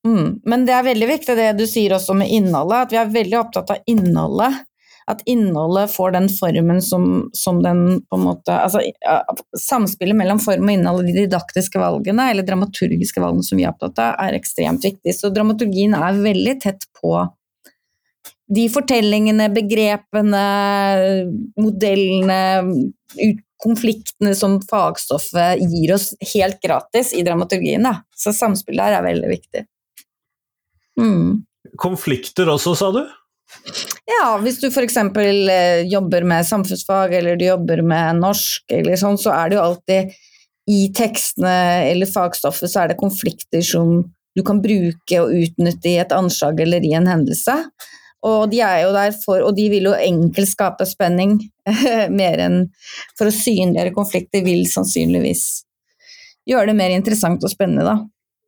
Mm. 0.07 0.39
Men 0.47 0.65
det 0.67 0.75
er 0.77 0.87
veldig 0.87 1.09
viktig 1.11 1.37
det 1.39 1.51
du 1.59 1.67
sier 1.69 1.97
også 1.97 2.15
med 2.19 2.31
innholdet, 2.33 2.87
at 2.87 2.95
vi 2.95 3.01
er 3.01 3.13
veldig 3.15 3.39
opptatt 3.41 3.73
av 3.75 3.91
innholdet 3.91 4.63
at 5.11 5.23
innholdet 5.31 5.93
får 5.93 6.17
den 6.17 6.27
formen 6.33 6.81
som, 6.83 7.29
som 7.33 7.61
den 7.63 8.01
på 8.11 8.19
en 8.19 8.25
måte 8.27 8.55
altså, 8.59 8.83
Samspillet 9.61 10.19
mellom 10.19 10.41
form 10.43 10.67
og 10.67 10.75
innhold 10.75 11.05
i 11.05 11.13
de 11.15 11.27
didaktiske 11.27 11.79
valgene, 11.79 12.31
eller 12.33 12.47
dramaturgiske 12.47 13.23
valgene 13.23 13.47
som 13.47 13.61
vi 13.61 13.67
er 13.67 13.71
opptatt 13.71 14.01
av, 14.03 14.17
er 14.27 14.39
ekstremt 14.39 14.85
viktig. 14.85 15.15
Så 15.15 15.31
dramaturgien 15.35 15.95
er 15.95 16.23
veldig 16.25 16.57
tett 16.65 16.89
på 16.99 17.15
de 18.47 18.67
fortellingene, 18.71 19.49
begrepene, 19.55 20.43
modellene, 21.59 22.41
konfliktene 23.63 24.35
som 24.39 24.59
fagstoffet 24.71 25.63
gir 25.63 25.95
oss 25.97 26.13
helt 26.35 26.61
gratis 26.63 27.13
i 27.17 27.25
dramaturgien. 27.27 27.87
Da. 27.87 28.01
Så 28.15 28.35
samspillet 28.37 28.87
her 28.87 28.99
er 28.99 29.07
veldig 29.07 29.31
viktig. 29.33 29.65
Mm. 31.01 31.47
Konflikter 31.81 32.51
også, 32.53 32.75
sa 32.79 32.91
du? 32.95 33.03
Ja, 34.07 34.37
hvis 34.43 34.61
du 34.63 34.69
f.eks. 34.69 34.97
Eh, 34.97 35.83
jobber 35.91 36.27
med 36.29 36.47
samfunnsfag 36.47 37.15
eller 37.19 37.37
du 37.37 37.47
jobber 37.47 37.83
med 37.83 38.21
norsk, 38.23 38.65
eller 38.73 38.99
sånn, 39.01 39.19
så 39.19 39.35
er 39.35 39.51
det 39.51 39.59
jo 39.59 39.65
alltid 39.65 40.15
i 40.71 40.81
tekstene 40.95 41.57
eller 41.93 42.11
fagstoffet 42.11 42.71
så 42.71 42.83
er 42.83 42.91
det 42.91 42.99
konflikter 42.99 43.63
som 43.63 44.01
du 44.37 44.43
kan 44.47 44.59
bruke 44.63 45.21
og 45.23 45.33
utnytte 45.33 45.93
i 45.93 46.01
et 46.03 46.13
anslag 46.13 46.59
eller 46.61 46.85
i 46.85 46.93
en 46.99 47.07
hendelse. 47.09 47.55
Og 48.27 48.51
de 48.51 48.61
er 48.65 48.83
jo 48.83 48.95
der 48.97 49.15
for, 49.15 49.45
og 49.47 49.55
de 49.57 49.69
vil 49.71 49.87
jo 49.89 49.95
enkelt 49.95 50.51
skape 50.51 50.87
spenning, 50.89 51.39
mer 52.21 52.43
enn 52.43 52.59
for 53.19 53.31
å 53.31 53.35
synliggjøre 53.35 53.95
konflikter 53.97 54.45
vil 54.47 54.67
sannsynligvis 54.71 55.47
gjøre 56.47 56.71
det 56.71 56.79
mer 56.79 56.95
interessant 56.95 57.43
og 57.45 57.53
spennende, 57.53 57.87
da. 57.87 57.97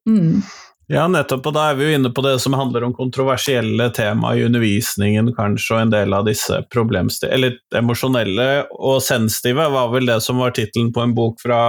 Mm. 0.08 0.42
Ja, 0.88 1.02
nettopp, 1.04 1.44
og 1.50 1.52
da 1.52 1.66
er 1.68 1.76
vi 1.76 1.84
jo 1.84 1.96
inne 1.98 2.08
på 2.16 2.22
det 2.24 2.38
som 2.40 2.54
handler 2.56 2.86
om 2.86 2.94
kontroversielle 2.96 3.90
tema 3.92 4.30
i 4.36 4.44
undervisningen, 4.46 5.34
kanskje, 5.36 5.74
og 5.74 5.82
en 5.82 5.92
del 5.92 6.16
av 6.16 6.24
disse 6.24 6.62
problemstillingene 6.72 7.36
Eller 7.36 7.82
emosjonelle 7.82 8.46
og 8.72 9.02
sensitive 9.04 9.66
var 9.74 9.92
vel 9.92 10.08
det 10.08 10.16
som 10.24 10.40
var 10.40 10.56
tittelen 10.56 10.88
på 10.96 11.04
en 11.04 11.12
bok 11.16 11.42
fra 11.44 11.60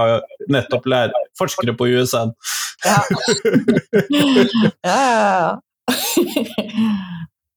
nettopp 0.48 0.88
forskere 1.38 1.76
på 1.76 1.92
USN. 1.92 2.32
Ja, 2.80 2.96
ja, 4.88 5.00
ja. 5.28 5.60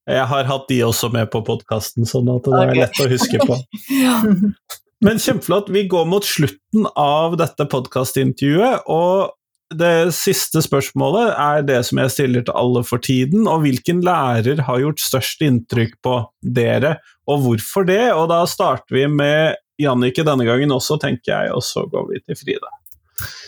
Jeg 0.04 0.24
har 0.28 0.44
hatt 0.44 0.66
de 0.68 0.82
også 0.84 1.08
med 1.14 1.30
på 1.32 1.40
podkasten, 1.46 2.04
sånn 2.04 2.28
at 2.28 2.44
det 2.44 2.58
er 2.60 2.74
lett 2.76 3.00
å 3.00 3.06
huske 3.08 3.40
på. 3.40 3.56
Men 5.04 5.20
kjempeflott. 5.20 5.70
Vi 5.72 5.86
går 5.88 6.04
mot 6.08 6.24
slutten 6.28 6.84
av 6.92 7.38
dette 7.40 7.64
podkastintervjuet, 7.72 8.84
og 8.84 9.32
det 9.72 10.12
siste 10.14 10.60
spørsmålet 10.64 11.32
er 11.40 11.64
det 11.66 11.80
som 11.88 11.98
jeg 12.02 12.12
stiller 12.12 12.44
til 12.44 12.56
alle 12.58 12.84
for 12.86 13.02
tiden. 13.02 13.48
Og 13.50 13.64
hvilken 13.64 14.02
lærer 14.04 14.62
har 14.66 14.82
gjort 14.82 15.02
størst 15.02 15.44
inntrykk 15.44 15.96
på 16.04 16.20
dere, 16.44 16.98
og 17.30 17.44
hvorfor 17.46 17.88
det? 17.88 18.12
Og 18.12 18.28
da 18.32 18.42
starter 18.50 18.96
vi 18.96 19.06
med 19.10 19.56
Jannicke 19.80 20.26
denne 20.26 20.46
gangen 20.46 20.74
også, 20.74 20.98
tenker 21.02 21.32
jeg, 21.32 21.54
og 21.56 21.64
så 21.66 21.86
går 21.90 22.10
vi 22.12 22.22
til 22.22 22.38
Frida. 22.38 22.70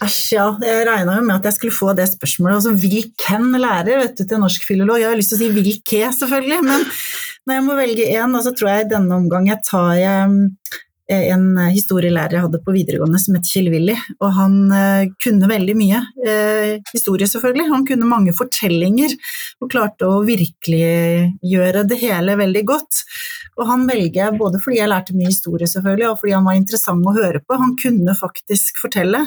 Æsj, 0.03 0.21
ja. 0.37 0.47
Jeg 0.62 0.87
regna 0.87 1.17
jo 1.19 1.25
med 1.27 1.37
at 1.41 1.49
jeg 1.49 1.57
skulle 1.57 1.75
få 1.75 1.93
det 1.99 2.07
spørsmålet. 2.09 2.61
Altså, 2.61 2.75
hvilken 2.81 3.49
lærer 3.61 4.03
vet 4.03 4.19
du, 4.19 4.25
til 4.25 4.41
norsk 4.43 4.67
filolog? 4.67 5.01
Jeg 5.03 5.11
har 5.11 5.19
lyst 5.19 5.35
til 5.35 5.39
å 5.39 5.43
si 5.43 5.53
hvilke, 5.53 6.03
selvfølgelig, 6.17 6.61
men 6.67 6.87
når 7.47 7.59
jeg 7.59 7.64
må 7.67 7.79
velge 7.79 8.09
én, 8.14 8.37
så 8.43 8.55
tror 8.57 8.73
jeg 8.73 8.87
i 8.87 8.91
denne 8.95 9.21
omgang 9.21 9.51
jeg 9.51 9.62
tar 9.67 9.95
Eh, 9.97 10.37
en 11.13 11.45
historielærer 11.71 12.37
jeg 12.37 12.45
hadde 12.47 12.61
på 12.65 12.75
videregående 12.75 13.21
som 13.23 13.37
het 13.37 13.47
Kjell 13.47 13.71
Willy. 13.71 13.95
Og 14.19 14.33
han 14.35 14.57
eh, 14.75 15.09
kunne 15.23 15.51
veldig 15.51 15.77
mye. 15.79 16.01
Eh, 16.27 16.73
historie, 16.93 17.29
selvfølgelig. 17.31 17.69
Han 17.71 17.87
kunne 17.89 18.09
mange 18.11 18.35
fortellinger 18.37 19.15
og 19.63 19.71
klarte 19.73 20.09
å 20.11 20.25
virkeliggjøre 20.27 21.85
det 21.91 22.01
hele 22.03 22.37
veldig 22.41 22.65
godt. 22.69 23.05
Og 23.57 23.71
han 23.71 23.87
velger 23.89 24.21
jeg 24.25 24.41
både 24.41 24.61
fordi 24.63 24.81
jeg 24.81 24.91
lærte 24.93 25.17
mye 25.17 25.31
historie, 25.31 25.71
selvfølgelig, 25.71 26.11
og 26.11 26.21
fordi 26.21 26.37
han 26.37 26.49
var 26.49 26.59
interessant 26.59 27.07
å 27.09 27.15
høre 27.17 27.41
på. 27.45 27.61
Han 27.63 27.79
kunne 27.81 28.17
faktisk 28.19 28.83
fortelle, 28.83 29.23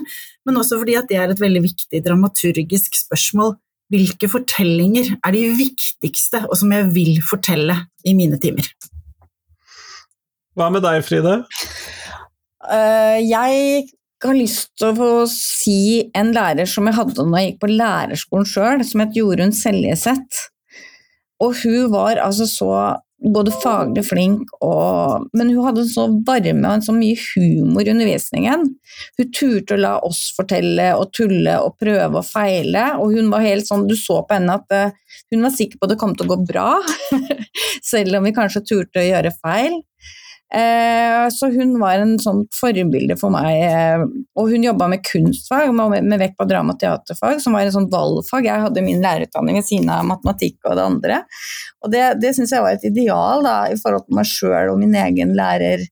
men 0.45 0.61
også 0.61 0.81
fordi 0.81 0.99
at 0.99 1.09
det 1.09 1.17
er 1.21 1.33
et 1.33 1.41
veldig 1.41 1.63
viktig 1.65 2.03
dramaturgisk 2.05 2.99
spørsmål. 3.05 3.55
Hvilke 3.89 4.29
fortellinger 4.29 5.15
er 5.17 5.33
de 5.33 5.47
viktigste, 5.57 6.43
og 6.45 6.59
som 6.59 6.75
jeg 6.75 6.91
vil 6.93 7.17
fortelle 7.25 7.79
i 8.05 8.13
mine 8.17 8.37
timer? 8.41 8.69
Hva 10.59 10.67
med 10.75 10.83
deg, 10.83 10.99
Fride? 11.07 11.37
Uh, 12.67 13.17
jeg 13.23 13.83
har 14.19 14.35
lyst 14.35 14.73
til 14.75 14.97
å 14.99 15.23
si 15.31 16.09
en 16.17 16.33
lærer 16.35 16.67
som 16.67 16.89
jeg 16.89 16.97
hadde 16.97 17.23
da 17.23 17.39
jeg 17.39 17.53
gikk 17.53 17.61
på 17.61 17.69
lærerskolen 17.71 18.49
sjøl, 18.49 18.83
som 18.83 19.05
het 19.05 19.15
Jorunn 19.15 19.55
Seljeseth. 19.55 20.49
Og 21.39 21.55
hun 21.61 21.93
var 21.93 22.19
altså 22.19 22.49
så 22.49 22.73
både 23.19 23.51
faglig 23.59 24.05
flink 24.07 24.51
og 24.63 25.25
Men 25.35 25.49
hun 25.51 25.65
hadde 25.65 25.83
så 25.91 26.05
varme 26.27 26.69
og 26.71 26.83
så 26.85 26.93
mye 26.95 27.15
humor 27.33 27.87
i 27.87 27.91
undervisningen. 27.93 28.67
Hun 29.19 29.31
turte 29.35 29.75
å 29.75 29.79
la 29.79 29.95
oss 30.07 30.29
fortelle 30.35 30.91
og 30.99 31.13
tulle 31.15 31.55
og 31.63 31.75
prøve 31.79 32.19
og 32.19 32.27
feile, 32.27 32.85
og 32.99 33.15
hun 33.15 33.31
var 33.31 33.47
helt 33.47 33.67
sånn 33.67 33.87
Du 33.87 33.95
så 33.99 34.21
på 34.27 34.35
henne 34.35 34.59
at 34.59 34.75
uh, 34.75 35.19
hun 35.31 35.47
var 35.47 35.55
sikker 35.55 35.79
på 35.79 35.87
at 35.87 35.95
det 35.95 36.01
kom 36.03 36.19
til 36.19 36.27
å 36.27 36.35
gå 36.35 36.41
bra, 36.51 36.71
selv 37.91 38.19
om 38.19 38.27
vi 38.27 38.35
kanskje 38.35 38.67
turte 38.67 39.03
å 39.03 39.07
gjøre 39.07 39.35
feil. 39.39 39.79
Eh, 40.55 41.29
så 41.29 41.51
hun 41.53 41.75
var 41.79 42.01
en 42.01 42.15
sånn 42.21 42.41
forbilde 42.53 43.15
for 43.19 43.33
meg. 43.33 43.59
Eh, 43.67 44.05
og 44.39 44.49
hun 44.49 44.65
jobba 44.65 44.87
med 44.89 45.03
kunstfag, 45.05 45.69
med 45.75 46.17
vekt 46.21 46.39
på 46.39 46.47
drama- 46.49 46.73
og 46.73 46.79
teaterfag, 46.81 47.41
som 47.41 47.53
var 47.53 47.67
en 47.67 47.75
sånn 47.75 47.89
valgfag. 47.91 48.47
Jeg 48.49 48.65
hadde 48.65 48.85
min 48.85 49.03
lærerutdanning 49.03 49.59
ved 49.59 49.67
siden 49.67 49.91
av 49.93 50.07
matematikk 50.09 50.57
og 50.65 50.75
det 50.79 50.87
andre. 50.87 51.21
Og 51.85 51.93
det, 51.93 52.03
det 52.23 52.33
syns 52.35 52.55
jeg 52.55 52.65
var 52.65 52.73
et 52.73 52.89
ideal 52.89 53.45
da, 53.45 53.55
i 53.69 53.77
forhold 53.77 54.07
til 54.07 54.17
meg 54.17 54.29
sjøl 54.29 54.73
og 54.73 54.81
min 54.81 54.97
egen 54.97 55.35
lærer. 55.37 55.85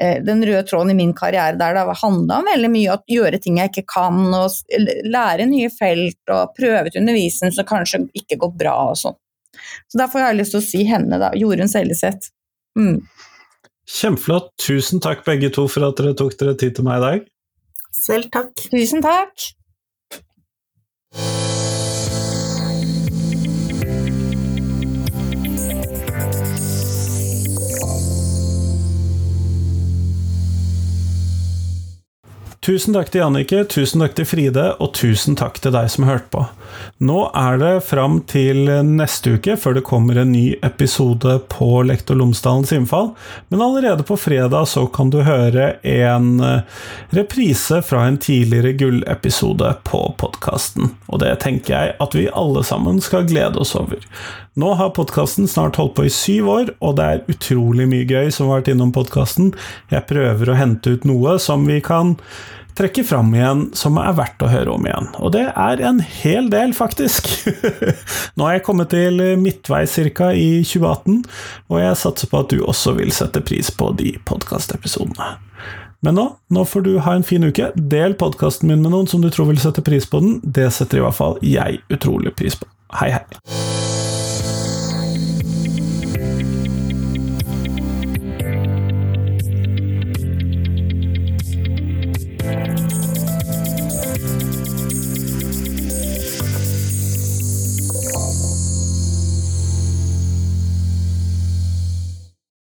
Eh, 0.00 0.22
den 0.24 0.40
røde 0.48 0.64
tråden 0.66 0.94
i 0.94 0.96
min 0.96 1.12
karriere 1.14 1.58
der 1.60 1.76
det 1.76 1.98
handla 2.00 2.40
om 2.40 2.48
veldig 2.48 2.70
mye 2.72 2.94
å 2.94 3.02
gjøre 3.12 3.42
ting 3.44 3.60
jeg 3.60 3.74
ikke 3.74 3.90
kan, 3.92 4.22
og 4.32 4.56
lære 5.04 5.44
nye 5.50 5.68
felt 5.70 6.32
og 6.32 6.56
prøve 6.56 6.88
ut 6.88 6.96
undervisning 6.96 7.52
som 7.52 7.68
kanskje 7.68 8.06
ikke 8.16 8.40
går 8.40 8.56
bra 8.64 8.78
og 8.88 8.96
sånn. 9.04 9.18
Så 9.92 10.00
derfor 10.00 10.24
har 10.24 10.32
jeg 10.32 10.40
lyst 10.40 10.56
til 10.56 10.62
å 10.62 10.64
si 10.64 10.80
henne, 10.88 11.20
da. 11.20 11.28
Jorunn 11.36 11.68
Seljeseth. 11.68 12.32
Mm. 12.78 13.02
Kjempeflott. 13.92 14.52
Tusen 14.60 15.02
takk 15.04 15.24
begge 15.26 15.52
to 15.52 15.68
for 15.68 15.88
at 15.88 15.98
dere 16.00 16.16
tok 16.16 16.36
dere 16.40 16.56
tid 16.56 16.78
til 16.78 16.88
meg 16.88 17.00
i 17.00 17.04
dag. 17.06 17.26
Selv 17.92 18.30
takk. 18.32 18.54
Tusen 18.72 19.04
takk. 19.04 19.52
Tusen 32.62 32.94
takk 32.94 33.08
til 33.10 33.24
Jannicke, 33.24 33.64
tusen 33.66 34.04
takk 34.04 34.12
til 34.14 34.26
Fride, 34.30 34.68
og 34.78 34.92
tusen 34.94 35.34
takk 35.34 35.56
til 35.58 35.72
deg 35.74 35.88
som 35.90 36.04
hørte 36.06 36.28
på. 36.30 36.44
Nå 37.02 37.24
er 37.34 37.56
det 37.58 37.70
fram 37.88 38.20
til 38.30 38.70
neste 38.86 39.32
uke 39.34 39.56
før 39.58 39.74
det 39.74 39.82
kommer 39.88 40.20
en 40.22 40.30
ny 40.30 40.44
episode 40.62 41.40
på 41.50 41.70
Lektor 41.88 42.20
Lomsdalens 42.20 42.70
innfall, 42.76 43.10
men 43.50 43.64
allerede 43.66 44.06
på 44.06 44.14
fredag 44.14 44.68
så 44.70 44.84
kan 44.94 45.10
du 45.10 45.24
høre 45.26 45.72
en 45.82 46.38
eh, 46.38 46.86
reprise 47.18 47.82
fra 47.82 48.04
en 48.06 48.20
tidligere 48.22 48.76
gullepisode 48.78 49.74
på 49.82 50.04
podkasten. 50.22 50.94
Og 51.10 51.18
det 51.24 51.34
tenker 51.42 51.74
jeg 51.74 51.96
at 51.98 52.14
vi 52.14 52.28
alle 52.30 52.62
sammen 52.62 53.02
skal 53.02 53.26
glede 53.26 53.58
oss 53.58 53.74
over. 53.74 53.98
Nå 54.54 54.74
har 54.76 54.90
podkasten 54.92 55.46
snart 55.48 55.78
holdt 55.80 55.94
på 55.96 56.04
i 56.04 56.10
syv 56.12 56.48
år, 56.52 56.72
og 56.84 56.98
det 56.98 57.04
er 57.08 57.22
utrolig 57.32 57.86
mye 57.88 58.04
gøy 58.04 58.26
som 58.34 58.50
har 58.50 58.60
vært 58.60 58.74
innom 58.74 58.90
podkasten. 58.92 59.54
Jeg 59.88 60.04
prøver 60.10 60.50
å 60.52 60.56
hente 60.58 60.92
ut 60.92 61.06
noe 61.08 61.38
som 61.40 61.64
vi 61.64 61.78
kan 61.84 62.18
trekke 62.76 63.04
fram 63.04 63.30
igjen 63.32 63.62
som 63.76 63.96
er 64.00 64.12
verdt 64.16 64.44
å 64.44 64.50
høre 64.52 64.74
om 64.74 64.84
igjen. 64.84 65.08
Og 65.24 65.32
det 65.32 65.46
er 65.48 65.80
en 65.88 66.02
hel 66.04 66.50
del, 66.52 66.74
faktisk. 66.76 67.30
nå 68.36 68.44
har 68.44 68.58
jeg 68.58 68.64
kommet 68.66 68.92
til 68.92 69.22
midtveis 69.40 69.96
ca. 70.12 70.28
i 70.36 70.60
2018, 70.68 71.22
og 71.72 71.80
jeg 71.80 72.00
satser 72.02 72.28
på 72.28 72.42
at 72.44 72.52
du 72.52 72.60
også 72.60 72.92
vil 73.00 73.12
sette 73.16 73.40
pris 73.40 73.72
på 73.72 73.88
de 73.96 74.18
podkastepisodene. 74.28 75.30
Men 76.04 76.18
nå, 76.18 76.26
nå 76.52 76.66
får 76.68 76.84
du 76.84 76.92
ha 77.06 77.14
en 77.16 77.24
fin 77.24 77.46
uke. 77.46 77.70
Del 77.72 78.18
podkasten 78.20 78.68
min 78.68 78.84
med 78.84 78.92
noen 78.92 79.08
som 79.08 79.24
du 79.24 79.30
tror 79.32 79.48
vil 79.48 79.62
sette 79.64 79.84
pris 79.86 80.04
på 80.04 80.20
den. 80.20 80.36
Det 80.44 80.68
setter 80.76 81.00
i 81.00 81.06
hvert 81.06 81.16
fall 81.16 81.40
jeg 81.40 81.80
utrolig 81.94 82.34
pris 82.36 82.58
på. 82.60 82.68
Hei, 83.00 83.14
hei. 83.14 83.91